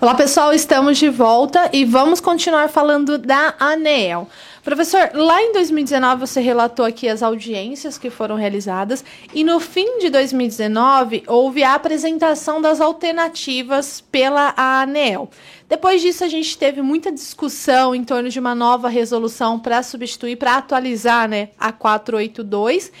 Olá 0.00 0.14
pessoal, 0.14 0.52
estamos 0.52 0.96
de 0.98 1.10
volta 1.10 1.68
e 1.72 1.84
vamos 1.84 2.20
continuar 2.20 2.68
falando 2.68 3.18
da 3.18 3.54
ANEEL. 3.60 4.26
Professor, 4.62 5.10
lá 5.14 5.42
em 5.42 5.54
2019 5.54 6.20
você 6.20 6.38
relatou 6.38 6.84
aqui 6.84 7.08
as 7.08 7.22
audiências 7.22 7.96
que 7.96 8.10
foram 8.10 8.36
realizadas 8.36 9.02
e 9.32 9.42
no 9.42 9.58
fim 9.58 9.98
de 10.00 10.10
2019 10.10 11.22
houve 11.26 11.64
a 11.64 11.74
apresentação 11.74 12.60
das 12.60 12.78
alternativas 12.78 14.02
pela 14.12 14.52
ANEEL. 14.54 15.30
Depois 15.66 16.02
disso 16.02 16.24
a 16.24 16.28
gente 16.28 16.58
teve 16.58 16.82
muita 16.82 17.10
discussão 17.10 17.94
em 17.94 18.04
torno 18.04 18.28
de 18.28 18.38
uma 18.38 18.54
nova 18.54 18.90
resolução 18.90 19.58
para 19.58 19.82
substituir, 19.82 20.36
para 20.36 20.56
atualizar, 20.56 21.26
né, 21.26 21.48
a 21.58 21.72
482. 21.72 22.92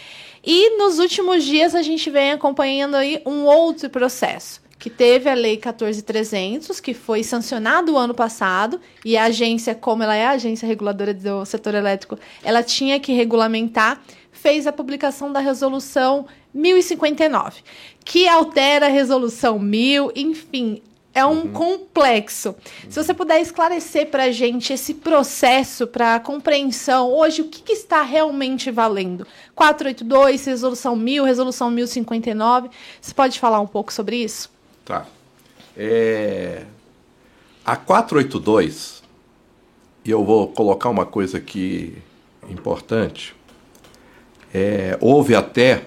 E 0.42 0.78
nos 0.78 0.98
últimos 0.98 1.44
dias 1.44 1.74
a 1.74 1.82
gente 1.82 2.08
vem 2.08 2.32
acompanhando 2.32 2.94
aí 2.94 3.20
um 3.26 3.44
outro 3.44 3.90
processo 3.90 4.59
que 4.80 4.88
teve 4.88 5.28
a 5.28 5.34
Lei 5.34 5.58
14300, 5.58 6.80
que 6.80 6.94
foi 6.94 7.22
sancionada 7.22 7.92
o 7.92 7.98
ano 7.98 8.14
passado, 8.14 8.80
e 9.04 9.14
a 9.14 9.24
agência, 9.24 9.74
como 9.74 10.02
ela 10.02 10.16
é 10.16 10.24
a 10.24 10.30
agência 10.30 10.66
reguladora 10.66 11.12
do 11.12 11.44
setor 11.44 11.74
elétrico, 11.74 12.18
ela 12.42 12.62
tinha 12.62 12.98
que 12.98 13.12
regulamentar, 13.12 14.00
fez 14.32 14.66
a 14.66 14.72
publicação 14.72 15.30
da 15.30 15.38
resolução 15.38 16.26
1059, 16.54 17.60
que 18.02 18.26
altera 18.26 18.86
a 18.86 18.88
resolução 18.88 19.58
1000, 19.58 20.12
enfim, 20.16 20.80
é 21.12 21.26
um 21.26 21.42
uhum. 21.42 21.52
complexo. 21.52 22.54
Se 22.88 23.02
você 23.02 23.12
puder 23.12 23.38
esclarecer 23.38 24.06
para 24.06 24.24
a 24.24 24.30
gente 24.30 24.72
esse 24.72 24.94
processo 24.94 25.86
para 25.86 26.20
compreensão, 26.20 27.12
hoje, 27.12 27.42
o 27.42 27.48
que, 27.48 27.60
que, 27.60 27.72
está 27.72 28.00
realmente 28.00 28.70
valendo? 28.70 29.26
482, 29.54 30.46
resolução 30.46 30.96
1000, 30.96 31.24
resolução 31.24 31.70
1059, 31.70 32.70
você 32.98 33.12
pode 33.12 33.38
falar 33.38 33.60
um 33.60 33.66
pouco 33.66 33.92
sobre 33.92 34.16
isso? 34.16 34.59
Tá. 34.90 35.06
É, 35.76 36.64
a 37.64 37.76
482, 37.76 39.04
e 40.04 40.10
eu 40.10 40.24
vou 40.24 40.48
colocar 40.48 40.88
uma 40.88 41.06
coisa 41.06 41.38
aqui 41.38 41.96
importante, 42.48 43.32
é, 44.52 44.98
houve 45.00 45.36
até 45.36 45.84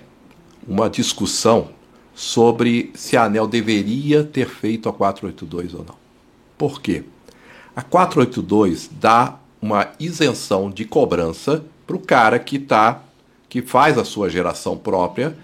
uma 0.65 0.89
discussão 0.89 1.71
sobre 2.15 2.93
se 2.95 3.17
a 3.17 3.25
ANEL 3.25 3.45
deveria 3.45 4.23
ter 4.23 4.47
feito 4.47 4.87
a 4.87 4.93
482 4.93 5.73
ou 5.73 5.83
não. 5.83 5.95
Por 6.57 6.81
quê? 6.81 7.03
A 7.75 7.81
482 7.81 8.89
dá 8.89 9.37
uma 9.61 9.91
isenção 9.99 10.71
de 10.71 10.85
cobrança 10.85 11.65
para 11.85 11.97
o 11.97 11.99
cara 11.99 12.39
que 12.39 12.55
está 12.55 13.03
que 13.49 13.61
faz 13.61 13.97
a 13.97 14.05
sua 14.05 14.29
geração 14.29 14.77
própria, 14.77 15.37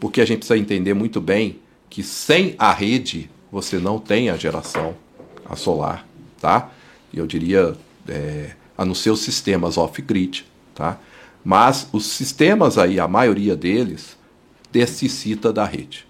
porque 0.00 0.22
a 0.22 0.24
gente 0.24 0.38
precisa 0.38 0.58
entender 0.58 0.94
muito 0.94 1.20
bem 1.20 1.60
que 1.92 2.02
sem 2.02 2.54
a 2.58 2.72
rede 2.72 3.28
você 3.50 3.78
não 3.78 3.98
tem 3.98 4.30
a 4.30 4.36
geração 4.38 4.96
a 5.44 5.54
solar, 5.54 6.08
tá? 6.40 6.70
Eu 7.12 7.26
diria, 7.26 7.76
é, 8.08 8.52
a 8.78 8.82
não 8.82 8.94
ser 8.94 9.10
os 9.10 9.20
sistemas 9.20 9.76
off-grid, 9.76 10.46
tá? 10.74 10.98
Mas 11.44 11.86
os 11.92 12.06
sistemas 12.06 12.78
aí, 12.78 12.98
a 12.98 13.06
maioria 13.06 13.54
deles, 13.54 14.16
necessita 14.72 15.52
da 15.52 15.66
rede. 15.66 16.06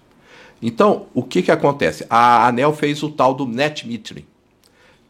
Então, 0.61 1.07
o 1.13 1.21
que, 1.21 1.41
que 1.41 1.51
acontece? 1.51 2.05
A 2.09 2.47
ANEL 2.47 2.73
fez 2.73 3.03
o 3.03 3.09
tal 3.09 3.33
do 3.33 3.45
net 3.45 3.85
metering, 3.85 4.25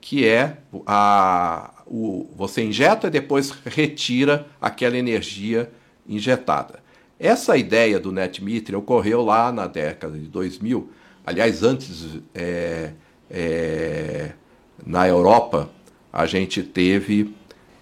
que 0.01 0.25
é 0.25 0.57
a, 0.87 1.83
o, 1.85 2.27
você 2.35 2.63
injeta 2.63 3.05
e 3.05 3.11
depois 3.11 3.51
retira 3.63 4.47
aquela 4.59 4.97
energia 4.97 5.71
injetada. 6.09 6.82
Essa 7.23 7.55
ideia 7.55 8.01
do 8.01 8.11
net 8.11 8.43
metering 8.43 8.77
ocorreu 8.77 9.23
lá 9.23 9.49
na 9.49 9.65
década 9.65 10.19
de 10.19 10.27
2000, 10.27 10.89
aliás, 11.25 11.63
antes 11.63 12.19
é, 12.35 12.91
é, 13.31 14.33
na 14.85 15.07
Europa 15.07 15.69
a 16.11 16.25
gente 16.25 16.61
teve 16.61 17.33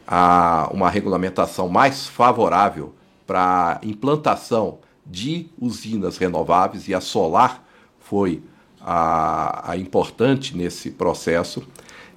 a, 0.05 0.69
uma 0.71 0.91
regulamentação 0.91 1.67
mais 1.67 2.07
favorável 2.07 2.93
para 3.25 3.79
implantação 3.81 4.77
de 5.03 5.47
usinas 5.59 6.19
renováveis 6.19 6.87
e 6.87 6.93
a 6.93 7.01
solar 7.01 7.67
foi 7.99 8.43
a, 8.79 9.71
a 9.71 9.75
importante 9.75 10.55
nesse 10.55 10.91
processo. 10.91 11.63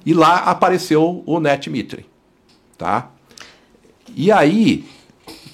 E 0.04 0.12
lá 0.12 0.40
apareceu 0.40 1.22
o 1.24 1.40
net 1.40 1.70
metering, 1.70 2.04
tá? 2.76 3.08
E 4.14 4.30
aí 4.30 4.86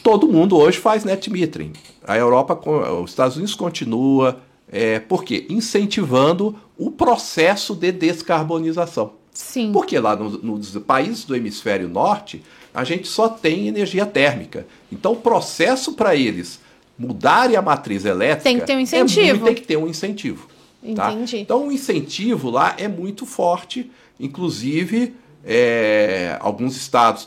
todo 0.03 0.27
mundo 0.29 0.57
hoje 0.57 0.79
faz 0.79 1.05
net 1.05 1.31
metering. 1.31 1.73
A 2.07 2.17
Europa, 2.17 2.59
os 3.01 3.11
Estados 3.11 3.37
Unidos 3.37 3.55
continua, 3.55 4.41
é, 4.71 4.99
por 5.01 5.25
quê? 5.25 5.47
Incentivando 5.49 6.57
o 6.79 6.91
processo 6.91 7.75
de 7.75 7.93
descarbonização. 7.93 9.13
Sim. 9.33 9.73
Porque 9.73 9.99
lá 9.99 10.17
no, 10.17 10.31
nos 10.31 10.71
países 10.79 11.25
do 11.25 11.35
hemisfério 11.35 11.89
norte, 11.89 12.43
a 12.73 12.85
gente 12.85 13.09
só 13.09 13.29
tem 13.29 13.69
energia 13.69 14.07
térmica. 14.07 14.67
Então, 14.91 15.13
o 15.13 15.17
processo 15.17 15.93
para 15.95 16.15
eles 16.15 16.61
mudarem 16.99 17.57
a 17.57 17.63
matriz 17.63 18.05
elétrica 18.05 18.43
tem 18.43 18.61
que 18.61 18.67
ter 18.67 18.77
um 18.77 18.81
incentivo. 18.81 19.29
É 19.29 19.33
muito, 19.33 19.45
tem 19.45 19.55
que 19.55 19.63
ter 19.63 19.77
um 19.77 19.89
incentivo. 19.89 20.49
Tá? 20.95 21.13
Entendi. 21.13 21.39
Então, 21.39 21.69
o 21.69 21.73
incentivo 21.73 22.51
lá 22.51 22.75
é 22.79 22.89
muito 22.89 23.27
forte, 23.27 23.91
inclusive 24.19 25.15
é, 25.45 26.37
alguns 26.41 26.77
estados, 26.77 27.27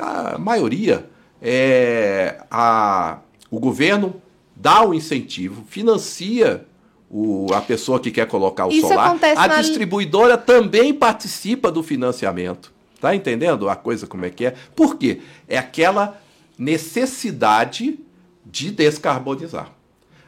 a 0.00 0.38
maioria, 0.38 1.08
é, 1.42 2.40
a, 2.50 3.18
o 3.50 3.58
governo 3.58 4.20
dá 4.54 4.84
o 4.84 4.92
incentivo, 4.92 5.64
financia 5.68 6.66
o, 7.10 7.46
a 7.54 7.60
pessoa 7.60 8.00
que 8.00 8.10
quer 8.10 8.26
colocar 8.26 8.66
o 8.66 8.70
Isso 8.70 8.88
solar. 8.88 9.16
A 9.36 9.48
na- 9.48 9.60
distribuidora 9.60 10.36
também 10.36 10.92
participa 10.92 11.70
do 11.70 11.82
financiamento. 11.82 12.72
Tá 13.00 13.14
entendendo 13.14 13.68
a 13.68 13.76
coisa 13.76 14.06
como 14.06 14.24
é 14.24 14.30
que 14.30 14.46
é? 14.46 14.54
Por 14.74 14.96
quê? 14.96 15.20
É 15.46 15.56
aquela 15.56 16.20
necessidade 16.58 17.98
de 18.44 18.70
descarbonizar. 18.70 19.70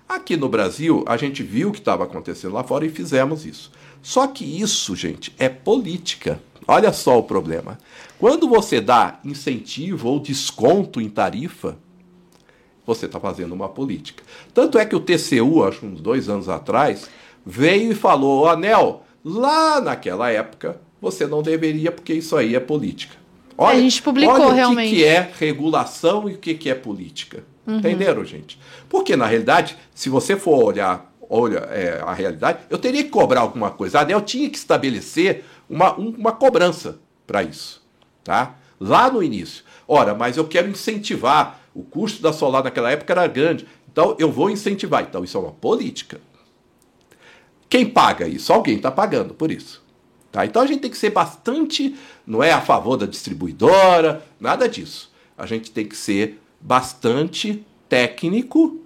Aqui 0.09 0.37
no 0.37 0.49
Brasil, 0.49 1.05
a 1.07 1.17
gente 1.17 1.43
viu 1.43 1.69
o 1.69 1.73
que 1.73 1.79
estava 1.79 2.05
acontecendo 2.05 2.55
lá 2.55 2.63
fora 2.65 2.85
e 2.87 2.89
fizemos 2.89 3.45
isso. 3.45 3.71
Só 4.03 4.27
que 4.27 4.45
isso, 4.45 4.95
gente, 4.97 5.35
é 5.39 5.49
política. 5.49 6.41
Olha 6.67 6.93
só 6.93 7.19
o 7.19 7.23
problema. 7.23 7.79
Quando 8.21 8.47
você 8.49 8.81
dá 8.81 9.19
incentivo 9.25 10.09
ou 10.09 10.21
desconto 10.21 11.01
em 11.01 11.09
tarifa, 11.09 11.77
você 12.87 13.07
está 13.07 13.19
fazendo 13.19 13.53
uma 13.55 13.69
política. 13.69 14.23
Tanto 14.53 14.79
é 14.79 14.85
que 14.85 14.95
o 14.95 15.01
TCU, 15.01 15.65
acho 15.65 15.87
uns 15.87 16.01
dois 16.01 16.29
anos 16.29 16.49
atrás, 16.49 17.09
veio 17.45 17.93
e 17.93 17.95
falou: 17.95 18.43
"Ô, 18.45 18.49
Anel, 18.49 19.05
lá 19.25 19.81
naquela 19.81 20.31
época 20.31 20.81
você 21.01 21.27
não 21.27 21.43
deveria, 21.43 21.91
porque 21.91 22.13
isso 22.13 22.37
aí 22.37 22.55
é 22.55 22.61
política. 22.61 23.17
A 23.59 23.75
gente 23.81 24.03
publicou, 24.03 24.35
olha 24.35 24.45
o 24.45 24.49
que 24.51 24.55
realmente. 24.57 24.95
que 24.95 25.05
é 25.05 25.31
regulação 25.39 26.29
e 26.29 26.35
o 26.35 26.39
que, 26.39 26.55
que 26.55 26.71
é 26.71 26.75
política. 26.75 27.43
Entenderam, 27.67 28.25
gente? 28.25 28.59
Porque, 28.89 29.15
na 29.17 29.27
realidade, 29.27 29.77
se 29.95 30.09
você 30.09 30.35
for 30.37 30.63
olhar 30.65 31.09
olha, 31.33 31.59
é, 31.71 32.03
a 32.05 32.13
realidade, 32.13 32.59
eu 32.69 32.77
teria 32.77 33.05
que 33.05 33.09
cobrar 33.11 33.41
alguma 33.43 33.71
coisa. 33.71 33.99
A 33.99 34.03
ANEL 34.03 34.21
tinha 34.23 34.51
que 34.51 34.57
estabelecer 34.59 35.45
uma, 35.69 35.97
um- 35.97 36.11
uma 36.19 36.33
cobrança 36.33 36.99
para 37.25 37.43
isso. 37.45 37.80
Tá? 38.25 38.57
Lá 38.79 39.11
no 39.11 39.23
início. 39.23 39.65
Ora, 39.87 40.15
mas 40.15 40.37
eu 40.37 40.47
quero 40.47 40.69
incentivar. 40.69 41.61
O 41.75 41.83
custo 41.83 42.23
da 42.23 42.33
solar 42.33 42.65
naquela 42.65 42.91
época 42.91 43.13
era 43.13 43.27
grande. 43.27 43.67
Então, 43.91 44.17
eu 44.19 44.31
vou 44.31 44.51
incentivar. 44.51 45.03
Então, 45.03 45.23
isso 45.23 45.37
é 45.37 45.41
uma 45.41 45.53
política. 45.53 46.21
Quem 47.69 47.87
paga 47.87 48.27
isso? 48.27 48.53
Alguém 48.53 48.77
está 48.77 48.91
pagando 48.91 49.33
por 49.33 49.51
isso. 49.53 49.81
Tá? 50.33 50.45
Então 50.47 50.63
a 50.63 50.67
gente 50.67 50.81
tem 50.81 50.91
que 50.91 50.99
ser 50.99 51.11
bastante, 51.11 51.97
não 52.27 52.43
é 52.43 52.53
a 52.53 52.61
favor 52.61 52.97
da 52.97 53.07
distribuidora, 53.07 54.25
nada 54.39 54.69
disso. 54.69 55.11
A 55.37 55.47
gente 55.47 55.71
tem 55.71 55.87
que 55.87 55.97
ser 55.97 56.41
bastante 56.61 57.65
técnico 57.89 58.81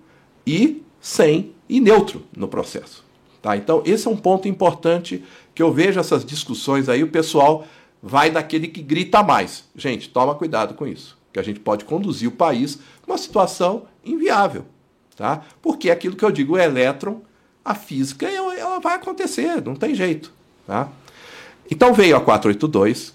e 0.46 0.82
sem 1.00 1.52
e 1.68 1.80
neutro 1.80 2.24
no 2.34 2.48
processo. 2.48 3.04
Tá? 3.42 3.56
Então 3.56 3.82
esse 3.84 4.06
é 4.06 4.10
um 4.10 4.16
ponto 4.16 4.48
importante 4.48 5.22
que 5.54 5.62
eu 5.62 5.72
vejo 5.72 6.00
essas 6.00 6.24
discussões 6.24 6.88
aí, 6.88 7.02
o 7.02 7.08
pessoal 7.08 7.66
vai 8.06 8.30
daquele 8.30 8.68
que 8.68 8.82
grita 8.82 9.22
mais. 9.22 9.64
Gente, 9.74 10.10
toma 10.10 10.34
cuidado 10.34 10.74
com 10.74 10.86
isso, 10.86 11.16
que 11.32 11.40
a 11.40 11.42
gente 11.42 11.58
pode 11.58 11.86
conduzir 11.86 12.28
o 12.28 12.32
país 12.32 12.78
numa 13.06 13.16
situação 13.16 13.84
inviável. 14.04 14.66
Tá? 15.16 15.42
Porque 15.62 15.88
é 15.88 15.92
aquilo 15.92 16.14
que 16.14 16.22
eu 16.22 16.30
digo, 16.30 16.52
o 16.52 16.58
elétron, 16.58 17.22
a 17.64 17.74
física, 17.74 18.28
ela 18.28 18.78
vai 18.78 18.96
acontecer, 18.96 19.62
não 19.64 19.74
tem 19.74 19.94
jeito. 19.94 20.30
Tá? 20.66 20.90
Então 21.70 21.94
veio 21.94 22.14
a 22.14 22.20
482, 22.20 23.14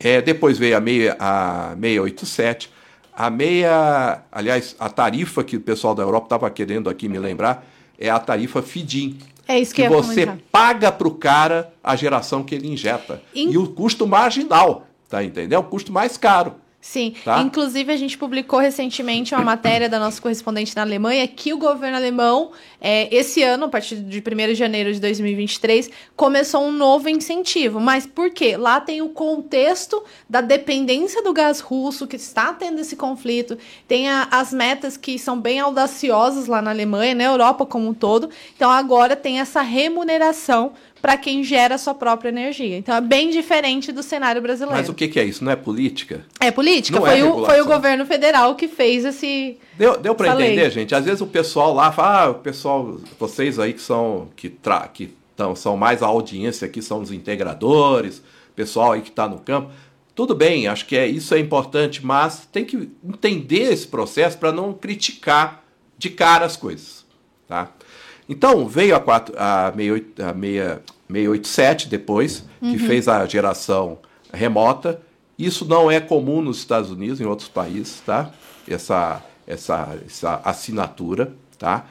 é, 0.00 0.22
depois 0.22 0.56
veio 0.56 0.78
a, 0.78 0.80
meia, 0.80 1.14
a 1.20 1.76
687, 1.78 2.72
a 3.12 3.28
meia, 3.28 4.22
aliás, 4.32 4.74
a 4.78 4.88
tarifa 4.88 5.44
que 5.44 5.58
o 5.58 5.60
pessoal 5.60 5.94
da 5.94 6.02
Europa 6.02 6.26
estava 6.26 6.50
querendo 6.50 6.88
aqui 6.88 7.06
me 7.06 7.18
lembrar, 7.18 7.66
é 7.98 8.08
a 8.08 8.18
tarifa 8.18 8.62
FIDIM. 8.62 9.18
É 9.48 9.58
isso 9.58 9.74
que, 9.74 9.82
Que 9.82 9.88
você 9.88 10.24
comentar. 10.26 10.38
paga 10.50 10.92
para 10.92 11.08
o 11.08 11.14
cara 11.14 11.72
a 11.82 11.96
geração 11.96 12.42
que 12.42 12.54
ele 12.54 12.68
injeta. 12.68 13.22
In- 13.34 13.50
E 13.50 13.58
o 13.58 13.68
custo 13.68 14.06
marginal, 14.06 14.86
tá 15.08 15.22
entendendo? 15.24 15.60
O 15.60 15.64
custo 15.64 15.92
mais 15.92 16.16
caro. 16.16 16.54
Sim, 16.84 17.14
Tá? 17.24 17.40
inclusive 17.40 17.92
a 17.92 17.96
gente 17.96 18.18
publicou 18.18 18.58
recentemente 18.58 19.32
uma 19.36 19.44
matéria 19.44 19.88
da 19.88 20.00
nossa 20.00 20.20
correspondente 20.20 20.74
na 20.74 20.82
Alemanha 20.82 21.28
que 21.28 21.52
o 21.52 21.56
governo 21.56 21.96
alemão, 21.96 22.50
é, 22.80 23.08
esse 23.14 23.40
ano, 23.40 23.66
a 23.66 23.68
partir 23.68 23.94
de 23.94 24.20
1 24.20 24.48
de 24.48 24.56
janeiro 24.56 24.92
de 24.92 24.98
2023, 24.98 25.88
começou 26.16 26.64
um 26.64 26.72
novo 26.72 27.08
incentivo. 27.08 27.78
Mas 27.78 28.04
por 28.04 28.30
quê? 28.30 28.56
Lá 28.56 28.80
tem 28.80 29.00
o 29.00 29.10
contexto 29.10 30.02
da 30.28 30.40
dependência 30.40 31.22
do 31.22 31.32
gás 31.32 31.60
russo, 31.60 32.04
que 32.04 32.16
está 32.16 32.52
tendo 32.52 32.80
esse 32.80 32.96
conflito, 32.96 33.56
tem 33.86 34.08
a- 34.10 34.26
as 34.32 34.52
metas 34.52 34.96
que 34.96 35.20
são 35.20 35.40
bem 35.40 35.60
audaciosas 35.60 36.48
lá 36.48 36.60
na 36.60 36.72
Alemanha, 36.72 37.14
na 37.14 37.22
Europa 37.24 37.64
como 37.64 37.86
um 37.88 37.94
todo. 37.94 38.28
Então 38.56 38.68
agora 38.68 39.14
tem 39.14 39.38
essa 39.38 39.62
remuneração 39.62 40.72
para 41.02 41.16
quem 41.16 41.42
gera 41.42 41.74
a 41.74 41.78
sua 41.78 41.94
própria 41.94 42.28
energia. 42.28 42.78
Então 42.78 42.94
é 42.94 43.00
bem 43.00 43.28
diferente 43.28 43.90
do 43.90 44.04
cenário 44.04 44.40
brasileiro. 44.40 44.78
Mas 44.78 44.88
o 44.88 44.94
que, 44.94 45.08
que 45.08 45.18
é 45.18 45.24
isso? 45.24 45.44
Não 45.44 45.50
é 45.50 45.56
política? 45.56 46.24
É 46.38 46.52
política. 46.52 47.00
Não 47.00 47.04
foi, 47.04 47.18
é 47.18 47.24
o, 47.24 47.44
foi 47.44 47.60
o 47.60 47.66
governo 47.66 48.06
federal 48.06 48.54
que 48.54 48.68
fez 48.68 49.04
esse. 49.04 49.58
Deu, 49.76 49.98
deu 49.98 50.14
para 50.14 50.32
lei. 50.32 50.52
entender, 50.52 50.70
gente? 50.70 50.94
Às 50.94 51.04
vezes 51.04 51.20
o 51.20 51.26
pessoal 51.26 51.74
lá 51.74 51.90
fala, 51.90 52.22
ah, 52.22 52.30
o 52.30 52.34
pessoal, 52.34 53.00
vocês 53.18 53.58
aí 53.58 53.72
que 53.72 53.82
são 53.82 54.28
que, 54.36 54.48
tra, 54.48 54.86
que 54.86 55.12
tão, 55.34 55.56
são 55.56 55.76
mais 55.76 56.04
a 56.04 56.06
audiência 56.06 56.66
aqui, 56.66 56.80
são 56.80 57.00
os 57.00 57.10
integradores, 57.10 58.22
pessoal 58.54 58.92
aí 58.92 59.00
que 59.00 59.10
está 59.10 59.26
no 59.26 59.40
campo. 59.40 59.72
Tudo 60.14 60.36
bem, 60.36 60.68
acho 60.68 60.86
que 60.86 60.96
é, 60.96 61.06
isso 61.06 61.34
é 61.34 61.38
importante, 61.40 62.04
mas 62.04 62.46
tem 62.52 62.64
que 62.64 62.90
entender 63.02 63.72
esse 63.72 63.88
processo 63.88 64.38
para 64.38 64.52
não 64.52 64.72
criticar 64.72 65.64
de 65.98 66.10
cara 66.10 66.44
as 66.44 66.56
coisas. 66.56 67.04
Tá? 67.48 67.70
Então, 68.28 68.66
veio 68.66 68.94
a, 68.94 69.00
4, 69.00 69.34
a, 69.36 69.72
68, 69.74 70.22
a 70.22 70.32
6 70.32 70.42
687 71.12 71.88
depois, 71.88 72.44
que 72.60 72.78
fez 72.78 73.08
a 73.08 73.26
geração 73.26 73.98
remota. 74.32 75.00
Isso 75.38 75.64
não 75.64 75.90
é 75.90 76.00
comum 76.00 76.40
nos 76.40 76.58
Estados 76.58 76.90
Unidos, 76.90 77.20
em 77.20 77.24
outros 77.24 77.48
países, 77.48 78.00
tá? 78.00 78.30
Essa, 78.68 79.22
essa, 79.46 79.98
essa 80.06 80.40
assinatura, 80.44 81.34
tá? 81.58 81.86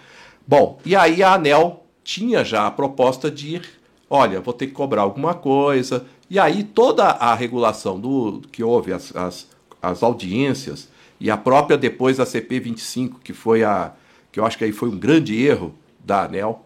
Bom, 0.47 0.79
e 0.85 0.95
aí 0.95 1.21
a 1.21 1.33
ANEL 1.33 1.85
tinha 2.03 2.43
já 2.43 2.65
a 2.65 2.71
proposta 2.71 3.29
de 3.29 3.61
olha, 4.11 4.41
vou 4.41 4.53
ter 4.53 4.67
que 4.67 4.73
cobrar 4.73 5.03
alguma 5.03 5.33
coisa. 5.33 6.05
E 6.29 6.37
aí 6.37 6.63
toda 6.65 7.05
a 7.05 7.33
regulação 7.33 7.97
do 7.97 8.41
que 8.51 8.61
houve, 8.61 8.91
as, 8.91 9.15
as, 9.15 9.47
as 9.81 10.03
audiências, 10.03 10.89
e 11.17 11.31
a 11.31 11.37
própria 11.37 11.77
depois 11.77 12.19
a 12.19 12.25
CP25, 12.25 13.15
que 13.23 13.31
foi 13.31 13.63
a. 13.63 13.93
que 14.31 14.39
eu 14.39 14.45
acho 14.45 14.57
que 14.57 14.65
aí 14.65 14.73
foi 14.73 14.89
um 14.89 14.97
grande 14.97 15.41
erro 15.41 15.73
da 16.03 16.23
ANEL, 16.23 16.65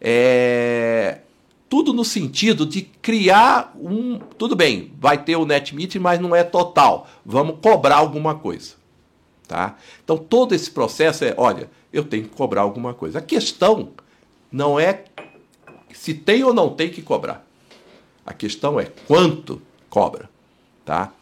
é, 0.00 1.20
tudo 1.68 1.92
no 1.92 2.04
sentido 2.04 2.64
de 2.64 2.82
criar 2.82 3.74
um. 3.76 4.18
Tudo 4.38 4.56
bem, 4.56 4.92
vai 4.98 5.22
ter 5.22 5.36
o 5.36 5.44
net 5.44 5.74
meeting, 5.74 5.98
mas 5.98 6.18
não 6.20 6.34
é 6.34 6.42
total. 6.42 7.08
Vamos 7.24 7.58
cobrar 7.60 7.96
alguma 7.96 8.34
coisa. 8.34 8.74
Tá? 9.46 9.76
Então 10.04 10.16
todo 10.16 10.54
esse 10.54 10.70
processo 10.70 11.24
é, 11.24 11.34
olha, 11.36 11.70
eu 11.92 12.04
tenho 12.04 12.24
que 12.24 12.36
cobrar 12.36 12.62
alguma 12.62 12.94
coisa. 12.94 13.18
A 13.18 13.22
questão 13.22 13.90
não 14.52 14.78
é 14.78 15.04
se 15.92 16.14
tem 16.14 16.44
ou 16.44 16.54
não 16.54 16.70
tem 16.70 16.90
que 16.90 17.02
cobrar. 17.02 17.46
A 18.24 18.32
questão 18.32 18.78
é 18.78 18.86
quanto 19.06 19.60
cobra, 19.88 20.28
tá? 20.84 21.12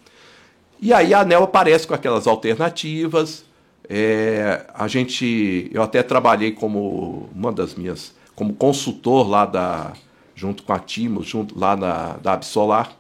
E 0.81 0.93
aí 0.93 1.15
a 1.15 1.21
ANEL 1.21 1.45
aparece 1.45 1.87
com 1.87 1.95
aquelas 1.95 2.27
alternativas. 2.27 3.46
É, 3.89 4.67
a 4.75 4.89
gente, 4.89 5.71
eu 5.73 5.83
até 5.83 6.03
trabalhei 6.03 6.53
como 6.53 7.29
uma 7.35 7.53
das 7.53 7.75
minhas, 7.75 8.15
como 8.35 8.53
consultor 8.55 9.29
lá 9.29 9.47
da, 9.47 9.93
junto 10.35 10.63
com 10.63 10.73
a 10.73 10.79
Timo, 10.79 11.23
junto 11.23 11.59
lá 11.59 11.77
na 11.77 12.17
da 12.17 12.33
Absolar. 12.33 12.93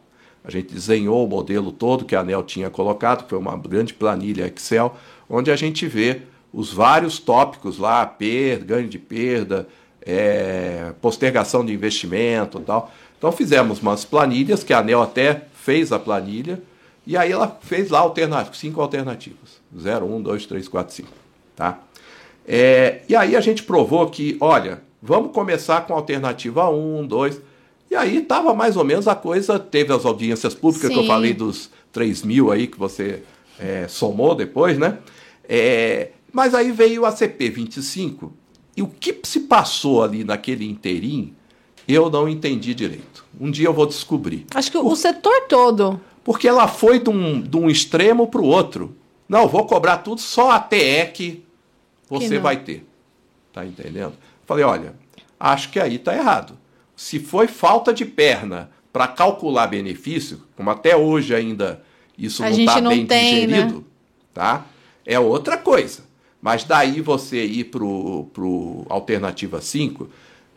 A 0.45 0.51
gente 0.51 0.72
desenhou 0.72 1.24
o 1.24 1.28
modelo 1.28 1.72
todo 1.72 2.05
que 2.05 2.14
a 2.14 2.20
ANEL 2.20 2.45
tinha 2.45 2.70
colocado, 2.70 3.28
foi 3.28 3.37
uma 3.37 3.57
grande 3.57 3.93
planilha 3.93 4.47
Excel, 4.47 4.97
onde 5.28 5.51
a 5.51 5.57
gente 5.57 5.87
vê 5.89 6.22
os 6.53 6.72
vários 6.72 7.18
tópicos 7.18 7.78
lá, 7.78 8.07
perda, 8.07 8.64
ganho 8.64 8.89
de 8.89 8.99
perda, 8.99 9.68
é, 10.01 10.93
postergação 11.03 11.64
de 11.64 11.72
investimento 11.72 12.61
tal. 12.61 12.93
Então 13.18 13.32
fizemos 13.32 13.80
umas 13.80 14.05
planilhas, 14.05 14.62
que 14.62 14.72
a 14.72 14.78
ANEL 14.78 15.03
até 15.03 15.43
fez 15.55 15.91
a 15.91 15.99
planilha, 15.99 16.62
e 17.07 17.17
aí 17.17 17.31
ela 17.31 17.57
fez 17.61 17.91
lá 17.91 18.01
alternativas, 18.01 18.59
cinco 18.59 18.81
alternativas. 18.81 19.61
0, 19.79 20.07
1, 20.07 20.23
2, 20.23 20.47
3, 20.47 20.69
4, 20.69 20.95
5. 20.95 21.09
Tá? 21.55 21.81
É, 22.47 23.03
e 23.09 23.15
aí 23.15 23.37
a 23.37 23.41
gente 23.41 23.63
provou 23.63 24.09
que, 24.09 24.37
olha, 24.41 24.83
vamos 25.01 25.33
começar 25.33 25.83
com 25.83 25.95
alternativa 25.95 26.69
1, 26.69 27.07
2. 27.07 27.41
E 27.91 27.95
aí 27.95 28.19
estava 28.19 28.53
mais 28.55 28.77
ou 28.77 28.85
menos 28.85 29.07
a 29.07 29.15
coisa, 29.15 29.59
teve 29.59 29.93
as 29.93 30.05
audiências 30.05 30.55
públicas 30.55 30.89
Sim. 30.89 30.95
que 30.95 31.01
eu 31.01 31.07
falei 31.07 31.33
dos 31.33 31.71
3 31.93 32.23
mil 32.23 32.51
aí 32.51 32.67
que 32.67 32.79
você 32.79 33.23
é, 33.59 33.87
somou 33.89 34.35
depois, 34.35 34.77
né? 34.77 34.99
É, 35.49 36.11
mas 36.33 36.55
aí 36.55 36.73
veio 36.73 37.07
a 37.07 37.13
CP 37.13 37.51
25 37.51 38.33
e 38.77 38.83
o 38.83 38.89
que 38.89 39.21
se 39.23 39.41
passou 39.41 40.03
ali 40.03 40.25
naquele 40.25 40.69
inteirinho, 40.69 41.33
eu 41.87 42.11
não 42.11 42.29
entendi 42.29 42.75
direito. 42.75 43.25
Um 43.41 43.51
dia 43.51 43.69
eu 43.69 43.73
vou 43.73 43.87
descobrir. 43.87 44.45
Acho 44.53 44.71
que 44.71 44.77
o, 44.77 44.87
o 44.87 44.97
setor 44.97 45.43
todo 45.49 46.01
porque 46.27 46.49
ela 46.49 46.66
foi 46.66 46.99
de 46.99 47.09
um, 47.09 47.41
de 47.41 47.57
um 47.57 47.70
extremo 47.70 48.27
para 48.27 48.41
o 48.41 48.45
outro. 48.45 48.97
Não, 49.29 49.47
vou 49.47 49.64
cobrar 49.64 49.99
tudo, 49.99 50.20
só 50.20 50.51
a 50.51 50.59
TE 50.59 51.07
que 51.14 51.45
você 52.09 52.41
vai 52.41 52.57
ter. 52.57 52.85
Tá 53.53 53.64
entendendo? 53.64 54.14
Falei, 54.45 54.64
olha, 54.64 54.95
acho 55.39 55.70
que 55.70 55.79
aí 55.79 55.95
está 55.95 56.16
errado. 56.16 56.59
Se 56.97 57.20
foi 57.20 57.47
falta 57.47 57.95
de 57.95 58.05
perna 58.05 58.72
para 58.93 59.07
calcular 59.07 59.68
benefício, 59.68 60.43
como 60.57 60.68
até 60.68 60.97
hoje 60.97 61.33
ainda 61.33 61.81
isso 62.18 62.43
a 62.43 62.51
não 62.51 62.59
está 62.59 62.81
bem 62.81 63.07
tem, 63.07 63.47
né? 63.47 63.57
digerido, 63.59 63.77
né? 63.77 63.85
tá? 64.35 64.66
É 65.07 65.20
outra 65.20 65.57
coisa. 65.57 66.03
Mas 66.43 66.64
daí 66.64 67.01
você 67.01 67.45
ir 67.45 67.66
para 67.66 67.85
o 67.85 68.85
alternativa 68.89 69.61
5, 69.61 70.11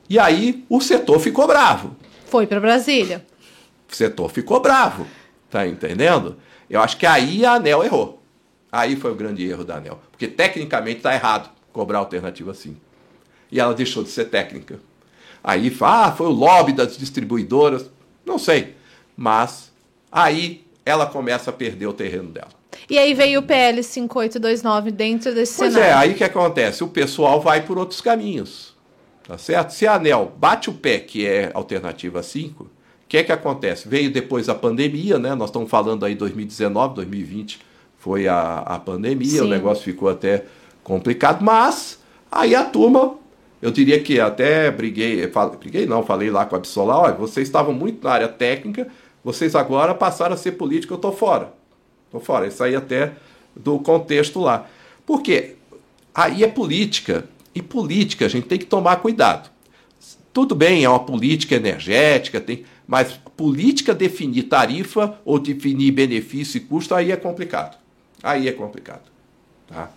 e 0.10 0.18
aí 0.18 0.66
o 0.68 0.82
setor 0.82 1.20
ficou 1.20 1.46
bravo. 1.46 1.96
Foi 2.26 2.48
para 2.48 2.60
Brasília. 2.60 3.24
O 3.88 3.96
setor 3.96 4.32
ficou 4.32 4.60
bravo. 4.60 5.06
Tá 5.50 5.68
entendendo? 5.68 6.38
Eu 6.70 6.82
acho 6.82 6.98
que 6.98 7.06
aí 7.06 7.46
a 7.46 7.54
ANEL 7.54 7.84
errou. 7.84 8.22
Aí 8.72 8.96
foi 8.96 9.12
o 9.12 9.16
grande 9.16 9.48
erro 9.48 9.64
da 9.64 9.78
ANEL. 9.78 10.00
Porque 10.12 10.28
tecnicamente 10.28 10.98
está 10.98 11.14
errado 11.14 11.50
cobrar 11.74 12.00
alternativa 12.00 12.52
assim. 12.52 12.78
E 13.52 13.60
ela 13.60 13.74
deixou 13.74 14.04
de 14.04 14.10
ser 14.10 14.26
técnica. 14.26 14.80
Aí 15.44 15.76
ah, 15.82 16.12
foi 16.12 16.28
o 16.28 16.32
lobby 16.32 16.74
das 16.74 16.98
distribuidoras. 16.98 17.90
Não 18.26 18.38
sei. 18.38 18.76
Mas 19.18 19.72
aí 20.12 20.66
ela 20.86 21.06
começa 21.06 21.50
a 21.50 21.54
perder 21.54 21.88
o 21.88 21.94
terreno 21.94 22.30
dela. 22.30 22.60
E 22.90 22.98
aí 22.98 23.14
veio 23.14 23.40
o 23.40 23.44
PL 23.44 23.82
5829 23.84 24.92
dentro 24.92 25.34
desse 25.34 25.58
pois 25.58 25.74
cenário. 25.74 25.94
Pois 25.94 26.04
é, 26.04 26.10
aí 26.10 26.14
que 26.16 26.24
acontece? 26.24 26.84
O 26.84 26.88
pessoal 26.88 27.42
vai 27.42 27.62
por 27.66 27.78
outros 27.78 28.02
caminhos. 28.02 28.76
Tá 29.28 29.38
certo? 29.38 29.72
Se 29.72 29.86
a 29.86 29.96
ANEL 29.96 30.32
bate 30.38 30.70
o 30.70 30.74
pé, 30.74 31.00
que 31.00 31.26
é 31.26 31.52
alternativa 31.54 32.24
5, 32.24 32.70
que 33.10 33.18
é 33.18 33.24
que 33.24 33.32
acontece? 33.32 33.90
Veio 33.90 34.12
depois 34.12 34.48
a 34.48 34.56
pandemia, 34.56 35.18
né? 35.18 35.34
Nós 35.34 35.50
estamos 35.50 35.68
falando 35.68 36.06
aí 36.06 36.14
2019, 36.14 36.94
2020 36.94 37.60
foi 37.98 38.28
a, 38.28 38.60
a 38.60 38.80
pandemia, 38.80 39.42
Sim. 39.42 39.42
o 39.42 39.48
negócio 39.48 39.84
ficou 39.84 40.08
até 40.10 40.46
complicado, 40.84 41.44
mas 41.44 42.00
aí 42.32 42.56
a 42.56 42.64
turma, 42.64 43.16
eu 43.62 43.72
diria 43.72 44.00
que 44.00 44.20
até 44.22 44.72
briguei, 44.72 45.28
fal, 45.28 45.50
briguei 45.50 45.86
não, 45.86 46.04
falei 46.04 46.30
lá 46.30 46.46
com 46.46 46.56
a 46.56 46.60
Absolar, 46.60 46.98
olha, 46.98 47.14
vocês 47.16 47.48
estavam 47.48 47.74
muito 47.74 48.04
na 48.04 48.14
área 48.14 48.28
técnica, 48.30 48.88
vocês 49.24 49.56
agora 49.56 49.94
passaram 49.94 50.36
a 50.36 50.38
ser 50.38 50.54
política, 50.54 50.94
eu 50.94 50.98
estou 50.98 51.12
fora. 51.12 51.52
Estou 52.06 52.22
fora, 52.22 52.48
isso 52.48 52.64
aí 52.64 52.76
até 52.76 53.14
do 53.54 53.80
contexto 53.80 54.40
lá. 54.40 54.68
Por 55.06 55.22
quê? 55.22 55.56
Aí 56.14 56.44
é 56.44 56.48
política, 56.48 57.26
e 57.54 57.62
política 57.62 58.28
a 58.28 58.30
gente 58.30 58.48
tem 58.48 58.60
que 58.60 58.66
tomar 58.66 58.98
cuidado. 58.98 59.50
Tudo 60.32 60.56
bem, 60.56 60.86
é 60.86 60.90
uma 60.90 61.00
política 61.00 61.56
energética, 61.56 62.40
tem 62.40 62.64
mas 62.90 63.12
política 63.38 63.94
definir 63.94 64.46
tarifa 64.46 65.20
ou 65.24 65.38
definir 65.38 65.92
benefício 65.92 66.58
e 66.58 66.60
custo, 66.60 66.96
aí 66.96 67.12
é 67.12 67.16
complicado. 67.16 67.78
Aí 68.24 68.48
é 68.48 68.52
complicado. 68.52 69.04
Tá? 69.68 69.92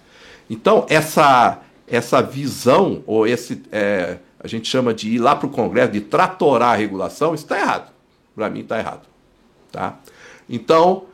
Então, 0.51 0.85
essa, 0.91 1.63
essa 1.89 2.21
visão, 2.21 3.03
ou 3.07 3.27
esse, 3.27 3.63
é, 3.73 4.19
a 4.39 4.47
gente 4.47 4.69
chama 4.69 4.93
de 4.93 5.09
ir 5.09 5.19
lá 5.19 5.35
para 5.35 5.47
o 5.47 5.51
Congresso, 5.51 5.91
de 5.91 6.03
tratorar 6.03 6.75
a 6.75 6.77
regulação, 6.77 7.35
isso 7.35 7.45
está 7.45 7.59
errado. 7.59 7.91
Para 8.35 8.51
mim 8.51 8.61
está 8.61 8.79
errado. 8.79 9.09
Tá? 9.73 9.99
Então, 10.47 11.07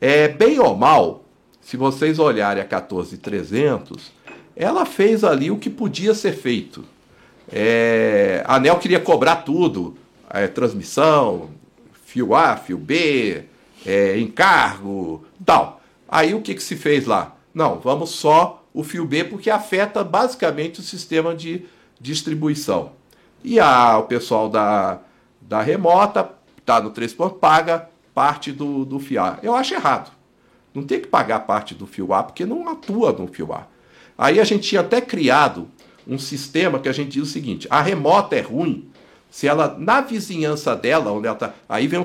é, 0.00 0.28
bem 0.28 0.60
ou 0.60 0.76
mal, 0.76 1.24
se 1.60 1.76
vocês 1.76 2.20
olharem 2.20 2.62
a 2.62 2.66
14300, 2.66 4.12
ela 4.54 4.86
fez 4.86 5.24
ali 5.24 5.50
o 5.50 5.58
que 5.58 5.68
podia 5.68 6.14
ser 6.14 6.34
feito. 6.34 6.84
É, 7.52 8.44
a 8.46 8.54
ANEL 8.54 8.78
queria 8.78 9.00
cobrar 9.00 9.36
tudo, 9.38 9.96
é, 10.34 10.48
transmissão, 10.48 11.50
fio 12.04 12.34
A, 12.34 12.56
fio 12.56 12.76
B, 12.76 13.44
é, 13.86 14.18
encargo, 14.18 15.24
tal. 15.46 15.80
Aí 16.08 16.34
o 16.34 16.40
que, 16.40 16.54
que 16.54 16.62
se 16.62 16.74
fez 16.74 17.06
lá? 17.06 17.36
Não, 17.54 17.78
vamos 17.78 18.10
só 18.10 18.64
o 18.74 18.82
fio 18.82 19.06
B 19.06 19.22
porque 19.22 19.48
afeta 19.48 20.02
basicamente 20.02 20.80
o 20.80 20.82
sistema 20.82 21.34
de 21.36 21.64
distribuição. 22.00 22.92
E 23.44 23.60
a, 23.60 23.96
o 23.98 24.04
pessoal 24.04 24.48
da, 24.48 24.98
da 25.40 25.62
remota, 25.62 26.28
está 26.58 26.80
no 26.80 26.90
3 26.90 27.14
pontos, 27.14 27.38
paga 27.38 27.88
parte 28.12 28.50
do, 28.50 28.84
do 28.84 28.98
fio 28.98 29.22
A. 29.22 29.38
Eu 29.40 29.54
acho 29.54 29.74
errado. 29.74 30.10
Não 30.74 30.82
tem 30.82 31.00
que 31.00 31.06
pagar 31.06 31.40
parte 31.40 31.76
do 31.76 31.86
fio 31.86 32.12
A 32.12 32.24
porque 32.24 32.44
não 32.44 32.68
atua 32.68 33.12
no 33.12 33.28
fio 33.28 33.52
A. 33.52 33.68
Aí 34.18 34.40
a 34.40 34.44
gente 34.44 34.68
tinha 34.68 34.80
até 34.80 35.00
criado 35.00 35.68
um 36.06 36.18
sistema 36.18 36.80
que 36.80 36.88
a 36.88 36.92
gente 36.92 37.12
diz 37.12 37.22
o 37.22 37.32
seguinte: 37.32 37.68
a 37.70 37.80
remota 37.80 38.34
é 38.34 38.40
ruim 38.40 38.90
se 39.34 39.48
ela, 39.48 39.74
na 39.76 40.00
vizinhança 40.00 40.76
dela, 40.76 41.10
onde 41.10 41.26
ela 41.26 41.34
está. 41.34 41.52
Aí 41.68 41.88
vem 41.88 41.98
o, 41.98 42.04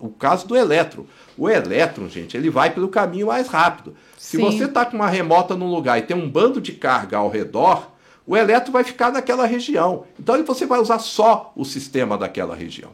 o, 0.00 0.08
caso 0.08 0.48
do 0.48 0.56
elétron. 0.56 1.04
O 1.38 1.48
elétron, 1.48 2.08
gente, 2.08 2.36
ele 2.36 2.50
vai 2.50 2.74
pelo 2.74 2.88
caminho 2.88 3.28
mais 3.28 3.46
rápido. 3.46 3.94
Se 4.18 4.36
Sim. 4.36 4.42
você 4.42 4.64
está 4.64 4.84
com 4.84 4.96
uma 4.96 5.08
remota 5.08 5.54
num 5.54 5.72
lugar 5.72 5.96
e 5.96 6.02
tem 6.02 6.16
um 6.16 6.28
bando 6.28 6.60
de 6.60 6.72
carga 6.72 7.18
ao 7.18 7.28
redor, 7.28 7.92
o 8.26 8.36
elétron 8.36 8.72
vai 8.72 8.82
ficar 8.82 9.12
naquela 9.12 9.46
região. 9.46 10.06
Então 10.18 10.44
você 10.44 10.66
vai 10.66 10.80
usar 10.80 10.98
só 10.98 11.52
o 11.54 11.64
sistema 11.64 12.18
daquela 12.18 12.56
região. 12.56 12.90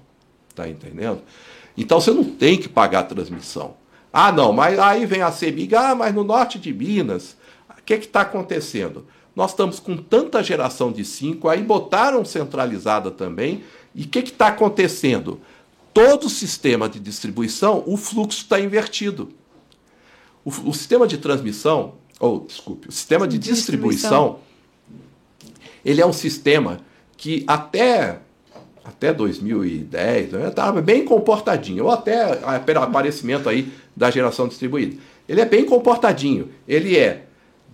Tá 0.55 0.69
entendendo? 0.69 1.23
Então 1.75 1.99
você 1.99 2.11
não 2.11 2.25
tem 2.25 2.59
que 2.59 2.69
pagar 2.69 2.99
a 2.99 3.05
transmissão. 3.05 3.77
Ah, 4.13 4.31
não, 4.31 4.53
mas 4.53 4.79
aí 4.79 5.07
vem 5.07 5.23
a 5.23 5.33
CEMIG, 5.33 5.75
ah, 5.75 5.95
mas 5.95 6.15
no 6.15 6.23
norte 6.23 6.59
de 6.59 6.75
Minas, 6.75 7.39
o 7.71 7.83
que 7.83 7.95
está 7.95 8.21
acontecendo? 8.21 9.07
Nós 9.35 9.51
estamos 9.51 9.81
com 9.81 9.97
tanta 9.97 10.43
geração 10.43 10.93
de 10.93 11.05
5, 11.05 11.49
aí 11.49 11.63
botaram 11.63 12.25
centralizada 12.25 13.11
também. 13.11 13.65
E 13.95 14.05
o 14.05 14.09
que 14.09 14.19
está 14.21 14.49
acontecendo? 14.49 15.41
Todo 15.95 16.27
o 16.27 16.31
sistema 16.31 16.89
de 16.89 16.99
distribuição, 16.99 17.83
o 17.87 17.97
fluxo 17.97 18.43
está 18.43 18.61
invertido. 18.61 19.31
O, 20.45 20.51
o, 20.51 20.75
sistema 20.75 21.07
de 21.07 21.19
transmissão, 21.19 21.95
ou 22.19 22.41
desculpe, 22.41 22.89
o 22.89 22.93
sistema 22.93 23.27
de 23.27 23.39
distribuição, 23.39 24.41
ele 25.85 26.01
é 26.01 26.07
um 26.07 26.13
sistema 26.13 26.81
que 27.17 27.45
até 27.47 28.21
até 28.85 29.13
2010 29.13 30.33
estava 30.35 30.81
né, 30.81 30.83
bem 30.83 31.05
comportadinho, 31.05 31.85
ou 31.85 31.91
até 31.91 32.41
aparecimento 32.43 33.49
aí 33.49 33.73
da 33.97 34.11
geração 34.11 34.49
distribuída. 34.49 34.97
Ele 35.29 35.41
é 35.41 35.45
bem 35.45 35.65
comportadinho. 35.65 36.51
Ele 36.67 36.97
é 36.97 37.27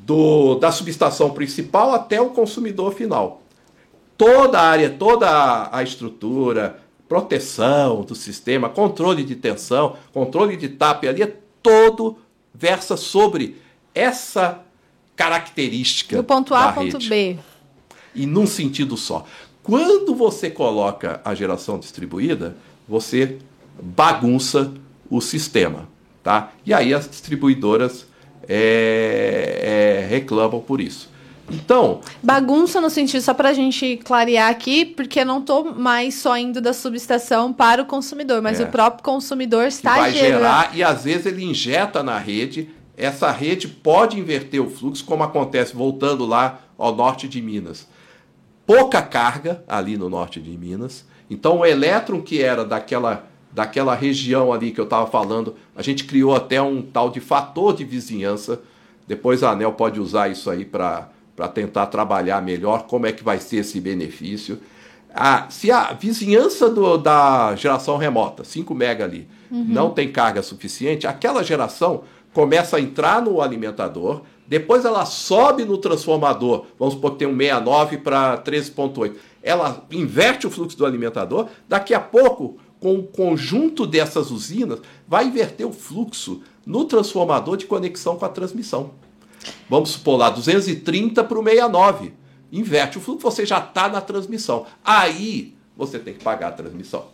do, 0.08 0.54
da 0.54 0.72
subestação 0.72 1.28
principal 1.32 1.92
até 1.92 2.18
o 2.18 2.30
consumidor 2.30 2.94
final. 2.94 3.42
Toda 4.16 4.58
a 4.58 4.62
área, 4.62 4.88
toda 4.88 5.68
a 5.70 5.82
estrutura, 5.82 6.80
proteção 7.06 8.00
do 8.00 8.14
sistema, 8.14 8.70
controle 8.70 9.22
de 9.22 9.36
tensão, 9.36 9.96
controle 10.10 10.56
de 10.56 10.70
TAP 10.70 11.04
ali, 11.04 11.22
é 11.22 11.36
todo 11.62 12.16
versa 12.54 12.96
sobre 12.96 13.60
essa 13.94 14.62
característica. 15.14 16.16
Do 16.16 16.24
ponto 16.24 16.54
A 16.54 16.68
ao 16.68 16.72
ponto 16.72 16.98
B. 17.00 17.38
E 18.14 18.24
num 18.24 18.46
sentido 18.46 18.96
só. 18.96 19.26
Quando 19.62 20.14
você 20.14 20.48
coloca 20.48 21.20
a 21.22 21.34
geração 21.34 21.78
distribuída, 21.78 22.56
você 22.88 23.36
bagunça 23.78 24.72
o 25.10 25.20
sistema. 25.20 25.86
Tá? 26.22 26.50
E 26.64 26.72
aí 26.72 26.94
as 26.94 27.06
distribuidoras 27.06 28.06
é, 28.48 30.00
é, 30.02 30.06
reclamam 30.06 30.60
por 30.60 30.80
isso. 30.80 31.10
Então. 31.50 32.00
Bagunça 32.22 32.80
no 32.80 32.90
sentido, 32.90 33.22
só 33.22 33.32
para 33.32 33.50
a 33.50 33.52
gente 33.52 33.98
clarear 34.04 34.50
aqui, 34.50 34.84
porque 34.84 35.24
não 35.24 35.40
estou 35.40 35.74
mais 35.74 36.14
só 36.14 36.36
indo 36.36 36.60
da 36.60 36.72
subestação 36.72 37.52
para 37.52 37.82
o 37.82 37.86
consumidor, 37.86 38.42
mas 38.42 38.60
é, 38.60 38.64
o 38.64 38.68
próprio 38.68 39.02
consumidor 39.02 39.64
está 39.66 39.96
vai 39.96 40.12
gerando. 40.12 40.40
gerar 40.40 40.76
e 40.76 40.82
às 40.82 41.04
vezes 41.04 41.26
ele 41.26 41.44
injeta 41.44 42.02
na 42.02 42.18
rede. 42.18 42.70
Essa 42.96 43.30
rede 43.30 43.68
pode 43.68 44.18
inverter 44.18 44.60
o 44.60 44.68
fluxo, 44.68 45.04
como 45.04 45.22
acontece 45.22 45.74
voltando 45.74 46.26
lá 46.26 46.60
ao 46.76 46.94
norte 46.94 47.28
de 47.28 47.40
Minas. 47.40 47.86
Pouca 48.66 49.00
carga 49.00 49.62
ali 49.68 49.96
no 49.96 50.10
norte 50.10 50.40
de 50.40 50.50
Minas. 50.58 51.06
Então 51.30 51.58
o 51.58 51.64
elétron 51.64 52.20
que 52.20 52.42
era 52.42 52.64
daquela 52.64 53.26
daquela 53.50 53.94
região 53.94 54.52
ali 54.52 54.70
que 54.70 54.80
eu 54.80 54.84
estava 54.84 55.06
falando, 55.06 55.54
a 55.74 55.82
gente 55.82 56.04
criou 56.04 56.34
até 56.34 56.60
um 56.60 56.82
tal 56.82 57.10
de 57.10 57.20
fator 57.20 57.74
de 57.74 57.84
vizinhança. 57.84 58.60
Depois 59.06 59.42
a 59.42 59.50
ANEL 59.52 59.72
pode 59.72 60.00
usar 60.00 60.28
isso 60.28 60.50
aí 60.50 60.64
para 60.64 61.08
tentar 61.54 61.86
trabalhar 61.86 62.42
melhor 62.42 62.84
como 62.86 63.06
é 63.06 63.12
que 63.12 63.24
vai 63.24 63.38
ser 63.38 63.58
esse 63.58 63.80
benefício. 63.80 64.58
Ah, 65.14 65.46
se 65.48 65.70
a 65.70 65.92
vizinhança 65.94 66.68
do, 66.68 66.98
da 66.98 67.56
geração 67.56 67.96
remota, 67.96 68.44
5 68.44 68.74
mega 68.74 69.04
ali, 69.04 69.26
uhum. 69.50 69.64
não 69.66 69.90
tem 69.90 70.12
carga 70.12 70.42
suficiente, 70.42 71.06
aquela 71.06 71.42
geração 71.42 72.02
começa 72.32 72.76
a 72.76 72.80
entrar 72.80 73.22
no 73.22 73.40
alimentador, 73.40 74.22
depois 74.46 74.84
ela 74.84 75.04
sobe 75.04 75.64
no 75.64 75.78
transformador, 75.78 76.66
vamos 76.78 76.94
supor 76.94 77.12
que 77.12 77.18
tem 77.18 77.28
um 77.28 77.36
69 77.36 77.98
para 77.98 78.38
13.8, 78.38 79.14
ela 79.42 79.84
inverte 79.90 80.46
o 80.46 80.50
fluxo 80.50 80.76
do 80.76 80.86
alimentador, 80.86 81.48
daqui 81.68 81.94
a 81.94 82.00
pouco 82.00 82.58
com 82.80 82.96
o 82.96 83.02
conjunto 83.02 83.86
dessas 83.86 84.30
usinas, 84.30 84.80
vai 85.06 85.26
inverter 85.26 85.66
o 85.66 85.72
fluxo 85.72 86.42
no 86.64 86.84
transformador 86.84 87.56
de 87.56 87.66
conexão 87.66 88.16
com 88.16 88.24
a 88.24 88.28
transmissão. 88.28 88.92
Vamos 89.68 89.90
supor 89.90 90.18
lá, 90.18 90.30
230 90.30 91.24
para 91.24 91.38
o 91.38 91.42
69. 91.42 92.12
Inverte 92.50 92.98
o 92.98 93.00
fluxo, 93.00 93.22
você 93.22 93.44
já 93.44 93.58
está 93.58 93.88
na 93.88 94.00
transmissão. 94.00 94.66
Aí 94.84 95.54
você 95.76 95.98
tem 95.98 96.14
que 96.14 96.22
pagar 96.22 96.48
a 96.48 96.52
transmissão. 96.52 97.06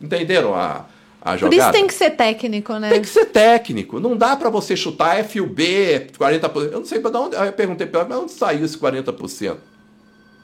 Entenderam 0.00 0.54
a, 0.54 0.86
a 1.20 1.36
jogada? 1.36 1.56
Por 1.56 1.62
isso 1.62 1.72
tem 1.72 1.86
que 1.86 1.94
ser 1.94 2.10
técnico, 2.10 2.74
né? 2.74 2.90
Tem 2.90 3.02
que 3.02 3.08
ser 3.08 3.26
técnico. 3.26 4.00
Não 4.00 4.16
dá 4.16 4.36
para 4.36 4.50
você 4.50 4.76
chutar 4.76 5.24
FUB, 5.24 6.10
40%. 6.18 6.72
Eu 6.72 6.80
não 6.80 6.84
sei 6.84 7.00
para 7.00 7.18
onde. 7.18 7.36
Eu 7.36 7.52
perguntei 7.52 7.86
para 7.86 8.00
ela, 8.00 8.08
mas 8.08 8.18
onde 8.18 8.32
saiu 8.32 8.64
esse 8.64 8.76
40%? 8.76 9.56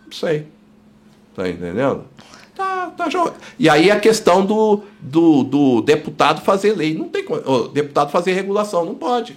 Não 0.05 0.13
sei. 0.13 0.47
Tá 1.35 1.49
entendendo? 1.49 2.05
Tá, 2.57 2.91
tá. 2.97 3.07
E 3.59 3.69
aí 3.69 3.91
a 3.91 4.01
questão 4.01 4.45
do, 4.45 4.83
do, 4.99 5.45
do 5.45 5.83
deputado 5.83 6.41
fazer 6.41 6.73
lei. 6.73 6.95
Não 6.95 7.09
tem 7.09 7.25
deputado 7.75 8.11
fazer 8.11 8.33
regulação, 8.33 8.85
não 8.85 8.95
pode. 8.95 9.37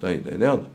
Tá 0.00 0.12
entendendo? 0.12 0.66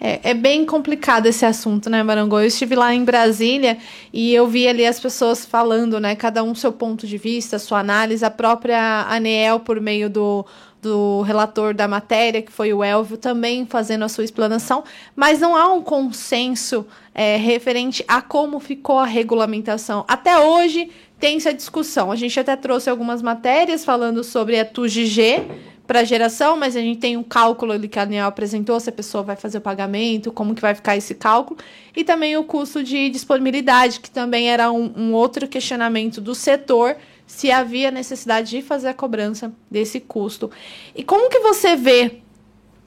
É, 0.00 0.30
é, 0.30 0.34
bem 0.34 0.64
complicado 0.66 1.26
esse 1.26 1.44
assunto, 1.44 1.88
né, 1.88 2.02
Marangô? 2.02 2.40
Eu 2.40 2.46
estive 2.46 2.74
lá 2.74 2.94
em 2.94 3.04
Brasília 3.04 3.78
e 4.12 4.34
eu 4.34 4.46
vi 4.46 4.68
ali 4.68 4.84
as 4.86 5.00
pessoas 5.00 5.44
falando, 5.44 5.98
né? 6.00 6.14
Cada 6.14 6.42
um 6.42 6.54
seu 6.54 6.72
ponto 6.72 7.06
de 7.06 7.16
vista, 7.16 7.58
sua 7.58 7.80
análise, 7.80 8.24
a 8.24 8.30
própria 8.30 9.06
ANEEL, 9.08 9.60
por 9.60 9.80
meio 9.80 10.10
do, 10.10 10.44
do 10.82 11.22
relator 11.22 11.74
da 11.74 11.88
matéria, 11.88 12.42
que 12.42 12.52
foi 12.52 12.72
o 12.72 12.84
Elvio, 12.84 13.16
também 13.16 13.66
fazendo 13.66 14.04
a 14.04 14.08
sua 14.08 14.24
explanação, 14.24 14.84
mas 15.14 15.40
não 15.40 15.56
há 15.56 15.72
um 15.72 15.82
consenso 15.82 16.86
é, 17.14 17.36
referente 17.36 18.04
a 18.06 18.20
como 18.20 18.60
ficou 18.60 18.98
a 18.98 19.06
regulamentação. 19.06 20.04
Até 20.06 20.38
hoje 20.38 20.90
tem 21.18 21.36
essa 21.36 21.52
discussão. 21.52 22.12
A 22.12 22.16
gente 22.16 22.38
até 22.38 22.54
trouxe 22.56 22.90
algumas 22.90 23.22
matérias 23.22 23.84
falando 23.84 24.22
sobre 24.22 24.58
a 24.58 24.64
TUGG 24.64 25.46
para 25.86 26.02
geração, 26.04 26.56
mas 26.56 26.76
a 26.76 26.80
gente 26.80 26.98
tem 26.98 27.16
um 27.16 27.22
cálculo 27.22 27.72
ali 27.72 27.88
que 27.88 27.98
a 27.98 28.04
Daniel 28.04 28.26
apresentou, 28.26 28.78
se 28.80 28.90
a 28.90 28.92
pessoa 28.92 29.22
vai 29.22 29.36
fazer 29.36 29.58
o 29.58 29.60
pagamento, 29.60 30.32
como 30.32 30.54
que 30.54 30.60
vai 30.60 30.74
ficar 30.74 30.96
esse 30.96 31.14
cálculo, 31.14 31.58
e 31.94 32.02
também 32.02 32.36
o 32.36 32.44
custo 32.44 32.82
de 32.82 33.08
disponibilidade, 33.08 34.00
que 34.00 34.10
também 34.10 34.50
era 34.50 34.70
um, 34.70 34.92
um 34.96 35.12
outro 35.12 35.46
questionamento 35.46 36.20
do 36.20 36.34
setor, 36.34 36.96
se 37.26 37.50
havia 37.50 37.90
necessidade 37.90 38.50
de 38.50 38.62
fazer 38.62 38.88
a 38.88 38.94
cobrança 38.94 39.52
desse 39.70 40.00
custo. 40.00 40.50
E 40.94 41.02
como 41.02 41.28
que 41.28 41.40
você 41.40 41.76
vê 41.76 42.22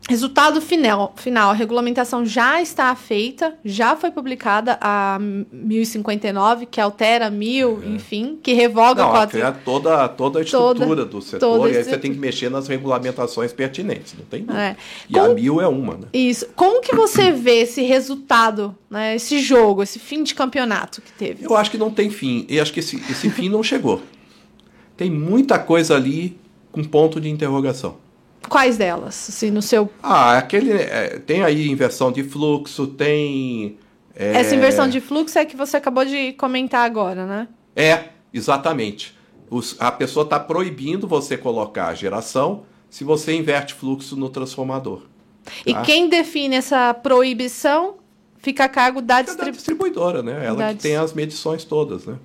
Resultado 0.10 0.60
final, 0.60 1.14
final, 1.18 1.52
a 1.52 1.54
regulamentação 1.54 2.26
já 2.26 2.60
está 2.60 2.96
feita, 2.96 3.54
já 3.64 3.96
foi 3.96 4.10
publicada 4.10 4.76
a 4.82 5.20
1059, 5.20 6.66
que 6.66 6.82
altera 6.82 7.30
1000, 7.30 7.84
é. 7.84 7.90
enfim, 7.90 8.40
que 8.42 8.54
revoga 8.54 9.04
não, 9.04 9.12
quatro... 9.12 9.40
toda, 9.64 10.08
toda 10.08 10.40
a 10.40 10.42
estrutura 10.42 10.88
toda, 10.88 11.06
do 11.06 11.22
setor, 11.22 11.72
e 11.72 11.78
aí 11.78 11.84
você 11.84 11.96
tem 11.96 12.12
que 12.12 12.18
mexer 12.18 12.50
nas 12.50 12.68
regulamentações 12.68 13.54
pertinentes, 13.54 14.16
não 14.18 14.26
tem 14.26 14.48
é. 14.58 14.76
E 15.08 15.14
Como... 15.14 15.26
a 15.26 15.36
1000 15.36 15.62
é 15.62 15.68
uma, 15.68 15.94
né? 15.94 16.08
Isso. 16.12 16.48
Como 16.56 16.82
que 16.82 16.96
você 16.96 17.32
vê 17.32 17.60
esse 17.62 17.84
resultado, 17.84 18.76
né, 18.90 19.16
esse 19.16 19.40
jogo, 19.40 19.84
esse 19.84 20.00
fim 20.00 20.24
de 20.24 20.34
campeonato 20.34 21.04
que 21.04 21.12
teve? 21.12 21.46
Eu 21.46 21.56
acho 21.56 21.70
que 21.70 21.78
não 21.78 21.92
tem 21.92 22.10
fim, 22.10 22.48
e 22.50 22.60
acho 22.60 22.74
que 22.74 22.80
esse, 22.80 22.96
esse 23.12 23.30
fim 23.30 23.48
não 23.48 23.62
chegou. 23.62 24.02
Tem 25.00 25.10
muita 25.10 25.58
coisa 25.58 25.96
ali 25.96 26.38
com 26.74 26.84
ponto 26.84 27.22
de 27.22 27.30
interrogação. 27.30 27.96
Quais 28.50 28.78
delas? 28.78 29.30
Assim, 29.30 29.50
no 29.50 29.62
seu. 29.62 29.90
Ah, 30.04 30.38
aquele. 30.38 30.74
É, 30.74 31.20
tem 31.26 31.42
aí 31.42 31.70
inversão 31.70 32.12
de 32.12 32.22
fluxo, 32.22 32.86
tem. 32.86 33.78
É... 34.14 34.34
Essa 34.34 34.54
inversão 34.54 34.90
de 34.90 35.00
fluxo 35.00 35.40
é 35.40 35.46
que 35.46 35.56
você 35.56 35.78
acabou 35.78 36.04
de 36.04 36.34
comentar 36.34 36.86
agora, 36.86 37.26
né? 37.26 37.48
É, 37.74 38.10
exatamente. 38.34 39.18
Os, 39.50 39.78
a 39.80 39.90
pessoa 39.90 40.26
está 40.26 40.38
proibindo 40.38 41.08
você 41.08 41.38
colocar 41.38 41.88
a 41.88 41.94
geração 41.94 42.64
se 42.90 43.06
você 43.06 43.34
inverte 43.34 43.76
fluxo 43.76 44.18
no 44.18 44.28
transformador. 44.28 45.04
E 45.66 45.74
tá? 45.74 45.82
quem 45.84 46.10
define 46.10 46.58
essa 46.58 46.94
proibição 46.94 47.96
fica 48.40 48.66
a 48.66 48.70
cargo 48.70 49.02
da, 49.02 49.22
distribu... 49.22 49.46
da 49.46 49.56
distribuidora, 49.56 50.22
né? 50.22 50.46
Ela 50.46 50.58
da 50.58 50.74
que 50.74 50.82
tem 50.82 50.98
as 50.98 51.14
medições 51.14 51.64
todas, 51.64 52.06
né? 52.06 52.18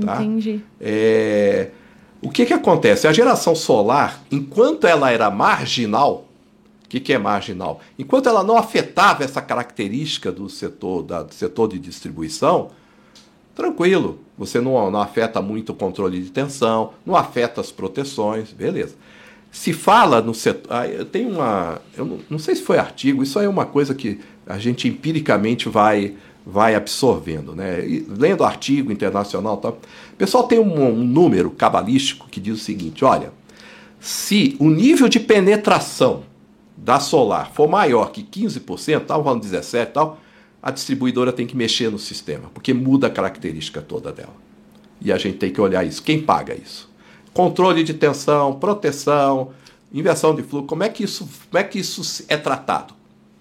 Tá? 0.00 0.22
Entendi. 0.22 0.60
É... 0.80 1.70
O 2.22 2.28
que, 2.28 2.44
que 2.44 2.52
acontece? 2.52 3.06
A 3.06 3.12
geração 3.12 3.54
solar, 3.54 4.22
enquanto 4.30 4.86
ela 4.86 5.10
era 5.10 5.30
marginal, 5.30 6.26
o 6.84 6.88
que, 6.88 7.00
que 7.00 7.12
é 7.12 7.18
marginal? 7.18 7.80
Enquanto 7.98 8.28
ela 8.28 8.44
não 8.44 8.56
afetava 8.56 9.24
essa 9.24 9.40
característica 9.40 10.30
do 10.30 10.48
setor, 10.48 11.02
da, 11.02 11.22
do 11.22 11.32
setor 11.32 11.68
de 11.68 11.78
distribuição, 11.78 12.70
tranquilo, 13.54 14.18
você 14.36 14.60
não, 14.60 14.90
não 14.90 15.00
afeta 15.00 15.40
muito 15.40 15.72
o 15.72 15.74
controle 15.74 16.20
de 16.20 16.30
tensão, 16.30 16.92
não 17.06 17.16
afeta 17.16 17.60
as 17.60 17.72
proteções, 17.72 18.52
beleza. 18.52 18.96
Se 19.50 19.72
fala 19.72 20.20
no 20.20 20.34
setor. 20.34 20.70
Ah, 20.72 20.84
tem 21.10 21.26
uma. 21.26 21.80
Eu 21.96 22.04
não, 22.04 22.18
não 22.30 22.38
sei 22.38 22.54
se 22.54 22.62
foi 22.62 22.78
artigo, 22.78 23.22
isso 23.22 23.38
aí 23.38 23.46
é 23.46 23.48
uma 23.48 23.66
coisa 23.66 23.94
que 23.94 24.20
a 24.46 24.58
gente 24.58 24.86
empiricamente 24.86 25.68
vai 25.68 26.14
vai 26.44 26.74
absorvendo. 26.74 27.54
Né? 27.54 27.86
E, 27.86 28.06
lendo 28.08 28.44
artigo 28.44 28.90
internacional, 28.92 29.56
tá? 29.56 29.72
pessoal 30.20 30.44
tem 30.44 30.58
um, 30.58 30.84
um, 30.84 31.04
número 31.04 31.50
cabalístico 31.50 32.28
que 32.28 32.38
diz 32.38 32.60
o 32.60 32.62
seguinte: 32.62 33.04
olha, 33.04 33.32
se 33.98 34.54
o 34.58 34.68
nível 34.68 35.08
de 35.08 35.18
penetração 35.18 36.24
da 36.76 37.00
solar 37.00 37.50
for 37.52 37.68
maior 37.68 38.10
que 38.12 38.22
15%, 38.22 39.02
estava 39.02 39.22
falando 39.24 39.42
17% 39.42 39.86
tal, 39.86 40.18
a 40.62 40.70
distribuidora 40.70 41.32
tem 41.32 41.46
que 41.46 41.56
mexer 41.56 41.90
no 41.90 41.98
sistema, 41.98 42.50
porque 42.52 42.74
muda 42.74 43.06
a 43.06 43.10
característica 43.10 43.80
toda 43.80 44.12
dela. 44.12 44.34
E 45.00 45.10
a 45.10 45.16
gente 45.16 45.38
tem 45.38 45.50
que 45.50 45.60
olhar 45.60 45.84
isso. 45.84 46.02
Quem 46.02 46.20
paga 46.20 46.54
isso? 46.54 46.90
Controle 47.32 47.82
de 47.82 47.94
tensão, 47.94 48.54
proteção, 48.54 49.52
inversão 49.92 50.34
de 50.34 50.42
fluxo, 50.42 50.66
como 50.66 50.82
é 50.82 50.88
que 50.90 51.04
isso, 51.04 51.26
como 51.50 51.58
é, 51.58 51.64
que 51.64 51.78
isso 51.78 52.24
é 52.28 52.36
tratado? 52.36 52.92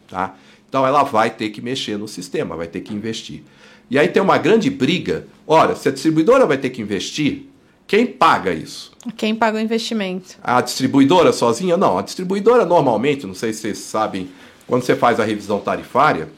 Tá? 0.08 0.36
Então 0.70 0.86
ela 0.86 1.04
vai 1.04 1.32
ter 1.32 1.50
que 1.50 1.62
mexer 1.62 1.98
no 1.98 2.08
sistema, 2.08 2.56
vai 2.56 2.68
ter 2.68 2.82
que 2.82 2.94
investir. 2.94 3.44
E 3.90 3.98
aí 3.98 4.08
tem 4.08 4.22
uma 4.22 4.38
grande 4.38 4.70
briga. 4.70 5.26
Ora, 5.48 5.76
se 5.76 5.90
a 5.90 5.92
distribuidora 5.92 6.46
vai 6.46 6.60
ter 6.60 6.70
que 6.70 6.80
investir, 6.82 7.48
quem 7.88 8.06
paga 8.06 8.54
isso? 8.54 8.92
Quem 9.18 9.34
paga 9.34 9.58
o 9.58 9.60
investimento? 9.60 10.38
A 10.44 10.62
distribuidora 10.62 11.34
sozinha? 11.34 11.76
Não, 11.76 11.98
a 11.98 12.04
distribuidora 12.04 12.68
normalmente, 12.68 13.26
não 13.26 13.34
sei 13.34 13.52
se 13.52 13.62
vocês 13.62 13.80
sabem, 13.80 14.30
quando 14.68 14.84
você 14.84 14.96
faz 14.96 15.20
a 15.20 15.24
revisão 15.24 15.60
tarifária, 15.60 16.30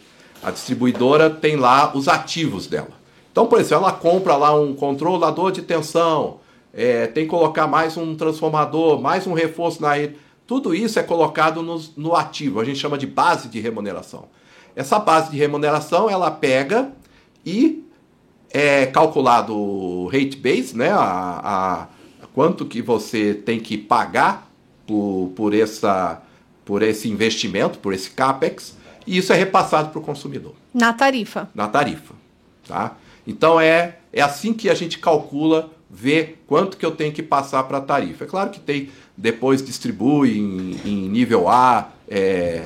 a 0.41 0.49
distribuidora 0.49 1.29
tem 1.29 1.57
lá 1.57 1.91
os 1.93 2.07
ativos 2.07 2.67
dela. 2.67 3.01
Então, 3.33 3.47
por 3.47 3.59
exemplo, 3.59 3.83
ela 3.83 3.91
compra 3.93 4.37
lá 4.37 4.57
um 4.57 4.73
controlador 4.73 5.51
de 5.51 5.61
tensão, 5.61 6.39
é, 6.73 7.07
tem 7.07 7.25
que 7.25 7.29
colocar 7.29 7.67
mais 7.67 7.97
um 7.97 8.15
transformador, 8.15 9.01
mais 9.01 9.27
um 9.27 9.33
reforço 9.33 9.81
na 9.81 9.93
rede. 9.93 10.15
Tudo 10.51 10.75
isso 10.75 10.99
é 10.99 11.03
colocado 11.03 11.63
no, 11.63 11.81
no 11.95 12.13
ativo, 12.13 12.59
a 12.59 12.65
gente 12.65 12.77
chama 12.77 12.97
de 12.97 13.07
base 13.07 13.47
de 13.47 13.61
remuneração. 13.61 14.25
Essa 14.75 14.99
base 14.99 15.31
de 15.31 15.37
remuneração 15.37 16.09
ela 16.09 16.29
pega 16.29 16.91
e 17.45 17.85
é 18.49 18.85
calculado 18.85 19.55
o 19.55 20.07
rate 20.07 20.35
base, 20.35 20.75
né, 20.75 20.91
a, 20.91 21.87
a, 22.21 22.27
quanto 22.33 22.65
que 22.65 22.81
você 22.81 23.33
tem 23.33 23.61
que 23.61 23.77
pagar 23.77 24.51
por, 24.85 25.31
por, 25.37 25.53
essa, 25.53 26.21
por 26.65 26.83
esse 26.83 27.09
investimento, 27.09 27.79
por 27.79 27.93
esse 27.93 28.11
capex, 28.11 28.75
e 29.07 29.17
isso 29.17 29.31
é 29.31 29.37
repassado 29.37 29.87
para 29.87 29.99
o 29.99 30.01
consumidor. 30.01 30.53
Na 30.73 30.91
tarifa. 30.91 31.49
Na 31.55 31.69
tarifa. 31.69 32.13
Tá? 32.67 32.97
Então 33.25 33.57
é, 33.57 33.99
é 34.11 34.21
assim 34.21 34.51
que 34.51 34.69
a 34.69 34.73
gente 34.73 34.99
calcula, 34.99 35.71
vê 35.91 36.35
quanto 36.47 36.77
que 36.77 36.85
eu 36.85 36.91
tenho 36.91 37.11
que 37.11 37.21
passar 37.21 37.63
para 37.63 37.79
a 37.79 37.81
tarifa. 37.81 38.23
É 38.23 38.27
claro 38.27 38.49
que 38.49 38.59
tem 38.59 38.89
depois 39.17 39.63
distribui 39.63 40.37
em, 40.37 40.79
em 40.85 41.09
nível 41.09 41.49
A, 41.49 41.89
é, 42.07 42.65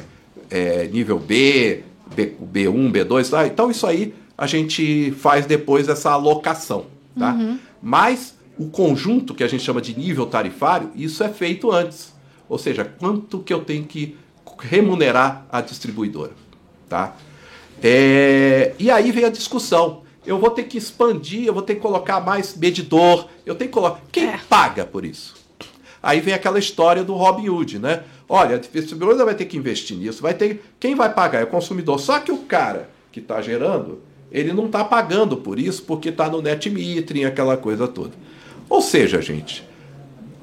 é, 0.49 0.87
nível 0.87 1.19
B, 1.19 1.83
B, 2.15 2.33
B1, 2.41 2.91
B2, 2.91 3.29
tá? 3.29 3.47
então 3.47 3.69
isso 3.71 3.85
aí 3.85 4.13
a 4.37 4.45
gente 4.45 5.11
faz 5.11 5.45
depois 5.45 5.89
essa 5.89 6.11
alocação, 6.11 6.85
tá? 7.17 7.33
Uhum. 7.33 7.57
Mas 7.81 8.35
o 8.57 8.67
conjunto 8.67 9.33
que 9.33 9.43
a 9.43 9.47
gente 9.47 9.63
chama 9.63 9.81
de 9.81 9.97
nível 9.97 10.25
tarifário, 10.25 10.91
isso 10.95 11.23
é 11.23 11.29
feito 11.29 11.71
antes. 11.71 12.13
Ou 12.47 12.57
seja, 12.57 12.85
quanto 12.85 13.39
que 13.39 13.53
eu 13.53 13.61
tenho 13.61 13.85
que 13.85 14.17
remunerar 14.59 15.45
a 15.51 15.61
distribuidora, 15.61 16.31
tá? 16.87 17.15
É, 17.81 18.73
e 18.77 18.89
aí 18.91 19.11
vem 19.11 19.25
a 19.25 19.29
discussão. 19.29 20.04
Eu 20.25 20.39
vou 20.39 20.49
ter 20.49 20.63
que 20.63 20.77
expandir, 20.77 21.45
eu 21.45 21.53
vou 21.53 21.61
ter 21.61 21.75
que 21.75 21.81
colocar 21.81 22.19
mais 22.19 22.55
medidor, 22.55 23.27
eu 23.45 23.55
tenho 23.55 23.69
que 23.69 23.73
colocar. 23.73 24.01
Quem 24.11 24.27
é. 24.27 24.39
paga 24.49 24.85
por 24.85 25.05
isso? 25.05 25.35
Aí 26.01 26.19
vem 26.19 26.33
aquela 26.33 26.59
história 26.59 27.03
do 27.03 27.13
Robin 27.13 27.49
Hood, 27.49 27.79
né? 27.79 28.03
Olha, 28.27 28.55
a 28.55 28.59
distribuidora 28.59 29.25
vai 29.25 29.35
ter 29.35 29.45
que 29.45 29.57
investir 29.57 29.97
nisso, 29.97 30.21
vai 30.21 30.33
ter. 30.33 30.63
Quem 30.79 30.95
vai 30.95 31.13
pagar 31.13 31.41
é 31.41 31.43
o 31.43 31.47
consumidor. 31.47 31.99
Só 31.99 32.19
que 32.19 32.31
o 32.31 32.39
cara 32.39 32.89
que 33.11 33.19
está 33.19 33.41
gerando, 33.41 34.01
ele 34.31 34.51
não 34.51 34.65
está 34.65 34.83
pagando 34.83 35.37
por 35.37 35.59
isso 35.59 35.83
porque 35.83 36.09
está 36.09 36.29
no 36.29 36.41
net 36.41 36.69
metering, 36.69 37.25
aquela 37.25 37.55
coisa 37.55 37.87
toda. 37.87 38.11
Ou 38.69 38.81
seja, 38.81 39.21
gente, 39.21 39.67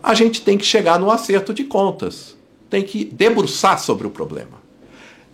a 0.02 0.14
gente 0.14 0.42
tem 0.42 0.56
que 0.56 0.64
chegar 0.64 0.98
no 0.98 1.10
acerto 1.10 1.52
de 1.52 1.64
contas, 1.64 2.36
tem 2.70 2.82
que 2.82 3.04
debruçar 3.04 3.78
sobre 3.78 4.06
o 4.06 4.10
problema. 4.10 4.61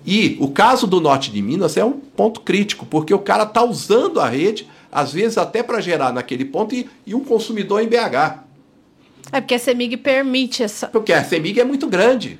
E 0.06 0.36
o 0.40 0.48
caso 0.48 0.86
do 0.86 1.00
norte 1.00 1.30
de 1.30 1.42
Minas 1.42 1.76
é 1.76 1.84
um 1.84 1.92
ponto 1.92 2.40
crítico, 2.40 2.86
porque 2.86 3.12
o 3.12 3.18
cara 3.18 3.42
está 3.42 3.62
usando 3.62 4.20
a 4.20 4.28
rede, 4.28 4.68
às 4.90 5.12
vezes 5.12 5.36
até 5.36 5.62
para 5.62 5.80
gerar 5.80 6.12
naquele 6.12 6.44
ponto, 6.44 6.74
e, 6.74 6.88
e 7.06 7.14
um 7.14 7.24
consumidor 7.24 7.82
em 7.82 7.88
BH. 7.88 8.44
É 9.32 9.40
porque 9.40 9.54
a 9.54 9.58
CEMIG 9.58 9.96
permite 9.98 10.62
essa. 10.62 10.88
Porque 10.88 11.12
a 11.12 11.22
CEMIG 11.22 11.60
é 11.60 11.64
muito 11.64 11.86
grande. 11.86 12.38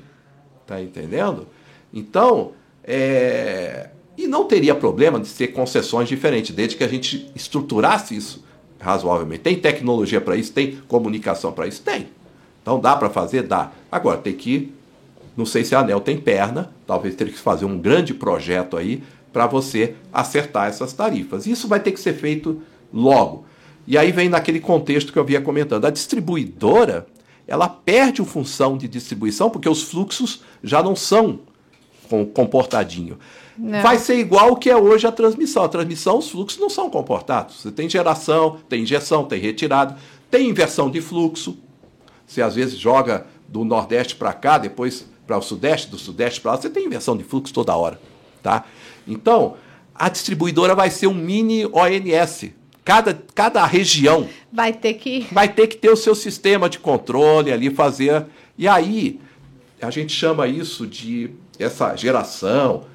Tá 0.65 0.81
entendendo? 0.81 1.47
Então, 1.93 2.51
é... 2.83 3.89
e 4.17 4.27
não 4.27 4.45
teria 4.45 4.73
problema 4.73 5.19
de 5.19 5.27
ser 5.27 5.47
concessões 5.47 6.07
diferentes, 6.07 6.55
desde 6.55 6.75
que 6.75 6.83
a 6.83 6.87
gente 6.87 7.31
estruturasse 7.35 8.15
isso 8.15 8.43
razoavelmente. 8.79 9.41
Tem 9.41 9.55
tecnologia 9.55 10.21
para 10.21 10.35
isso? 10.35 10.53
Tem 10.53 10.79
comunicação 10.87 11.51
para 11.51 11.67
isso? 11.67 11.81
Tem. 11.81 12.07
Então 12.61 12.79
dá 12.79 12.95
para 12.95 13.09
fazer? 13.09 13.43
Dá. 13.43 13.71
Agora, 13.91 14.17
tem 14.17 14.33
que. 14.33 14.73
Não 15.39 15.45
sei 15.45 15.63
se 15.63 15.73
a 15.73 15.79
ANEL 15.79 16.01
tem 16.01 16.17
perna, 16.17 16.69
talvez 16.85 17.15
teria 17.15 17.31
que 17.31 17.39
fazer 17.39 17.63
um 17.63 17.79
grande 17.79 18.13
projeto 18.13 18.75
aí 18.75 19.01
para 19.31 19.47
você 19.47 19.95
acertar 20.11 20.67
essas 20.67 20.91
tarifas. 20.91 21.47
Isso 21.47 21.65
vai 21.65 21.79
ter 21.79 21.93
que 21.93 21.99
ser 22.01 22.11
feito 22.11 22.61
logo. 22.93 23.45
E 23.87 23.97
aí 23.97 24.11
vem 24.11 24.27
naquele 24.27 24.59
contexto 24.59 25.13
que 25.13 25.17
eu 25.17 25.23
havia 25.23 25.39
comentando. 25.39 25.85
A 25.85 25.91
distribuidora, 25.91 27.07
ela 27.47 27.69
perde 27.69 28.21
a 28.21 28.25
função 28.25 28.77
de 28.77 28.85
distribuição 28.89 29.49
porque 29.49 29.69
os 29.69 29.83
fluxos 29.83 30.43
já 30.61 30.83
não 30.83 30.93
são 30.93 31.39
comportadinho. 32.33 33.17
Não. 33.57 33.81
Vai 33.81 33.97
ser 33.97 34.19
igual 34.19 34.51
o 34.51 34.57
que 34.57 34.69
é 34.69 34.75
hoje 34.75 35.07
a 35.07 35.11
transmissão. 35.11 35.63
A 35.63 35.69
transmissão, 35.69 36.17
os 36.17 36.29
fluxos 36.29 36.59
não 36.59 36.69
são 36.69 36.89
comportados. 36.89 37.61
Você 37.61 37.71
tem 37.71 37.89
geração, 37.89 38.57
tem 38.67 38.83
injeção, 38.83 39.23
tem 39.23 39.39
retirada, 39.39 39.95
tem 40.29 40.49
inversão 40.49 40.91
de 40.91 40.99
fluxo. 40.99 41.57
Você 42.27 42.41
às 42.41 42.55
vezes 42.55 42.77
joga 42.77 43.25
do 43.47 43.63
Nordeste 43.63 44.17
para 44.17 44.33
cá, 44.33 44.57
depois 44.57 45.07
para 45.29 45.37
o 45.37 45.43
Sudeste, 45.43 45.91
do 45.91 45.97
Sudeste 45.99 46.41
para 46.41 46.53
lá, 46.53 46.57
você 46.57 46.71
tem 46.71 46.87
inversão 46.87 47.15
de 47.15 47.23
fluxo 47.23 47.53
toda 47.53 47.75
hora. 47.75 48.01
Tá? 48.41 48.65
Então, 49.07 49.57
a 49.93 50.09
distribuidora 50.09 50.73
vai 50.73 50.89
ser 50.89 51.05
um 51.05 51.13
mini 51.13 51.67
ONS. 51.67 52.49
Cada, 52.83 53.13
cada 53.35 53.63
região 53.63 54.27
vai 54.51 54.73
ter 54.73 54.95
que 54.95 55.27
vai 55.31 55.47
ter 55.47 55.67
que 55.67 55.77
ter 55.77 55.91
o 55.91 55.95
seu 55.95 56.15
sistema 56.15 56.67
de 56.67 56.79
controle 56.79 57.51
ali 57.51 57.69
fazer 57.69 58.25
e 58.57 58.67
aí 58.67 59.19
a 59.79 59.91
gente 59.91 60.11
chama 60.11 60.47
isso 60.47 60.87
de 60.87 61.29
essa 61.59 61.95
geração 61.95 62.85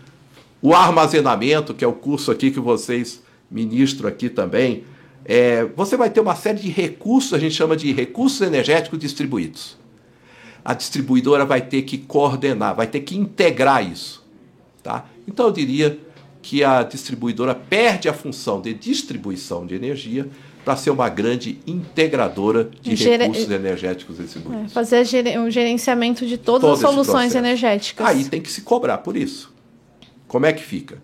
o 0.60 0.74
armazenamento 0.74 1.72
que 1.72 1.84
é 1.84 1.86
o 1.86 1.92
curso 1.92 2.32
aqui 2.32 2.50
que 2.50 2.58
vocês 2.58 3.22
ministram 3.48 4.08
aqui 4.08 4.28
também 4.28 4.82
é, 5.24 5.64
você 5.76 5.96
vai 5.96 6.10
ter 6.10 6.18
uma 6.18 6.34
série 6.34 6.58
de 6.58 6.70
recursos 6.70 7.32
a 7.32 7.38
gente 7.38 7.54
chama 7.54 7.76
de 7.76 7.92
recursos 7.92 8.40
energéticos 8.40 8.98
distribuídos 8.98 9.76
a 10.64 10.74
distribuidora 10.74 11.44
vai 11.44 11.60
ter 11.60 11.82
que 11.82 11.98
coordenar 11.98 12.74
vai 12.74 12.86
ter 12.86 13.00
que 13.00 13.16
integrar 13.16 13.86
isso 13.86 14.24
tá 14.82 15.06
então 15.26 15.46
eu 15.46 15.52
diria 15.52 15.98
que 16.42 16.62
a 16.62 16.82
distribuidora 16.82 17.54
perde 17.54 18.08
a 18.08 18.12
função 18.12 18.60
de 18.60 18.74
distribuição 18.74 19.66
de 19.66 19.74
energia 19.74 20.28
para 20.64 20.76
ser 20.76 20.90
uma 20.90 21.08
grande 21.08 21.58
integradora 21.66 22.70
de 22.80 22.94
recursos 22.94 23.50
energéticos 23.50 24.16
distribuídos. 24.16 24.70
É, 24.70 24.74
fazer 24.74 25.06
o 25.38 25.50
gerenciamento 25.50 26.26
de 26.26 26.38
todas 26.38 26.62
Todo 26.62 26.74
as 26.74 26.80
soluções 26.80 27.34
energéticas. 27.34 28.06
Aí 28.06 28.24
tem 28.24 28.40
que 28.40 28.50
se 28.50 28.62
cobrar 28.62 28.98
por 28.98 29.16
isso. 29.16 29.52
Como 30.26 30.46
é 30.46 30.52
que 30.52 30.62
fica? 30.62 31.02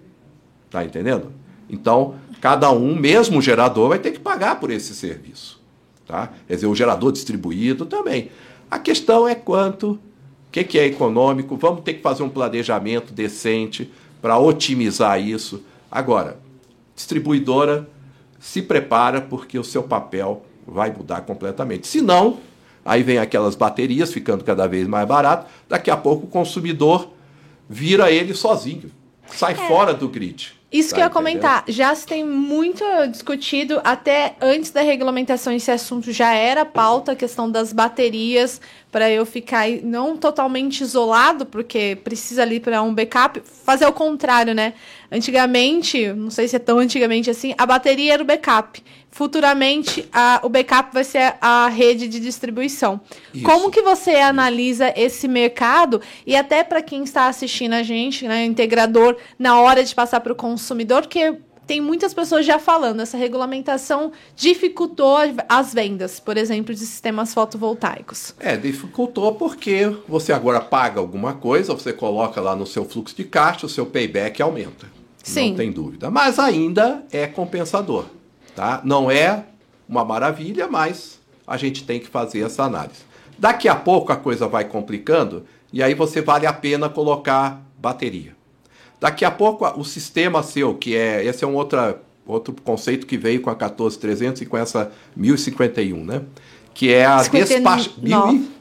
Tá 0.71 0.85
entendendo? 0.85 1.33
Então, 1.69 2.15
cada 2.41 2.71
um, 2.73 2.97
mesmo 2.97 3.39
o 3.39 3.43
gerador, 3.43 3.91
vai 3.91 3.99
ter 3.99 4.13
que 4.13 4.19
pagar 4.19 4.59
por 4.59 4.71
esse 4.71 4.95
serviço. 4.95 5.61
Tá? 6.07 6.33
Quer 6.49 6.55
dizer, 6.55 6.67
o 6.67 6.75
gerador 6.75 7.13
distribuído 7.13 7.85
também. 7.87 8.31
A 8.71 8.79
questão 8.79 9.27
é 9.27 9.35
quanto, 9.35 9.93
o 9.93 9.99
que, 10.53 10.63
que 10.63 10.79
é 10.79 10.87
econômico, 10.87 11.57
vamos 11.57 11.83
ter 11.83 11.95
que 11.95 12.03
fazer 12.03 12.23
um 12.23 12.29
planejamento 12.29 13.13
decente 13.13 13.91
para 14.23 14.39
otimizar 14.39 15.21
isso. 15.21 15.65
Agora, 15.91 16.39
distribuidora 16.95 17.89
se 18.39 18.63
prepara 18.63 19.21
porque 19.21 19.59
o 19.59 19.65
seu 19.65 19.83
papel 19.83 20.45
vai 20.67 20.93
mudar 20.93 21.23
completamente. 21.23 21.87
Se 21.87 22.01
não, 22.01 22.39
aí 22.85 23.03
vem 23.03 23.19
aquelas 23.19 23.55
baterias 23.57 24.13
ficando 24.13 24.45
cada 24.45 24.67
vez 24.67 24.87
mais 24.87 25.07
barato, 25.07 25.51
daqui 25.69 25.91
a 25.91 25.97
pouco 25.97 26.27
o 26.27 26.31
consumidor 26.31 27.11
vira 27.69 28.11
ele 28.11 28.35
sozinho, 28.35 28.91
sai 29.27 29.53
é. 29.53 29.69
fora 29.69 29.93
do 29.93 30.09
grid. 30.09 30.60
Isso 30.73 30.91
tá 30.91 30.97
que 30.97 31.01
eu 31.01 31.05
ia 31.05 31.11
comentar, 31.11 31.65
já 31.67 31.93
se 31.95 32.07
tem 32.07 32.25
muito 32.25 32.85
discutido, 33.11 33.81
até 33.83 34.37
antes 34.41 34.71
da 34.71 34.81
regulamentação, 34.83 35.53
esse 35.53 35.71
assunto 35.71 36.13
já 36.13 36.33
era 36.33 36.65
pauta, 36.65 37.13
a 37.13 37.17
questão 37.17 37.51
das 37.51 37.73
baterias, 37.73 38.61
para 38.93 39.11
eu 39.11 39.27
ficar 39.27 39.69
não 39.83 40.17
totalmente 40.17 40.81
isolado, 40.83 41.45
porque 41.45 41.99
precisa 42.05 42.43
ali 42.43 42.61
para 42.61 42.83
um 42.83 42.95
backup, 42.95 43.43
fazer 43.65 43.87
o 43.87 43.93
contrário, 43.93 44.55
né? 44.55 44.75
Antigamente, 45.11 46.13
não 46.13 46.31
sei 46.31 46.47
se 46.47 46.57
é 46.57 46.59
tão 46.59 46.79
antigamente 46.79 47.29
assim, 47.29 47.55
a 47.59 47.67
bateria 47.67 48.15
era 48.15 48.23
o 48.23 48.27
backup. 48.27 48.83
Futuramente, 49.11 50.09
a, 50.13 50.41
o 50.45 50.49
backup 50.49 50.95
vai 50.95 51.03
ser 51.03 51.35
a 51.41 51.69
rede 51.69 52.07
de 52.07 52.21
distribuição. 52.21 53.01
Isso. 53.35 53.45
Como 53.45 53.71
que 53.71 53.83
você 53.83 54.15
analisa 54.17 54.93
esse 54.97 55.27
mercado 55.27 56.01
e 56.25 56.37
até 56.37 56.63
para 56.63 56.81
quem 56.81 57.03
está 57.03 57.27
assistindo 57.27 57.73
a 57.73 57.83
gente, 57.83 58.27
né, 58.29 58.45
integrador, 58.45 59.17
na 59.37 59.61
hora 59.61 59.83
de 59.83 59.93
passar 59.93 60.21
para 60.21 60.33
o 60.33 60.37
consumidor, 60.37 61.09
que 61.09 61.37
tem 61.71 61.81
muitas 61.81 62.13
pessoas 62.13 62.45
já 62.45 62.59
falando, 62.59 63.01
essa 63.01 63.17
regulamentação 63.17 64.11
dificultou 64.35 65.17
as 65.49 65.73
vendas, 65.73 66.19
por 66.19 66.37
exemplo, 66.37 66.75
de 66.75 66.81
sistemas 66.81 67.33
fotovoltaicos. 67.33 68.35
É, 68.41 68.57
dificultou 68.57 69.35
porque 69.37 69.89
você 70.09 70.33
agora 70.33 70.61
paga 70.61 70.99
alguma 70.99 71.35
coisa, 71.35 71.73
você 71.73 71.93
coloca 71.93 72.41
lá 72.41 72.57
no 72.57 72.67
seu 72.67 72.85
fluxo 72.85 73.15
de 73.15 73.23
caixa, 73.23 73.67
o 73.67 73.69
seu 73.69 73.87
payback 73.87 74.43
aumenta. 74.43 75.00
Sim. 75.23 75.51
Não 75.51 75.57
tem 75.57 75.73
dúvida. 75.73 76.11
Mas 76.11 76.39
ainda 76.39 77.05
é 77.13 77.27
compensador. 77.27 78.07
Tá? 78.55 78.81
Não 78.85 79.11
é 79.11 79.45
uma 79.89 80.05
maravilha, 80.05 80.69
mas 80.69 81.19
a 81.47 81.57
gente 81.57 81.85
tem 81.85 81.99
que 81.99 82.09
fazer 82.09 82.41
essa 82.41 82.65
análise. 82.65 83.01
Daqui 83.39 83.69
a 83.69 83.75
pouco 83.75 84.13
a 84.13 84.17
coisa 84.17 84.47
vai 84.47 84.65
complicando 84.65 85.45
e 85.73 85.83
aí 85.83 85.95
você 85.95 86.21
vale 86.21 86.47
a 86.47 86.53
pena 86.53 86.89
colocar 86.89 87.63
bateria. 87.79 88.37
Daqui 89.01 89.25
a 89.25 89.31
pouco 89.31 89.67
o 89.81 89.85
sistema 89.85 90.43
seu, 90.43 90.75
que 90.75 90.95
é 90.95 91.25
esse 91.25 91.43
é 91.43 91.47
um 91.47 91.55
outra, 91.55 92.01
outro 92.27 92.55
conceito 92.63 93.07
que 93.07 93.17
veio 93.17 93.41
com 93.41 93.49
a 93.49 93.55
14300 93.55 94.43
e 94.43 94.47
com 94.47 94.59
essa 94.59 94.93
1051, 95.17 96.05
né? 96.05 96.23
Que 96.75 96.93
é 96.93 97.07
a 97.07 97.23
despacha 97.23 97.91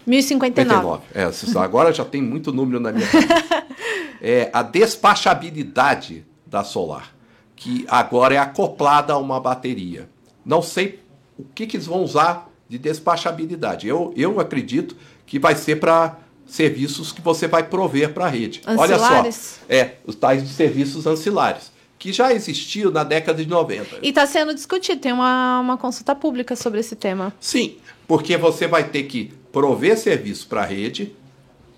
1059. 0.05 1.03
É, 1.13 1.29
agora 1.59 1.93
já 1.93 2.05
tem 2.05 2.21
muito 2.21 2.51
número 2.51 2.79
na 2.79 2.91
minha 2.91 3.07
É 4.21 4.49
a 4.51 4.61
despachabilidade 4.61 6.25
da 6.49 6.63
solar, 6.63 7.13
que 7.55 7.85
agora 7.87 8.35
é 8.35 8.37
acoplada 8.37 9.13
a 9.13 9.17
uma 9.17 9.39
bateria. 9.39 10.09
Não 10.45 10.61
sei 10.61 10.99
o 11.37 11.43
que, 11.43 11.67
que 11.67 11.77
eles 11.77 11.85
vão 11.85 12.03
usar 12.03 12.49
de 12.67 12.77
despachabilidade. 12.77 13.87
Eu, 13.87 14.13
eu 14.15 14.39
acredito 14.39 14.95
que 15.25 15.39
vai 15.39 15.55
ser 15.55 15.79
para 15.79 16.17
serviços 16.45 17.11
que 17.11 17.21
você 17.21 17.47
vai 17.47 17.63
prover 17.63 18.13
para 18.13 18.25
a 18.25 18.29
rede. 18.29 18.61
Ancilares? 18.65 19.01
Olha 19.01 19.31
só, 19.31 19.59
é, 19.69 19.95
os 20.05 20.15
tais 20.15 20.41
de 20.41 20.49
serviços 20.49 21.05
ancilares, 21.05 21.71
que 21.97 22.11
já 22.11 22.33
existiu 22.33 22.91
na 22.91 23.03
década 23.03 23.43
de 23.43 23.49
90. 23.49 23.99
E 24.01 24.09
está 24.09 24.25
sendo 24.25 24.53
discutido, 24.53 24.99
tem 24.99 25.13
uma, 25.13 25.59
uma 25.59 25.77
consulta 25.77 26.15
pública 26.15 26.55
sobre 26.55 26.79
esse 26.79 26.95
tema. 26.95 27.33
Sim, 27.39 27.77
porque 28.07 28.35
você 28.37 28.67
vai 28.67 28.85
ter 28.85 29.03
que 29.03 29.33
prover 29.51 29.97
serviço 29.97 30.47
para 30.47 30.61
a 30.61 30.65
rede, 30.65 31.15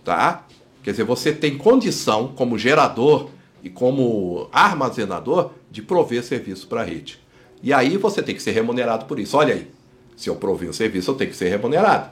tá? 0.05 0.45
Quer 0.83 0.91
dizer, 0.91 1.03
você 1.03 1.33
tem 1.33 1.57
condição 1.57 2.29
como 2.29 2.57
gerador 2.57 3.29
e 3.63 3.69
como 3.69 4.49
armazenador 4.51 5.51
de 5.69 5.81
prover 5.81 6.23
serviço 6.23 6.67
para 6.67 6.81
a 6.81 6.83
rede. 6.83 7.19
E 7.63 7.71
aí 7.71 7.97
você 7.97 8.21
tem 8.23 8.35
que 8.35 8.41
ser 8.41 8.51
remunerado 8.51 9.05
por 9.05 9.19
isso. 9.19 9.37
Olha 9.37 9.53
aí, 9.53 9.69
se 10.15 10.29
eu 10.29 10.35
prover 10.35 10.69
o 10.69 10.73
serviço, 10.73 11.11
eu 11.11 11.15
tenho 11.15 11.29
que 11.29 11.37
ser 11.37 11.49
remunerado. 11.49 12.11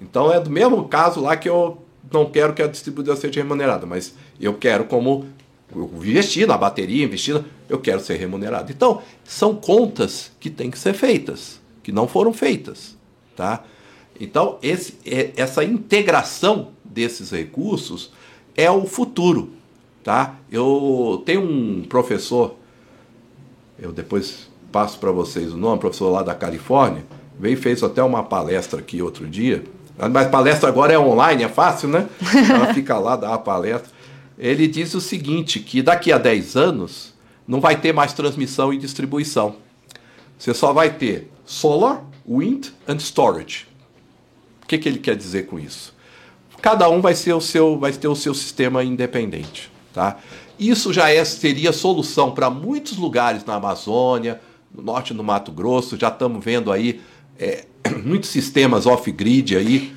Então 0.00 0.32
é 0.32 0.40
do 0.40 0.50
mesmo 0.50 0.88
caso 0.88 1.20
lá 1.20 1.36
que 1.36 1.48
eu 1.48 1.78
não 2.12 2.30
quero 2.30 2.52
que 2.52 2.62
a 2.62 2.66
distribuidora 2.66 3.16
seja 3.16 3.40
remunerada, 3.40 3.86
mas 3.86 4.14
eu 4.40 4.54
quero 4.54 4.84
como 4.84 5.26
investir 5.74 6.46
na 6.46 6.56
bateria, 6.56 7.04
investir, 7.04 7.42
eu 7.68 7.78
quero 7.78 8.00
ser 8.00 8.16
remunerado. 8.16 8.70
Então, 8.70 9.02
são 9.24 9.54
contas 9.54 10.30
que 10.38 10.50
têm 10.50 10.70
que 10.70 10.78
ser 10.78 10.94
feitas, 10.94 11.60
que 11.82 11.90
não 11.90 12.06
foram 12.06 12.32
feitas, 12.32 12.96
tá? 13.34 13.64
Então, 14.20 14.58
esse, 14.62 14.94
é, 15.04 15.32
essa 15.36 15.64
integração 15.64 16.68
desses 16.84 17.30
recursos 17.30 18.12
é 18.56 18.70
o 18.70 18.86
futuro, 18.86 19.52
tá? 20.04 20.36
Eu 20.50 21.22
tenho 21.26 21.42
um 21.42 21.82
professor, 21.82 22.54
eu 23.78 23.90
depois 23.90 24.48
passo 24.70 24.98
para 24.98 25.10
vocês 25.10 25.52
o 25.52 25.56
nome, 25.56 25.80
professor 25.80 26.10
lá 26.10 26.22
da 26.22 26.34
Califórnia, 26.34 27.04
veio 27.38 27.54
e 27.54 27.56
fez 27.56 27.82
até 27.82 28.02
uma 28.02 28.22
palestra 28.22 28.78
aqui 28.78 29.02
outro 29.02 29.26
dia, 29.26 29.64
mas 30.12 30.28
palestra 30.28 30.68
agora 30.68 30.92
é 30.92 30.98
online, 30.98 31.42
é 31.42 31.48
fácil, 31.48 31.88
né? 31.88 32.08
Ela 32.48 32.74
fica 32.74 32.98
lá, 32.98 33.16
dá 33.16 33.34
a 33.34 33.38
palestra 33.38 33.94
ele 34.38 34.66
diz 34.66 34.94
o 34.94 35.00
seguinte, 35.00 35.60
que 35.60 35.82
daqui 35.82 36.12
a 36.12 36.18
10 36.18 36.56
anos 36.56 37.14
não 37.46 37.60
vai 37.60 37.80
ter 37.80 37.92
mais 37.92 38.12
transmissão 38.12 38.72
e 38.72 38.78
distribuição. 38.78 39.56
Você 40.38 40.52
só 40.52 40.72
vai 40.72 40.92
ter 40.92 41.30
solar, 41.44 42.04
wind 42.28 42.68
and 42.88 42.98
storage. 42.98 43.66
O 44.62 44.66
que, 44.66 44.78
que 44.78 44.88
ele 44.88 44.98
quer 44.98 45.16
dizer 45.16 45.46
com 45.46 45.58
isso? 45.58 45.94
Cada 46.60 46.88
um 46.88 47.00
vai, 47.00 47.14
ser 47.14 47.34
o 47.34 47.40
seu, 47.40 47.78
vai 47.78 47.92
ter 47.92 48.08
o 48.08 48.16
seu 48.16 48.34
sistema 48.34 48.82
independente. 48.82 49.70
Tá? 49.94 50.16
Isso 50.58 50.92
já 50.92 51.08
é, 51.08 51.24
seria 51.24 51.72
solução 51.72 52.32
para 52.32 52.50
muitos 52.50 52.98
lugares 52.98 53.44
na 53.44 53.54
Amazônia, 53.54 54.40
no 54.74 54.82
norte 54.82 55.14
do 55.14 55.22
Mato 55.22 55.52
Grosso. 55.52 55.96
Já 55.96 56.08
estamos 56.08 56.44
vendo 56.44 56.72
aí 56.72 57.00
é, 57.38 57.64
muitos 58.04 58.28
sistemas 58.28 58.86
off-grid 58.86 59.56
aí 59.56 59.94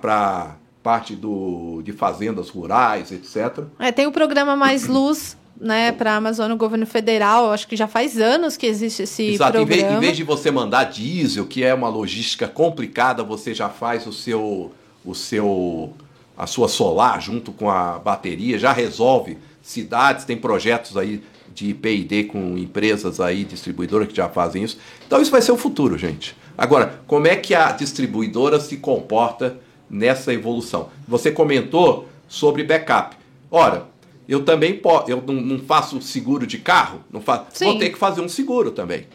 para 0.00 0.56
parte 0.82 1.14
do, 1.14 1.82
de 1.84 1.92
fazendas 1.92 2.48
rurais, 2.48 3.12
etc. 3.12 3.64
É, 3.78 3.92
tem 3.92 4.06
o 4.06 4.12
programa 4.12 4.56
Mais 4.56 4.88
Luz, 4.88 5.36
né, 5.60 5.92
para 5.92 6.14
a 6.14 6.16
Amazônia, 6.16 6.54
o 6.54 6.58
governo 6.58 6.86
federal, 6.86 7.52
acho 7.52 7.68
que 7.68 7.76
já 7.76 7.86
faz 7.86 8.18
anos 8.18 8.56
que 8.56 8.66
existe 8.66 9.02
esse 9.02 9.34
Exato. 9.34 9.52
programa. 9.52 9.92
Em, 9.92 9.96
em 9.96 10.00
vez 10.00 10.16
de 10.16 10.24
você 10.24 10.50
mandar 10.50 10.84
diesel, 10.84 11.46
que 11.46 11.62
é 11.62 11.72
uma 11.72 11.88
logística 11.88 12.48
complicada, 12.48 13.22
você 13.22 13.54
já 13.54 13.68
faz 13.68 14.06
o 14.06 14.12
seu, 14.12 14.72
o 15.04 15.14
seu, 15.14 15.92
a 16.36 16.46
sua 16.46 16.68
solar 16.68 17.20
junto 17.20 17.52
com 17.52 17.70
a 17.70 17.98
bateria, 17.98 18.58
já 18.58 18.72
resolve 18.72 19.38
cidades, 19.62 20.24
tem 20.24 20.36
projetos 20.36 20.96
aí 20.96 21.22
de 21.54 21.74
P&D 21.74 22.24
com 22.24 22.56
empresas 22.56 23.20
aí, 23.20 23.44
distribuidoras 23.44 24.08
que 24.08 24.16
já 24.16 24.28
fazem 24.28 24.64
isso. 24.64 24.78
Então 25.06 25.20
isso 25.20 25.30
vai 25.30 25.42
ser 25.42 25.52
o 25.52 25.56
futuro, 25.56 25.98
gente. 25.98 26.36
Agora, 26.56 27.00
como 27.06 27.26
é 27.26 27.36
que 27.36 27.54
a 27.54 27.72
distribuidora 27.72 28.58
se 28.58 28.78
comporta 28.78 29.58
nessa 29.92 30.32
evolução. 30.32 30.88
Você 31.06 31.30
comentou 31.30 32.08
sobre 32.26 32.64
backup. 32.64 33.14
Ora, 33.50 33.86
eu 34.26 34.42
também 34.42 34.78
posso, 34.78 35.10
eu 35.10 35.22
não, 35.24 35.34
não, 35.34 35.58
faço 35.58 36.00
seguro 36.00 36.46
de 36.46 36.56
carro, 36.56 37.00
não 37.10 37.20
faço, 37.20 37.62
vou 37.62 37.78
ter 37.78 37.90
que 37.90 37.98
fazer 37.98 38.22
um 38.22 38.28
seguro 38.28 38.70
também. 38.70 39.06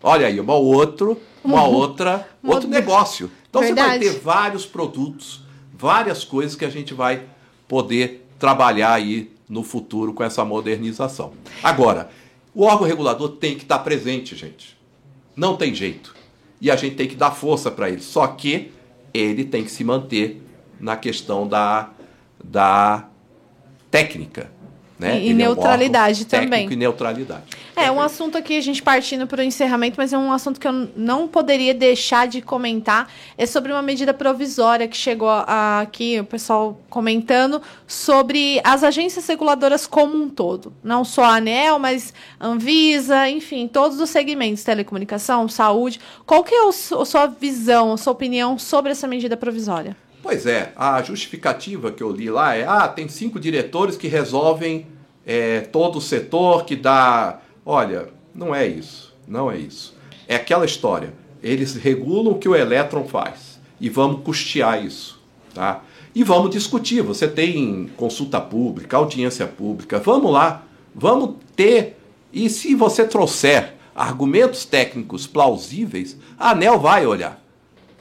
Olha 0.00 0.28
aí, 0.28 0.38
uma 0.38 0.54
outro, 0.54 1.20
uma 1.42 1.64
outra, 1.64 2.28
outro 2.44 2.68
negócio. 2.68 3.28
Então 3.48 3.60
Verdade. 3.60 3.88
você 3.88 3.88
vai 3.88 3.98
ter 3.98 4.20
vários 4.20 4.64
produtos, 4.64 5.42
várias 5.80 6.24
coisas 6.24 6.54
que 6.54 6.64
a 6.64 6.68
gente 6.68 6.92
vai 6.92 7.24
poder 7.66 8.26
trabalhar 8.38 8.92
aí 8.92 9.30
no 9.48 9.62
futuro 9.62 10.12
com 10.12 10.22
essa 10.22 10.44
modernização. 10.44 11.32
Agora, 11.62 12.10
o 12.54 12.64
órgão 12.64 12.86
regulador 12.86 13.30
tem 13.30 13.56
que 13.56 13.62
estar 13.62 13.78
presente, 13.78 14.36
gente. 14.36 14.76
Não 15.34 15.56
tem 15.56 15.74
jeito. 15.74 16.14
E 16.60 16.70
a 16.70 16.76
gente 16.76 16.96
tem 16.96 17.08
que 17.08 17.16
dar 17.16 17.30
força 17.30 17.70
para 17.70 17.88
ele. 17.88 18.02
Só 18.02 18.26
que 18.26 18.72
ele 19.14 19.44
tem 19.44 19.64
que 19.64 19.70
se 19.70 19.82
manter 19.82 20.42
na 20.78 20.96
questão 20.96 21.48
da, 21.48 21.90
da 22.42 23.08
técnica. 23.90 24.50
Né? 25.00 25.18
E, 25.18 25.30
e 25.30 25.34
neutralidade 25.34 26.22
é 26.30 26.36
um 26.36 26.40
também. 26.42 26.70
e 26.70 26.76
neutralidade. 26.76 27.44
É, 27.74 27.90
um 27.90 28.02
assunto 28.02 28.36
aqui, 28.36 28.58
a 28.58 28.60
gente 28.60 28.82
partindo 28.82 29.26
para 29.26 29.40
o 29.40 29.42
encerramento, 29.42 29.94
mas 29.96 30.12
é 30.12 30.18
um 30.18 30.30
assunto 30.30 30.60
que 30.60 30.68
eu 30.68 30.90
não 30.94 31.26
poderia 31.26 31.72
deixar 31.72 32.28
de 32.28 32.42
comentar. 32.42 33.10
É 33.38 33.46
sobre 33.46 33.72
uma 33.72 33.80
medida 33.80 34.12
provisória 34.12 34.86
que 34.86 34.96
chegou 34.96 35.30
aqui, 35.30 36.20
o 36.20 36.24
pessoal 36.24 36.78
comentando, 36.90 37.62
sobre 37.86 38.60
as 38.62 38.84
agências 38.84 39.26
reguladoras 39.26 39.86
como 39.86 40.22
um 40.22 40.28
todo. 40.28 40.70
Não 40.84 41.02
só 41.02 41.24
a 41.24 41.36
ANEL, 41.36 41.78
mas 41.78 42.12
Anvisa, 42.38 43.26
enfim, 43.30 43.66
todos 43.66 43.98
os 43.98 44.10
segmentos, 44.10 44.62
telecomunicação, 44.62 45.48
saúde. 45.48 45.98
Qual 46.26 46.44
que 46.44 46.54
é 46.54 46.68
a 46.68 46.72
sua 46.72 47.26
visão, 47.26 47.94
a 47.94 47.96
sua 47.96 48.12
opinião 48.12 48.58
sobre 48.58 48.92
essa 48.92 49.08
medida 49.08 49.34
provisória? 49.34 49.96
Pois 50.22 50.46
é, 50.46 50.72
a 50.76 51.02
justificativa 51.02 51.90
que 51.90 52.02
eu 52.02 52.10
li 52.10 52.30
lá 52.30 52.54
é: 52.54 52.66
ah, 52.66 52.88
tem 52.88 53.08
cinco 53.08 53.40
diretores 53.40 53.96
que 53.96 54.08
resolvem 54.08 54.86
é, 55.26 55.60
todo 55.60 55.96
o 55.96 56.00
setor, 56.00 56.64
que 56.64 56.76
dá. 56.76 57.40
Olha, 57.64 58.08
não 58.34 58.54
é 58.54 58.66
isso. 58.66 59.10
Não 59.30 59.48
é 59.48 59.56
isso. 59.56 59.94
É 60.26 60.34
aquela 60.34 60.64
história. 60.64 61.14
Eles 61.40 61.76
regulam 61.76 62.32
o 62.32 62.38
que 62.38 62.48
o 62.48 62.56
elétron 62.56 63.04
faz 63.04 63.60
e 63.80 63.88
vamos 63.88 64.22
custear 64.22 64.84
isso, 64.84 65.20
tá? 65.54 65.82
E 66.12 66.24
vamos 66.24 66.50
discutir. 66.50 67.00
Você 67.02 67.28
tem 67.28 67.88
consulta 67.96 68.40
pública, 68.40 68.96
audiência 68.96 69.46
pública. 69.46 70.00
Vamos 70.00 70.32
lá, 70.32 70.64
vamos 70.92 71.36
ter. 71.54 71.96
E 72.32 72.50
se 72.50 72.74
você 72.74 73.06
trouxer 73.06 73.74
argumentos 73.94 74.64
técnicos 74.64 75.28
plausíveis, 75.28 76.16
a 76.36 76.50
ANEL 76.50 76.80
vai 76.80 77.06
olhar, 77.06 77.40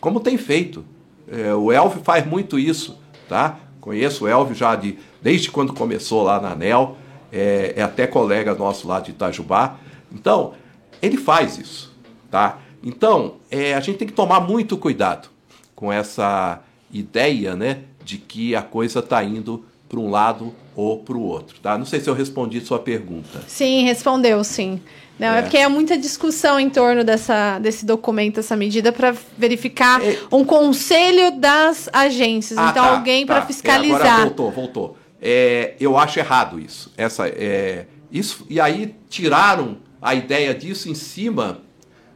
como 0.01 0.19
tem 0.19 0.37
feito. 0.37 0.83
É, 1.31 1.53
o 1.53 1.71
Elvio 1.71 2.01
faz 2.03 2.25
muito 2.25 2.57
isso, 2.57 2.97
tá? 3.27 3.59
Conheço 3.79 4.25
o 4.25 4.27
Elvio 4.27 4.55
já 4.55 4.75
de, 4.75 4.97
desde 5.21 5.51
quando 5.51 5.73
começou 5.73 6.23
lá 6.23 6.39
na 6.39 6.51
ANEL, 6.51 6.97
é, 7.31 7.73
é 7.77 7.81
até 7.81 8.07
colega 8.07 8.53
nosso 8.55 8.87
lá 8.87 8.99
de 8.99 9.11
Itajubá. 9.11 9.77
Então, 10.11 10.53
ele 11.01 11.17
faz 11.17 11.57
isso, 11.57 11.93
tá? 12.29 12.59
Então, 12.83 13.35
é, 13.51 13.73
a 13.73 13.79
gente 13.79 13.97
tem 13.97 14.07
que 14.07 14.13
tomar 14.13 14.39
muito 14.39 14.77
cuidado 14.77 15.29
com 15.75 15.91
essa 15.91 16.61
ideia, 16.91 17.55
né, 17.55 17.83
de 18.03 18.17
que 18.17 18.55
a 18.55 18.61
coisa 18.61 18.99
está 18.99 19.23
indo 19.23 19.63
para 19.87 19.99
um 19.99 20.09
lado 20.09 20.53
ou 20.75 20.99
para 20.99 21.17
o 21.17 21.21
outro, 21.21 21.59
tá? 21.59 21.77
Não 21.77 21.85
sei 21.85 21.99
se 21.99 22.09
eu 22.09 22.13
respondi 22.13 22.61
sua 22.61 22.79
pergunta. 22.79 23.41
Sim, 23.47 23.83
respondeu, 23.83 24.43
sim. 24.43 24.81
Não, 25.19 25.27
é. 25.27 25.39
é 25.39 25.41
porque 25.41 25.57
é 25.57 25.67
muita 25.67 25.97
discussão 25.97 26.59
em 26.59 26.69
torno 26.69 27.03
dessa, 27.03 27.59
desse 27.59 27.85
documento, 27.85 28.39
essa 28.39 28.55
medida, 28.55 28.91
para 28.91 29.13
verificar 29.37 30.01
é... 30.01 30.17
um 30.31 30.45
conselho 30.45 31.37
das 31.37 31.89
agências. 31.91 32.57
Ah, 32.57 32.69
então, 32.71 32.83
tá, 32.83 32.95
alguém 32.95 33.25
tá. 33.25 33.35
para 33.35 33.45
fiscalizar. 33.45 34.01
É, 34.01 34.09
agora 34.09 34.25
voltou, 34.25 34.51
voltou. 34.51 34.97
É, 35.21 35.75
eu 35.79 35.97
acho 35.97 36.17
errado 36.19 36.57
isso. 36.57 36.91
Essa, 36.95 37.27
é, 37.27 37.85
isso. 38.09 38.45
E 38.49 38.61
aí 38.61 38.95
tiraram 39.09 39.77
a 40.01 40.15
ideia 40.15 40.55
disso 40.55 40.89
em 40.89 40.95
cima 40.95 41.59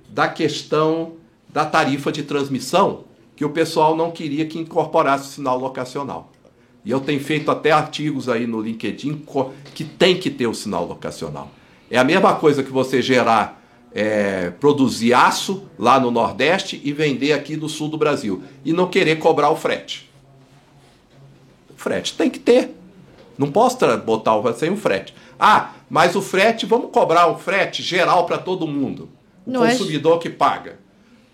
da 0.09 0.27
questão 0.29 1.15
da 1.49 1.65
tarifa 1.65 2.11
de 2.11 2.23
transmissão, 2.23 3.03
que 3.35 3.43
o 3.43 3.49
pessoal 3.49 3.95
não 3.95 4.11
queria 4.11 4.45
que 4.45 4.57
incorporasse 4.57 5.27
o 5.27 5.31
sinal 5.31 5.59
locacional. 5.59 6.31
E 6.85 6.91
eu 6.91 6.99
tenho 6.99 7.19
feito 7.19 7.49
até 7.51 7.71
artigos 7.71 8.27
aí 8.27 8.47
no 8.47 8.61
LinkedIn 8.61 9.23
que 9.73 9.83
tem 9.83 10.17
que 10.17 10.29
ter 10.29 10.47
o 10.47 10.53
sinal 10.53 10.85
locacional. 10.85 11.49
É 11.93 11.99
a 11.99 12.03
mesma 12.03 12.33
coisa 12.33 12.63
que 12.63 12.71
você 12.71 13.03
gerar, 13.03 13.61
é, 13.93 14.49
produzir 14.49 15.13
aço 15.13 15.69
lá 15.77 15.99
no 15.99 16.09
Nordeste 16.09 16.81
e 16.83 16.91
vender 16.91 17.33
aqui 17.33 17.55
no 17.55 17.69
sul 17.69 17.87
do 17.87 17.99
Brasil. 17.99 18.41
E 18.65 18.73
não 18.73 18.87
querer 18.87 19.19
cobrar 19.19 19.51
o 19.51 19.55
frete. 19.55 20.09
O 21.69 21.79
frete 21.79 22.15
tem 22.15 22.31
que 22.31 22.39
ter. 22.39 22.75
Não 23.37 23.51
posso 23.51 23.77
botar 23.99 24.35
o 24.35 24.53
sem 24.53 24.71
o 24.71 24.75
frete. 24.75 25.13
Ah, 25.39 25.73
mas 25.87 26.15
o 26.15 26.21
frete, 26.23 26.65
vamos 26.65 26.89
cobrar 26.89 27.27
o 27.27 27.37
frete 27.37 27.83
geral 27.83 28.25
para 28.25 28.39
todo 28.39 28.65
mundo. 28.65 29.07
O 29.45 29.51
não 29.51 29.63
é 29.63 29.69
consumidor 29.69 30.15
é... 30.15 30.19
que 30.21 30.31
paga. 30.31 30.79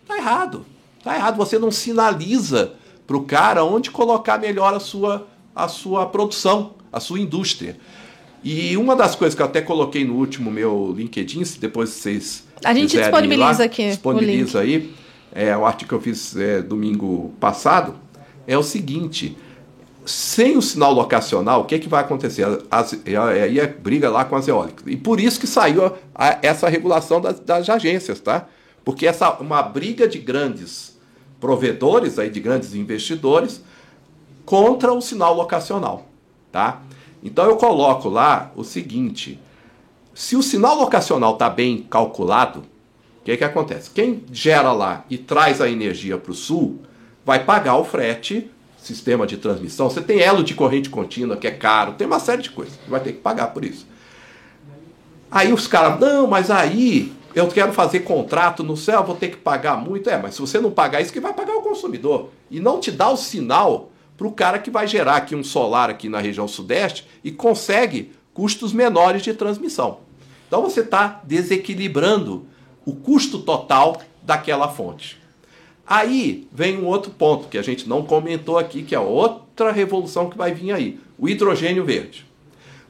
Tá 0.06 0.18
errado. 0.18 0.66
Tá 1.02 1.16
errado. 1.16 1.38
Você 1.38 1.58
não 1.58 1.72
sinaliza 1.72 2.74
para 3.08 3.16
o 3.16 3.24
cara 3.24 3.64
onde 3.64 3.92
colocar 3.92 4.38
melhor 4.38 4.74
a 4.74 4.80
sua, 4.82 5.26
a 5.56 5.70
sua 5.70 6.06
produção, 6.08 6.74
a 6.92 7.00
sua 7.00 7.18
indústria. 7.18 7.80
E 8.44 8.78
uma 8.78 8.96
das 8.96 9.16
coisas 9.16 9.36
que 9.36 9.42
eu 9.42 9.46
até 9.46 9.62
coloquei 9.62 10.06
no 10.06 10.16
último 10.16 10.50
meu 10.50 10.94
LinkedIn, 10.96 11.44
se 11.44 11.60
depois 11.60 11.90
vocês. 11.90 12.48
A 12.64 12.74
gente 12.74 12.98
disponibiliza 12.98 13.60
lá, 13.60 13.66
aqui. 13.66 13.88
Disponibiliza 13.88 14.62
aí. 14.62 14.94
É, 15.32 15.56
o 15.56 15.66
artigo 15.66 15.90
que 15.90 15.96
eu 15.96 16.02
fiz 16.02 16.36
é, 16.36 16.62
domingo 16.62 17.34
passado 17.40 17.96
é 18.48 18.58
o 18.58 18.64
seguinte: 18.64 19.38
sem 20.06 20.58
o 20.58 20.62
sinal 20.62 20.94
locacional, 20.94 21.62
o 21.62 21.66
que, 21.66 21.76
é 21.76 21.80
que 21.80 21.90
vai 21.90 22.02
acontecer? 22.02 22.46
As, 22.72 22.94
aí 23.06 23.60
é 23.60 23.68
briga 23.68 24.10
lá 24.10 24.26
com 24.26 24.36
as 24.36 24.48
eólicas. 24.48 24.84
E 24.88 24.98
por 24.98 25.20
isso 25.20 25.40
que 25.40 25.46
saiu 25.46 25.86
a, 25.86 25.94
a, 26.16 26.40
essa 26.42 26.68
regulação 26.68 27.22
das, 27.22 27.40
das, 27.40 27.70
agências, 27.70 28.20
tá? 28.20 28.48
Porque 28.84 29.06
essa 29.06 29.32
uma 29.40 29.62
briga 29.62 30.08
de 30.08 30.18
grandes 30.18 30.98
provedores, 31.40 32.18
aí, 32.18 32.30
de 32.30 32.40
grandes 32.40 32.74
investidores, 32.74 33.62
contra 34.46 34.92
o 34.92 35.00
sinal 35.00 35.36
locacional, 35.36 36.08
tá? 36.52 36.82
Então 37.24 37.46
eu 37.46 37.56
coloco 37.58 38.10
lá 38.10 38.52
o 38.56 38.64
seguinte: 38.64 39.40
se 40.14 40.36
o 40.36 40.44
sinal 40.44 40.76
locacional 40.76 41.34
está 41.34 41.50
bem 41.50 41.86
calculado, 41.90 42.60
o 43.22 43.24
que, 43.24 43.36
que 43.38 43.44
acontece? 43.44 43.90
Quem 43.90 44.24
gera 44.32 44.72
lá 44.72 45.06
e 45.10 45.18
traz 45.18 45.62
a 45.62 45.70
energia 45.70 46.18
para 46.18 46.32
o 46.32 46.36
sul 46.36 46.82
vai 47.26 47.44
pagar 47.44 47.76
o 47.76 47.84
frete 47.84 48.50
sistema 48.78 49.28
de 49.28 49.38
transmissão, 49.38 49.90
você 49.90 50.02
tem 50.02 50.22
elo 50.22 50.44
de 50.44 50.54
corrente 50.54 50.90
contínua, 50.90 51.36
que 51.36 51.46
é 51.46 51.52
caro, 51.52 51.94
tem 51.94 52.08
uma 52.08 52.20
série 52.20 52.42
de 52.42 52.50
coisas, 52.50 52.80
vai 52.88 53.02
ter 53.02 53.12
que 53.12 53.20
pagar 53.20 53.48
por 53.48 53.66
isso. 53.66 53.86
Aí 55.30 55.54
os 55.54 55.68
caras, 55.68 56.00
não, 56.00 56.26
mas 56.26 56.50
aí 56.50 57.14
eu 57.36 57.48
quero 57.48 57.72
fazer 57.72 58.00
contrato 58.00 58.64
no 58.64 58.76
céu, 58.76 59.04
vou 59.04 59.16
ter 59.16 59.30
que 59.30 59.38
pagar 59.38 59.78
muito. 59.78 60.10
É, 60.10 60.18
mas 60.18 60.36
se 60.36 60.42
você 60.42 60.60
não 60.60 60.72
pagar 60.72 61.02
isso, 61.02 61.14
que 61.14 61.20
vai 61.20 61.34
pagar 61.34 61.56
o 61.56 61.62
consumidor. 61.62 62.30
E 62.50 62.60
não 62.60 62.80
te 62.80 62.92
dá 62.92 63.10
o 63.10 63.18
sinal 63.18 63.92
para 64.20 64.28
o 64.28 64.34
cara 64.34 64.60
que 64.60 64.70
vai 64.70 64.86
gerar 64.86 65.16
aqui 65.16 65.34
um 65.34 65.46
solar 65.46 65.90
aqui 65.90 66.10
na 66.10 66.20
região 66.20 66.46
sudeste 66.46 67.08
e 67.24 67.32
consegue 67.32 68.12
custos 68.34 68.74
menores 68.74 69.22
de 69.22 69.34
transmissão. 69.34 70.00
Então 70.46 70.62
você 70.62 70.82
está 70.82 71.22
desequilibrando 71.24 72.46
o 72.86 72.94
custo 72.94 73.40
total 73.40 74.02
daquela 74.22 74.68
fonte. 74.68 75.18
Aí 75.88 76.46
vem 76.52 76.78
um 76.78 76.86
outro 76.86 77.12
ponto 77.12 77.48
que 77.48 77.58
a 77.58 77.62
gente 77.62 77.88
não 77.88 78.04
comentou 78.04 78.58
aqui, 78.58 78.84
que 78.84 78.94
é 78.94 79.00
outra 79.00 79.72
revolução 79.72 80.30
que 80.30 80.38
vai 80.38 80.54
vir 80.54 80.74
aí: 80.74 81.00
o 81.18 81.30
hidrogênio 81.30 81.86
verde. 81.86 82.26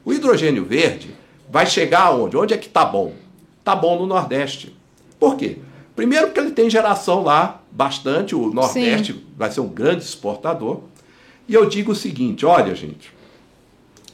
O 0.04 0.12
hidrogênio 0.12 0.64
verde 0.64 1.14
vai 1.48 1.64
chegar 1.64 2.06
aonde? 2.06 2.36
Onde 2.36 2.54
é 2.54 2.58
que 2.58 2.66
está 2.66 2.84
bom? 2.84 3.14
Está 3.60 3.76
bom 3.76 3.96
no 3.96 4.06
Nordeste. 4.06 4.76
Por 5.18 5.36
quê? 5.36 5.58
Primeiro 5.94 6.26
porque 6.26 6.40
ele 6.40 6.50
tem 6.50 6.68
geração 6.68 7.22
lá 7.22 7.62
bastante, 7.70 8.34
o 8.34 8.52
Nordeste 8.52 9.12
Sim. 9.12 9.24
vai 9.36 9.50
ser 9.50 9.60
um 9.60 9.68
grande 9.68 10.02
exportador. 10.02 10.89
E 11.50 11.54
eu 11.54 11.68
digo 11.68 11.90
o 11.90 11.96
seguinte: 11.96 12.46
olha, 12.46 12.76
gente, 12.76 13.12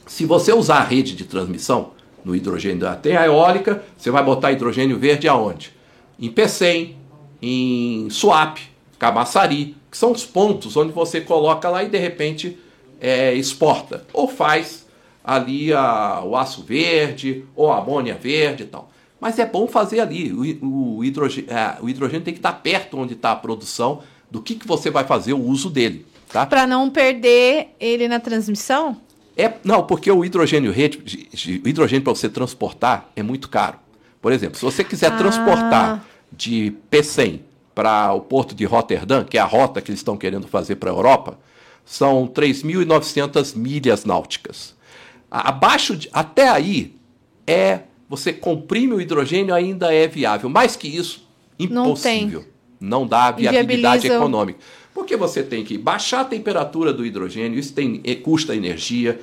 se 0.07 0.25
você 0.25 0.51
usar 0.51 0.77
a 0.77 0.83
rede 0.83 1.15
de 1.15 1.23
transmissão 1.23 1.91
no 2.25 2.35
hidrogênio, 2.35 2.87
tem 2.95 3.15
a 3.15 3.27
eólica, 3.27 3.83
você 3.95 4.09
vai 4.09 4.23
botar 4.23 4.51
hidrogênio 4.51 4.97
verde 4.97 5.27
aonde? 5.27 5.71
Em 6.19 6.31
Pecém, 6.31 6.97
em 7.39 8.09
Suape, 8.09 8.61
Camaçari, 8.97 9.75
que 9.91 9.95
são 9.95 10.11
os 10.11 10.25
pontos 10.25 10.75
onde 10.75 10.91
você 10.91 11.21
coloca 11.21 11.69
lá 11.69 11.83
e 11.83 11.89
de 11.89 11.99
repente 11.99 12.57
é, 12.99 13.35
exporta. 13.35 14.03
Ou 14.11 14.27
faz 14.27 14.87
ali 15.23 15.71
a, 15.71 16.23
o 16.25 16.35
aço 16.35 16.63
verde, 16.63 17.45
ou 17.55 17.71
a 17.71 17.77
amônia 17.77 18.15
verde 18.15 18.63
e 18.63 18.65
tal. 18.65 18.89
Mas 19.21 19.37
é 19.37 19.45
bom 19.45 19.67
fazer 19.67 19.99
ali. 19.99 20.33
O, 20.33 20.97
o, 20.97 21.03
hidrogênio, 21.05 21.53
é, 21.53 21.77
o 21.81 21.87
hidrogênio 21.87 22.25
tem 22.25 22.33
que 22.33 22.39
estar 22.39 22.53
perto 22.53 22.97
onde 22.97 23.13
está 23.13 23.31
a 23.31 23.35
produção 23.35 24.01
do 24.31 24.41
que, 24.41 24.55
que 24.55 24.67
você 24.67 24.89
vai 24.89 25.03
fazer 25.03 25.33
o 25.33 25.39
uso 25.43 25.69
dele. 25.69 26.03
Tá? 26.31 26.45
Para 26.45 26.67
não 26.67 26.89
perder 26.89 27.69
ele 27.79 28.07
na 28.07 28.19
transmissão? 28.19 28.99
É, 29.35 29.53
não, 29.63 29.83
porque 29.83 30.11
o 30.11 30.25
hidrogênio 30.25 30.71
rede, 30.71 31.29
o 31.63 31.67
hidrogênio 31.67 32.03
para 32.03 32.13
você 32.13 32.27
transportar 32.27 33.09
é 33.15 33.21
muito 33.21 33.49
caro. 33.49 33.77
Por 34.21 34.31
exemplo, 34.31 34.57
se 34.57 34.65
você 34.65 34.83
quiser 34.83 35.11
ah. 35.11 35.17
transportar 35.17 36.05
de 36.31 36.73
P100 36.91 37.41
para 37.73 38.13
o 38.13 38.21
porto 38.21 38.55
de 38.55 38.65
Rotterdam, 38.65 39.23
que 39.23 39.37
é 39.37 39.41
a 39.41 39.45
rota 39.45 39.79
que 39.79 39.91
eles 39.91 39.99
estão 39.99 40.17
querendo 40.17 40.47
fazer 40.47 40.75
para 40.77 40.89
a 40.89 40.93
Europa, 40.93 41.39
são 41.85 42.27
3.900 42.27 43.55
milhas 43.55 44.03
náuticas. 44.03 44.75
Abaixo 45.29 45.95
de, 45.95 46.09
até 46.11 46.49
aí 46.49 46.95
é 47.45 47.81
você 48.09 48.33
comprime 48.33 48.93
o 48.93 49.01
hidrogênio 49.01 49.53
ainda 49.53 49.93
é 49.93 50.07
viável. 50.07 50.49
Mais 50.49 50.75
que 50.75 50.87
isso, 50.87 51.27
impossível. 51.59 52.45
Não, 52.79 53.01
não 53.01 53.07
dá 53.07 53.31
viabilidade 53.31 54.07
econômica. 54.07 54.59
Porque 54.97 55.15
você 55.15 55.43
tem 55.43 55.63
que 55.63 55.77
baixar 55.77 56.21
a 56.21 56.25
temperatura 56.25 56.91
do 56.91 57.05
hidrogênio, 57.05 57.59
isso 57.59 57.71
tem, 57.71 58.01
custa 58.23 58.55
energia. 58.55 59.21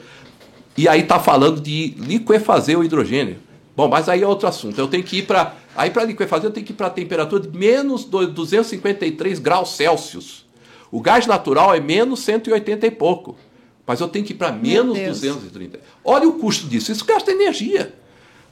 E 0.76 0.86
aí 0.86 1.00
está 1.00 1.18
falando 1.18 1.60
de 1.60 1.96
liquefazer 1.98 2.78
o 2.78 2.84
hidrogênio. 2.84 3.38
Bom, 3.76 3.88
mas 3.88 4.08
aí 4.08 4.22
é 4.22 4.26
outro 4.26 4.46
assunto. 4.46 4.78
Eu 4.78 4.86
tenho 4.86 5.02
que 5.02 5.18
ir 5.18 5.22
para. 5.26 5.56
Aí 5.74 5.90
para 5.90 6.04
liquefazer 6.04 6.44
eu 6.44 6.52
tenho 6.52 6.64
que 6.64 6.70
ir 6.70 6.76
para 6.76 6.86
a 6.86 6.90
temperatura 6.90 7.42
de 7.42 7.58
menos 7.58 8.04
253 8.04 9.40
graus 9.40 9.70
Celsius. 9.70 10.46
O 10.92 11.00
gás 11.00 11.26
natural 11.26 11.74
é 11.74 11.80
menos 11.80 12.20
180 12.20 12.86
e 12.86 12.90
pouco. 12.92 13.36
Mas 13.84 13.98
eu 13.98 14.06
tenho 14.06 14.24
que 14.24 14.32
ir 14.32 14.36
para 14.36 14.52
menos 14.52 14.96
230. 14.96 15.80
Olha 16.04 16.28
o 16.28 16.34
custo 16.34 16.68
disso. 16.68 16.92
Isso 16.92 17.04
gasta 17.04 17.32
energia. 17.32 17.92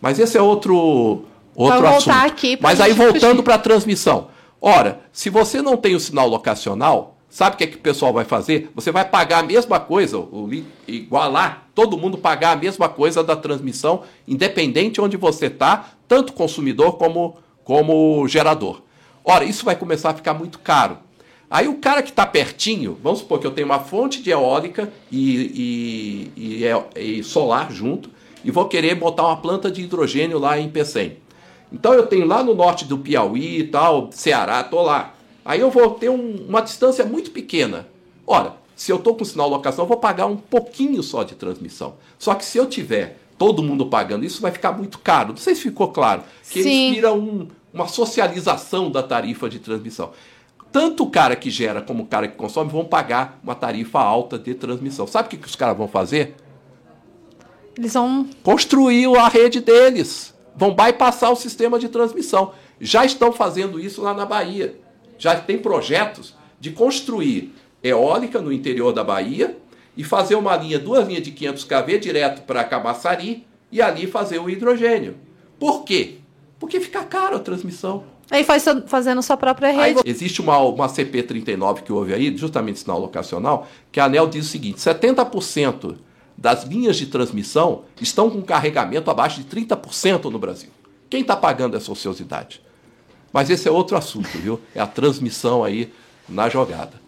Mas 0.00 0.18
esse 0.18 0.36
é 0.36 0.42
outro, 0.42 1.24
outro 1.54 1.86
assunto. 1.86 2.16
Mas 2.60 2.80
aí 2.80 2.92
voltando 2.92 3.44
para 3.44 3.54
a 3.54 3.58
transmissão. 3.58 4.26
Ora, 4.60 5.00
se 5.12 5.28
você 5.28 5.60
não 5.60 5.76
tem 5.76 5.96
o 5.96 6.00
sinal 6.00 6.28
locacional, 6.28 7.11
sabe 7.32 7.54
o 7.54 7.56
que, 7.56 7.64
é 7.64 7.66
que 7.66 7.76
o 7.76 7.80
pessoal 7.80 8.12
vai 8.12 8.26
fazer? 8.26 8.70
Você 8.74 8.92
vai 8.92 9.06
pagar 9.06 9.38
a 9.38 9.42
mesma 9.42 9.80
coisa, 9.80 10.22
igualar, 10.86 11.66
todo 11.74 11.96
mundo 11.96 12.18
pagar 12.18 12.52
a 12.52 12.56
mesma 12.56 12.90
coisa 12.90 13.24
da 13.24 13.34
transmissão, 13.34 14.02
independente 14.28 15.00
onde 15.00 15.16
você 15.16 15.46
está, 15.46 15.94
tanto 16.06 16.34
consumidor 16.34 16.98
como, 16.98 17.38
como 17.64 18.28
gerador. 18.28 18.82
Ora, 19.24 19.44
isso 19.44 19.64
vai 19.64 19.74
começar 19.74 20.10
a 20.10 20.14
ficar 20.14 20.34
muito 20.34 20.58
caro. 20.58 20.98
Aí 21.50 21.68
o 21.68 21.78
cara 21.78 22.02
que 22.02 22.10
está 22.10 22.26
pertinho, 22.26 22.98
vamos 23.02 23.20
supor 23.20 23.38
que 23.38 23.46
eu 23.46 23.50
tenho 23.50 23.66
uma 23.66 23.80
fonte 23.80 24.20
de 24.20 24.30
eólica 24.30 24.92
e, 25.10 26.30
e, 26.36 26.64
e, 26.96 27.18
e, 27.18 27.24
solar 27.24 27.72
junto, 27.72 28.10
e 28.44 28.50
vou 28.50 28.66
querer 28.66 28.94
botar 28.94 29.26
uma 29.26 29.38
planta 29.38 29.70
de 29.70 29.80
hidrogênio 29.80 30.38
lá 30.38 30.58
em 30.58 30.68
Pecém. 30.68 31.16
Então 31.72 31.94
eu 31.94 32.06
tenho 32.06 32.26
lá 32.26 32.42
no 32.42 32.54
norte 32.54 32.84
do 32.84 32.98
Piauí 32.98 33.60
e 33.60 33.64
tal, 33.64 34.10
Ceará, 34.12 34.62
tô 34.62 34.82
lá. 34.82 35.14
Aí 35.44 35.60
eu 35.60 35.70
vou 35.70 35.90
ter 35.90 36.08
um, 36.08 36.46
uma 36.48 36.60
distância 36.60 37.04
muito 37.04 37.30
pequena. 37.30 37.88
Ora, 38.26 38.54
se 38.76 38.90
eu 38.90 38.96
estou 38.96 39.14
com 39.14 39.24
sinal 39.24 39.48
locação, 39.48 39.84
eu 39.84 39.88
vou 39.88 39.96
pagar 39.96 40.26
um 40.26 40.36
pouquinho 40.36 41.02
só 41.02 41.22
de 41.22 41.34
transmissão. 41.34 41.94
Só 42.18 42.34
que 42.34 42.44
se 42.44 42.58
eu 42.58 42.66
tiver 42.66 43.18
todo 43.38 43.62
mundo 43.62 43.86
pagando, 43.86 44.24
isso 44.24 44.40
vai 44.40 44.52
ficar 44.52 44.72
muito 44.72 44.98
caro. 44.98 45.30
Não 45.30 45.36
sei 45.36 45.54
se 45.54 45.62
ficou 45.62 45.88
claro. 45.88 46.22
Que 46.48 46.62
Sim. 46.62 46.88
inspira 46.88 47.12
um, 47.12 47.48
uma 47.72 47.88
socialização 47.88 48.90
da 48.90 49.02
tarifa 49.02 49.48
de 49.48 49.58
transmissão. 49.58 50.12
Tanto 50.70 51.04
o 51.04 51.10
cara 51.10 51.36
que 51.36 51.50
gera 51.50 51.82
como 51.82 52.04
o 52.04 52.06
cara 52.06 52.26
que 52.28 52.36
consome 52.36 52.70
vão 52.70 52.84
pagar 52.84 53.38
uma 53.42 53.54
tarifa 53.54 54.00
alta 54.00 54.38
de 54.38 54.54
transmissão. 54.54 55.06
Sabe 55.06 55.26
o 55.26 55.30
que, 55.30 55.36
que 55.36 55.46
os 55.46 55.56
caras 55.56 55.76
vão 55.76 55.86
fazer? 55.86 56.34
Eles 57.76 57.94
vão. 57.94 58.28
Construir 58.42 59.06
a 59.16 59.28
rede 59.28 59.60
deles 59.60 60.34
vão 60.56 60.74
bypassar 60.74 61.30
o 61.30 61.36
sistema 61.36 61.78
de 61.78 61.88
transmissão. 61.88 62.52
Já 62.80 63.04
estão 63.04 63.32
fazendo 63.32 63.78
isso 63.78 64.02
lá 64.02 64.14
na 64.14 64.24
Bahia. 64.24 64.80
Já 65.22 65.36
tem 65.36 65.56
projetos 65.56 66.34
de 66.58 66.72
construir 66.72 67.54
eólica 67.80 68.40
no 68.40 68.52
interior 68.52 68.92
da 68.92 69.04
Bahia 69.04 69.56
e 69.96 70.02
fazer 70.02 70.34
uma 70.34 70.56
linha, 70.56 70.80
duas 70.80 71.06
linhas 71.06 71.22
de 71.22 71.30
500 71.30 71.62
kV 71.62 71.98
direto 72.00 72.42
para 72.42 72.64
Camaçari 72.64 73.46
e 73.70 73.80
ali 73.80 74.08
fazer 74.08 74.40
o 74.40 74.50
hidrogênio. 74.50 75.14
Por 75.60 75.84
quê? 75.84 76.16
Porque 76.58 76.80
fica 76.80 77.04
caro 77.04 77.36
a 77.36 77.38
transmissão. 77.38 78.02
Aí 78.28 78.42
faz 78.42 78.64
fazendo 78.88 79.22
sua 79.22 79.36
própria 79.36 79.70
rede. 79.70 80.00
Aí, 80.04 80.10
existe 80.10 80.40
uma, 80.40 80.58
uma 80.58 80.88
CP39 80.88 81.82
que 81.82 81.92
houve 81.92 82.12
aí, 82.12 82.36
justamente 82.36 82.80
sinal 82.80 82.98
locacional, 82.98 83.68
que 83.92 84.00
a 84.00 84.06
ANEL 84.06 84.26
diz 84.26 84.46
o 84.46 84.48
seguinte: 84.48 84.80
70% 84.80 85.98
das 86.36 86.64
linhas 86.64 86.96
de 86.96 87.06
transmissão 87.06 87.84
estão 88.00 88.28
com 88.28 88.42
carregamento 88.42 89.08
abaixo 89.08 89.40
de 89.40 89.48
30% 89.48 90.24
no 90.32 90.38
Brasil. 90.40 90.70
Quem 91.08 91.20
está 91.20 91.36
pagando 91.36 91.76
essa 91.76 91.92
ociosidade? 91.92 92.60
Mas 93.32 93.50
esse 93.50 93.66
é 93.66 93.70
outro 93.70 93.96
assunto, 93.96 94.28
viu? 94.38 94.60
É 94.74 94.80
a 94.80 94.86
transmissão 94.86 95.64
aí 95.64 95.92
na 96.28 96.48
jogada. 96.48 97.02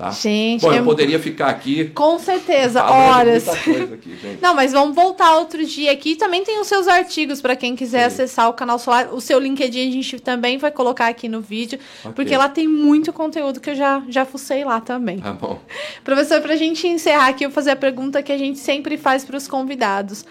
Tá? 0.00 0.10
Gente, 0.12 0.62
Bom, 0.62 0.72
eu 0.72 0.80
é... 0.80 0.82
poderia 0.82 1.18
ficar 1.18 1.48
aqui. 1.48 1.90
Com 1.90 2.18
certeza, 2.18 2.82
horas. 2.82 3.46
Aqui, 3.46 4.18
Não, 4.40 4.54
mas 4.54 4.72
vamos 4.72 4.94
voltar 4.94 5.36
outro 5.36 5.62
dia 5.66 5.92
aqui. 5.92 6.16
Também 6.16 6.42
tem 6.42 6.58
os 6.58 6.68
seus 6.68 6.88
artigos 6.88 7.42
para 7.42 7.54
quem 7.54 7.76
quiser 7.76 8.08
Sim. 8.08 8.22
acessar 8.22 8.48
o 8.48 8.54
canal 8.54 8.78
Solar. 8.78 9.12
O 9.12 9.20
seu 9.20 9.38
LinkedIn 9.38 9.90
a 9.90 9.92
gente 9.92 10.18
também 10.18 10.56
vai 10.56 10.70
colocar 10.70 11.08
aqui 11.08 11.28
no 11.28 11.42
vídeo, 11.42 11.78
okay. 12.00 12.12
porque 12.12 12.34
lá 12.34 12.48
tem 12.48 12.66
muito 12.66 13.12
conteúdo 13.12 13.60
que 13.60 13.68
eu 13.68 13.74
já, 13.74 14.02
já 14.08 14.24
fucei 14.24 14.64
lá 14.64 14.80
também. 14.80 15.18
Tá 15.18 15.34
bom. 15.34 15.58
Professor, 16.02 16.40
para 16.40 16.54
a 16.54 16.56
gente 16.56 16.88
encerrar 16.88 17.28
aqui, 17.28 17.44
eu 17.44 17.50
vou 17.50 17.54
fazer 17.54 17.72
a 17.72 17.76
pergunta 17.76 18.22
que 18.22 18.32
a 18.32 18.38
gente 18.38 18.58
sempre 18.58 18.96
faz 18.96 19.22
para 19.22 19.36
os 19.36 19.46
convidados. 19.46 20.24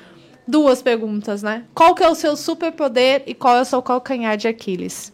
Duas 0.47 0.81
perguntas, 0.81 1.43
né? 1.43 1.65
Qual 1.75 1.93
que 1.93 2.01
é 2.01 2.09
o 2.09 2.15
seu 2.15 2.35
superpoder 2.35 3.21
e 3.27 3.35
qual 3.35 3.55
é 3.57 3.61
o 3.61 3.65
seu 3.65 3.83
calcanhar 3.83 4.35
de 4.35 4.47
Aquiles? 4.47 5.13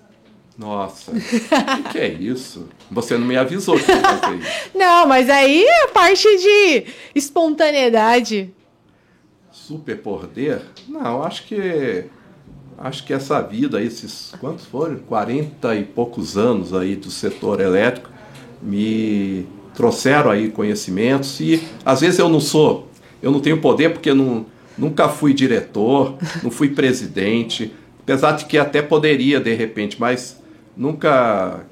Nossa, 0.58 1.12
o 1.12 1.16
que, 1.16 1.90
que, 1.92 1.98
é 1.98 2.08
isso? 2.08 2.70
Você 2.90 3.18
não 3.18 3.28
me 3.28 3.36
avisou 3.36 3.78
que 3.78 3.92
ia 3.92 4.00
fazer 4.00 4.38
isso. 4.38 4.50
Não, 4.74 5.06
mas 5.06 5.30
aí 5.30 5.66
é 5.66 5.88
parte 5.88 6.24
de 6.24 6.86
espontaneidade. 7.14 8.54
Superpoder? 9.52 10.62
Não, 10.88 11.24
acho 11.24 11.46
que 11.46 12.06
acho 12.78 13.06
que 13.06 13.14
essa 13.14 13.42
vida, 13.42 13.82
esses 13.82 14.34
quantos 14.40 14.66
foram? 14.66 14.98
40 14.98 15.76
e 15.76 15.84
poucos 15.84 16.38
anos 16.38 16.74
aí 16.74 16.96
do 16.96 17.12
setor 17.12 17.60
elétrico 17.60 18.10
me 18.62 19.46
trouxeram 19.74 20.32
aí 20.32 20.50
conhecimentos 20.50 21.40
e 21.40 21.62
às 21.86 22.02
vezes 22.02 22.18
eu 22.18 22.30
não 22.30 22.40
sou, 22.40 22.90
eu 23.22 23.30
não 23.30 23.40
tenho 23.40 23.60
poder 23.60 23.92
porque 23.92 24.14
não, 24.14 24.46
nunca 24.78 25.10
fui 25.10 25.34
diretor, 25.34 26.16
não 26.42 26.50
fui 26.50 26.70
presidente, 26.70 27.74
apesar 28.02 28.34
de 28.34 28.46
que 28.46 28.58
até 28.58 28.82
poderia 28.82 29.40
de 29.40 29.54
repente, 29.54 29.98
mas 30.00 30.42
nunca. 30.76 31.66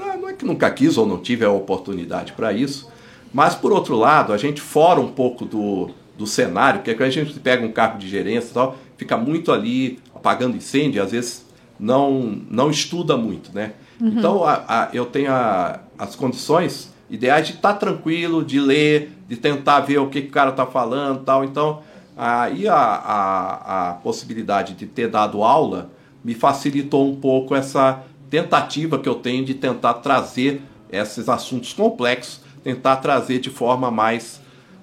Ah, 0.00 0.16
não 0.16 0.28
é 0.28 0.32
que 0.32 0.44
nunca 0.44 0.70
quis 0.70 0.96
ou 0.96 1.06
não 1.06 1.18
tive 1.18 1.44
a 1.44 1.50
oportunidade 1.50 2.32
para 2.32 2.52
isso, 2.52 2.88
mas 3.32 3.54
por 3.54 3.72
outro 3.72 3.96
lado, 3.96 4.32
a 4.32 4.36
gente 4.36 4.60
fora 4.60 5.00
um 5.00 5.08
pouco 5.08 5.44
do, 5.44 5.90
do 6.16 6.26
cenário, 6.26 6.80
porque 6.80 6.94
quando 6.94 7.08
a 7.08 7.12
gente 7.12 7.38
pega 7.40 7.64
um 7.64 7.72
cargo 7.72 7.98
de 7.98 8.08
gerência 8.08 8.50
e 8.50 8.54
tal, 8.54 8.76
fica 8.96 9.16
muito 9.16 9.52
ali 9.52 9.98
apagando 10.14 10.56
incêndio, 10.56 11.02
às 11.02 11.12
vezes 11.12 11.46
não, 11.78 12.40
não 12.50 12.70
estuda 12.70 13.16
muito, 13.16 13.52
né? 13.52 13.72
Uhum. 14.00 14.08
Então 14.08 14.44
a, 14.44 14.64
a, 14.68 14.88
eu 14.92 15.06
tenho 15.06 15.32
a, 15.32 15.80
as 15.98 16.14
condições 16.14 16.92
ideais 17.10 17.46
de 17.46 17.54
estar 17.54 17.72
tá 17.72 17.78
tranquilo, 17.78 18.44
de 18.44 18.60
ler, 18.60 19.12
de 19.28 19.36
tentar 19.36 19.80
ver 19.80 19.98
o 19.98 20.08
que, 20.08 20.22
que 20.22 20.28
o 20.28 20.32
cara 20.32 20.50
está 20.50 20.66
falando 20.66 21.24
tal. 21.24 21.44
Então, 21.44 21.82
aí 22.16 22.68
a, 22.68 22.74
a, 22.74 23.90
a 23.90 23.92
possibilidade 23.94 24.74
de 24.74 24.86
ter 24.86 25.08
dado 25.08 25.42
aula 25.42 25.90
me 26.22 26.34
facilitou 26.34 27.08
um 27.08 27.16
pouco 27.16 27.54
essa 27.54 28.02
tentativa 28.30 28.98
que 28.98 29.08
eu 29.08 29.14
tenho 29.14 29.44
de 29.44 29.54
tentar 29.54 29.94
trazer 29.94 30.62
esses 30.90 31.28
assuntos 31.28 31.72
complexos, 31.72 32.40
tentar 32.62 32.96
trazer 32.96 33.38
de 33.38 33.50
forma 33.50 33.90
mais 33.90 34.40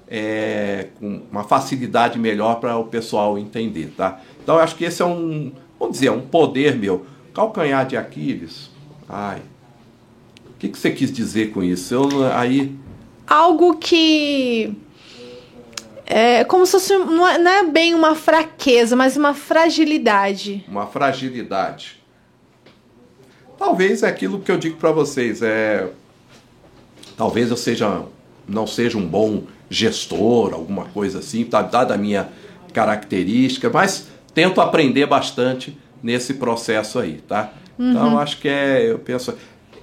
é, 0.07 0.87
com 0.99 1.21
uma 1.31 1.43
facilidade 1.43 2.19
melhor 2.19 2.59
para 2.59 2.77
o 2.77 2.85
pessoal 2.85 3.37
entender, 3.37 3.93
tá? 3.97 4.21
Então 4.43 4.55
eu 4.55 4.61
acho 4.61 4.75
que 4.75 4.83
esse 4.83 5.01
é 5.01 5.05
um, 5.05 5.51
vamos 5.79 5.95
dizer, 5.95 6.11
um 6.11 6.21
poder 6.21 6.75
meu. 6.75 7.05
Calcanhar 7.33 7.85
de 7.85 7.97
Aquiles. 7.97 8.69
Ai. 9.09 9.41
O 10.49 10.57
que, 10.57 10.69
que 10.69 10.77
você 10.77 10.91
quis 10.91 11.11
dizer 11.11 11.51
com 11.51 11.61
isso? 11.61 11.93
Eu, 11.93 12.25
aí. 12.33 12.73
Algo 13.27 13.75
que 13.75 14.73
é 16.05 16.43
como 16.43 16.65
se 16.65 16.73
fosse, 16.73 16.95
não 16.97 17.27
é, 17.27 17.37
não 17.37 17.51
é 17.51 17.63
bem 17.65 17.93
uma 17.95 18.15
fraqueza, 18.15 18.95
mas 18.95 19.17
uma 19.17 19.33
fragilidade. 19.33 20.63
Uma 20.67 20.85
fragilidade. 20.85 21.94
Talvez 23.57 24.03
é 24.03 24.07
aquilo 24.07 24.39
que 24.39 24.51
eu 24.51 24.57
digo 24.57 24.77
para 24.77 24.91
vocês, 24.91 25.41
é 25.41 25.89
talvez 27.17 27.49
eu 27.49 27.57
seja 27.57 28.03
não 28.47 28.67
seja 28.67 28.97
um 28.97 29.05
bom 29.05 29.43
gestor, 29.69 30.53
alguma 30.53 30.85
coisa 30.85 31.19
assim, 31.19 31.43
tá 31.43 31.61
dada 31.61 31.95
a 31.95 31.97
minha 31.97 32.29
característica, 32.73 33.69
mas 33.69 34.07
tento 34.33 34.61
aprender 34.61 35.05
bastante 35.07 35.75
nesse 36.03 36.35
processo 36.35 36.99
aí, 36.99 37.23
tá? 37.27 37.51
Então, 37.73 37.85
uhum. 37.85 37.91
Então 37.91 38.19
acho 38.19 38.39
que 38.39 38.47
é, 38.47 38.91
eu 38.91 38.99
penso, 38.99 39.33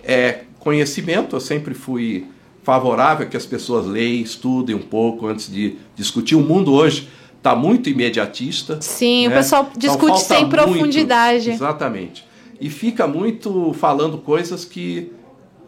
é 0.05 0.43
conhecimento, 0.61 1.35
eu 1.35 1.41
sempre 1.41 1.75
fui 1.75 2.27
favorável 2.63 3.29
que 3.29 3.37
as 3.37 3.45
pessoas 3.45 3.87
leiam, 3.87 4.23
estudem 4.23 4.77
um 4.77 4.83
pouco 4.83 5.27
antes 5.27 5.51
de 5.51 5.77
discutir. 5.97 6.37
O 6.37 6.41
mundo 6.41 6.73
hoje 6.73 7.09
está 7.37 7.57
muito 7.57 7.89
imediatista. 7.89 8.81
Sim, 8.81 9.27
né? 9.27 9.35
o 9.35 9.39
pessoal 9.39 9.63
então, 9.63 9.79
discute 9.81 10.05
então, 10.05 10.17
sem 10.17 10.41
muito, 10.41 10.51
profundidade. 10.51 11.51
Exatamente. 11.51 12.25
E 12.63 12.71
fica 12.71 13.09
muito 13.09 13.73
falando 13.73 14.19
coisas 14.19 14.65
que 14.65 15.11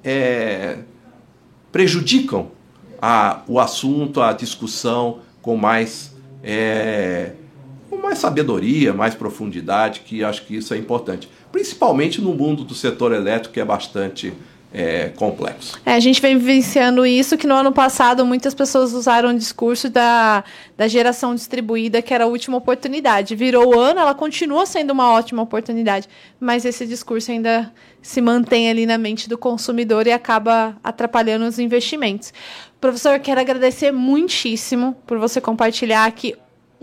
é, 0.04 0.78
prejudicam 1.72 2.52
a, 3.02 3.42
o 3.48 3.58
assunto, 3.58 4.20
a 4.20 4.32
discussão 4.32 5.18
com 5.42 5.56
mais, 5.56 6.14
é, 6.40 7.32
com 7.90 7.96
mais 7.96 8.18
sabedoria, 8.18 8.92
mais 8.92 9.12
profundidade, 9.12 10.02
que 10.04 10.22
acho 10.22 10.46
que 10.46 10.54
isso 10.54 10.72
é 10.72 10.78
importante. 10.78 11.28
Principalmente 11.50 12.20
no 12.20 12.32
mundo 12.32 12.62
do 12.62 12.76
setor 12.76 13.12
elétrico, 13.12 13.54
que 13.54 13.60
é 13.60 13.64
bastante 13.64 14.32
é, 14.74 15.10
complexo. 15.10 15.78
É, 15.86 15.94
a 15.94 16.00
gente 16.00 16.20
vem 16.20 16.36
vivenciando 16.36 17.06
isso, 17.06 17.38
que 17.38 17.46
no 17.46 17.54
ano 17.54 17.70
passado 17.70 18.26
muitas 18.26 18.52
pessoas 18.52 18.92
usaram 18.92 19.30
o 19.30 19.38
discurso 19.38 19.88
da, 19.88 20.42
da 20.76 20.88
geração 20.88 21.32
distribuída, 21.32 22.02
que 22.02 22.12
era 22.12 22.24
a 22.24 22.26
última 22.26 22.56
oportunidade. 22.56 23.36
Virou 23.36 23.76
o 23.76 23.78
ano, 23.78 24.00
ela 24.00 24.14
continua 24.14 24.66
sendo 24.66 24.90
uma 24.90 25.12
ótima 25.12 25.42
oportunidade, 25.42 26.08
mas 26.40 26.64
esse 26.64 26.84
discurso 26.86 27.30
ainda 27.30 27.72
se 28.02 28.20
mantém 28.20 28.68
ali 28.68 28.84
na 28.84 28.98
mente 28.98 29.28
do 29.28 29.38
consumidor 29.38 30.08
e 30.08 30.12
acaba 30.12 30.76
atrapalhando 30.82 31.46
os 31.46 31.60
investimentos. 31.60 32.32
Professor, 32.80 33.20
quero 33.20 33.40
agradecer 33.40 33.92
muitíssimo 33.92 34.96
por 35.06 35.18
você 35.18 35.40
compartilhar 35.40 36.04
aqui 36.04 36.34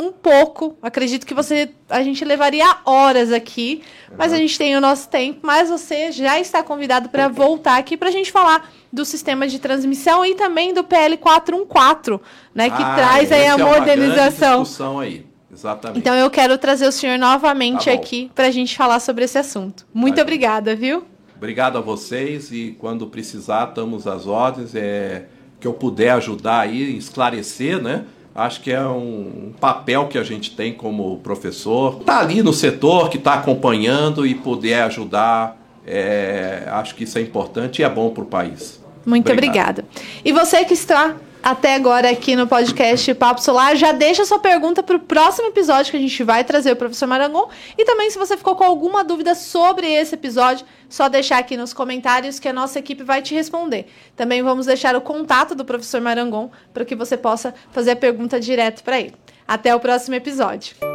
um 0.01 0.11
pouco. 0.11 0.75
Acredito 0.81 1.25
que 1.25 1.33
você 1.33 1.69
a 1.89 2.01
gente 2.03 2.25
levaria 2.25 2.65
horas 2.85 3.31
aqui, 3.31 3.81
mas 4.17 4.33
a 4.33 4.37
gente 4.37 4.57
tem 4.57 4.75
o 4.75 4.81
nosso 4.81 5.07
tempo. 5.09 5.39
Mas 5.43 5.69
você 5.69 6.11
já 6.11 6.39
está 6.39 6.63
convidado 6.63 7.09
para 7.09 7.27
voltar 7.27 7.77
aqui 7.77 7.95
para 7.95 8.09
a 8.09 8.11
gente 8.11 8.31
falar 8.31 8.69
do 8.91 9.05
sistema 9.05 9.47
de 9.47 9.59
transmissão 9.59 10.25
e 10.25 10.35
também 10.35 10.73
do 10.73 10.83
PL 10.83 11.17
414, 11.17 12.19
né, 12.53 12.69
que 12.69 12.81
ah, 12.81 12.95
traz 12.95 13.31
aí 13.31 13.47
a 13.47 13.57
modernização. 13.57 14.63
É 14.63 15.03
aí. 15.03 15.25
Exatamente. 15.53 15.99
Então 15.99 16.15
eu 16.15 16.29
quero 16.29 16.57
trazer 16.57 16.87
o 16.87 16.91
senhor 16.91 17.19
novamente 17.19 17.85
tá 17.85 17.91
aqui 17.91 18.31
para 18.33 18.47
a 18.47 18.51
gente 18.51 18.75
falar 18.75 18.99
sobre 18.99 19.25
esse 19.25 19.37
assunto. 19.37 19.85
Muito 19.93 20.15
tá 20.15 20.21
obrigada, 20.21 20.75
viu? 20.75 21.03
Obrigado 21.35 21.77
a 21.77 21.81
vocês 21.81 22.51
e 22.51 22.75
quando 22.79 23.05
precisar 23.07 23.69
estamos 23.69 24.07
às 24.07 24.27
ordens. 24.27 24.73
É 24.75 25.25
que 25.61 25.67
eu 25.67 25.73
puder 25.73 26.09
ajudar 26.13 26.61
aí, 26.61 26.97
esclarecer, 26.97 27.81
né? 27.81 28.05
Acho 28.33 28.61
que 28.61 28.71
é 28.71 28.81
um 28.85 29.51
papel 29.59 30.07
que 30.07 30.17
a 30.17 30.23
gente 30.23 30.55
tem 30.55 30.73
como 30.73 31.17
professor. 31.17 31.95
Tá 32.03 32.19
ali 32.19 32.41
no 32.41 32.53
setor, 32.53 33.09
que 33.09 33.17
está 33.17 33.33
acompanhando 33.33 34.25
e 34.25 34.33
puder 34.33 34.83
ajudar, 34.83 35.57
é, 35.85 36.63
acho 36.67 36.95
que 36.95 37.03
isso 37.03 37.17
é 37.17 37.21
importante 37.21 37.81
e 37.81 37.83
é 37.83 37.89
bom 37.89 38.09
para 38.11 38.23
o 38.23 38.27
país. 38.27 38.81
Muito 39.05 39.31
obrigada. 39.31 39.83
E 40.23 40.31
você 40.31 40.63
que 40.63 40.73
está 40.73 41.15
até 41.43 41.75
agora 41.75 42.09
aqui 42.09 42.35
no 42.35 42.47
podcast 42.47 43.13
Papo 43.15 43.41
Solar. 43.41 43.75
Já 43.75 43.91
deixa 43.91 44.25
sua 44.25 44.39
pergunta 44.39 44.83
para 44.83 44.95
o 44.95 44.99
próximo 44.99 45.47
episódio 45.47 45.91
que 45.91 45.97
a 45.97 45.99
gente 45.99 46.23
vai 46.23 46.43
trazer 46.43 46.71
o 46.71 46.75
professor 46.75 47.07
Marangon. 47.07 47.49
E 47.77 47.83
também, 47.83 48.09
se 48.09 48.17
você 48.17 48.37
ficou 48.37 48.55
com 48.55 48.63
alguma 48.63 49.03
dúvida 49.03 49.33
sobre 49.33 49.87
esse 49.91 50.15
episódio, 50.15 50.65
só 50.87 51.09
deixar 51.09 51.39
aqui 51.39 51.57
nos 51.57 51.73
comentários 51.73 52.39
que 52.39 52.47
a 52.47 52.53
nossa 52.53 52.79
equipe 52.79 53.03
vai 53.03 53.21
te 53.21 53.33
responder. 53.33 53.87
Também 54.15 54.43
vamos 54.43 54.65
deixar 54.65 54.95
o 54.95 55.01
contato 55.01 55.55
do 55.55 55.65
professor 55.65 56.01
Marangon 56.01 56.51
para 56.73 56.85
que 56.85 56.95
você 56.95 57.17
possa 57.17 57.53
fazer 57.71 57.91
a 57.91 57.95
pergunta 57.95 58.39
direto 58.39 58.83
para 58.83 58.99
ele. 58.99 59.15
Até 59.47 59.73
o 59.73 59.79
próximo 59.79 60.15
episódio. 60.15 60.90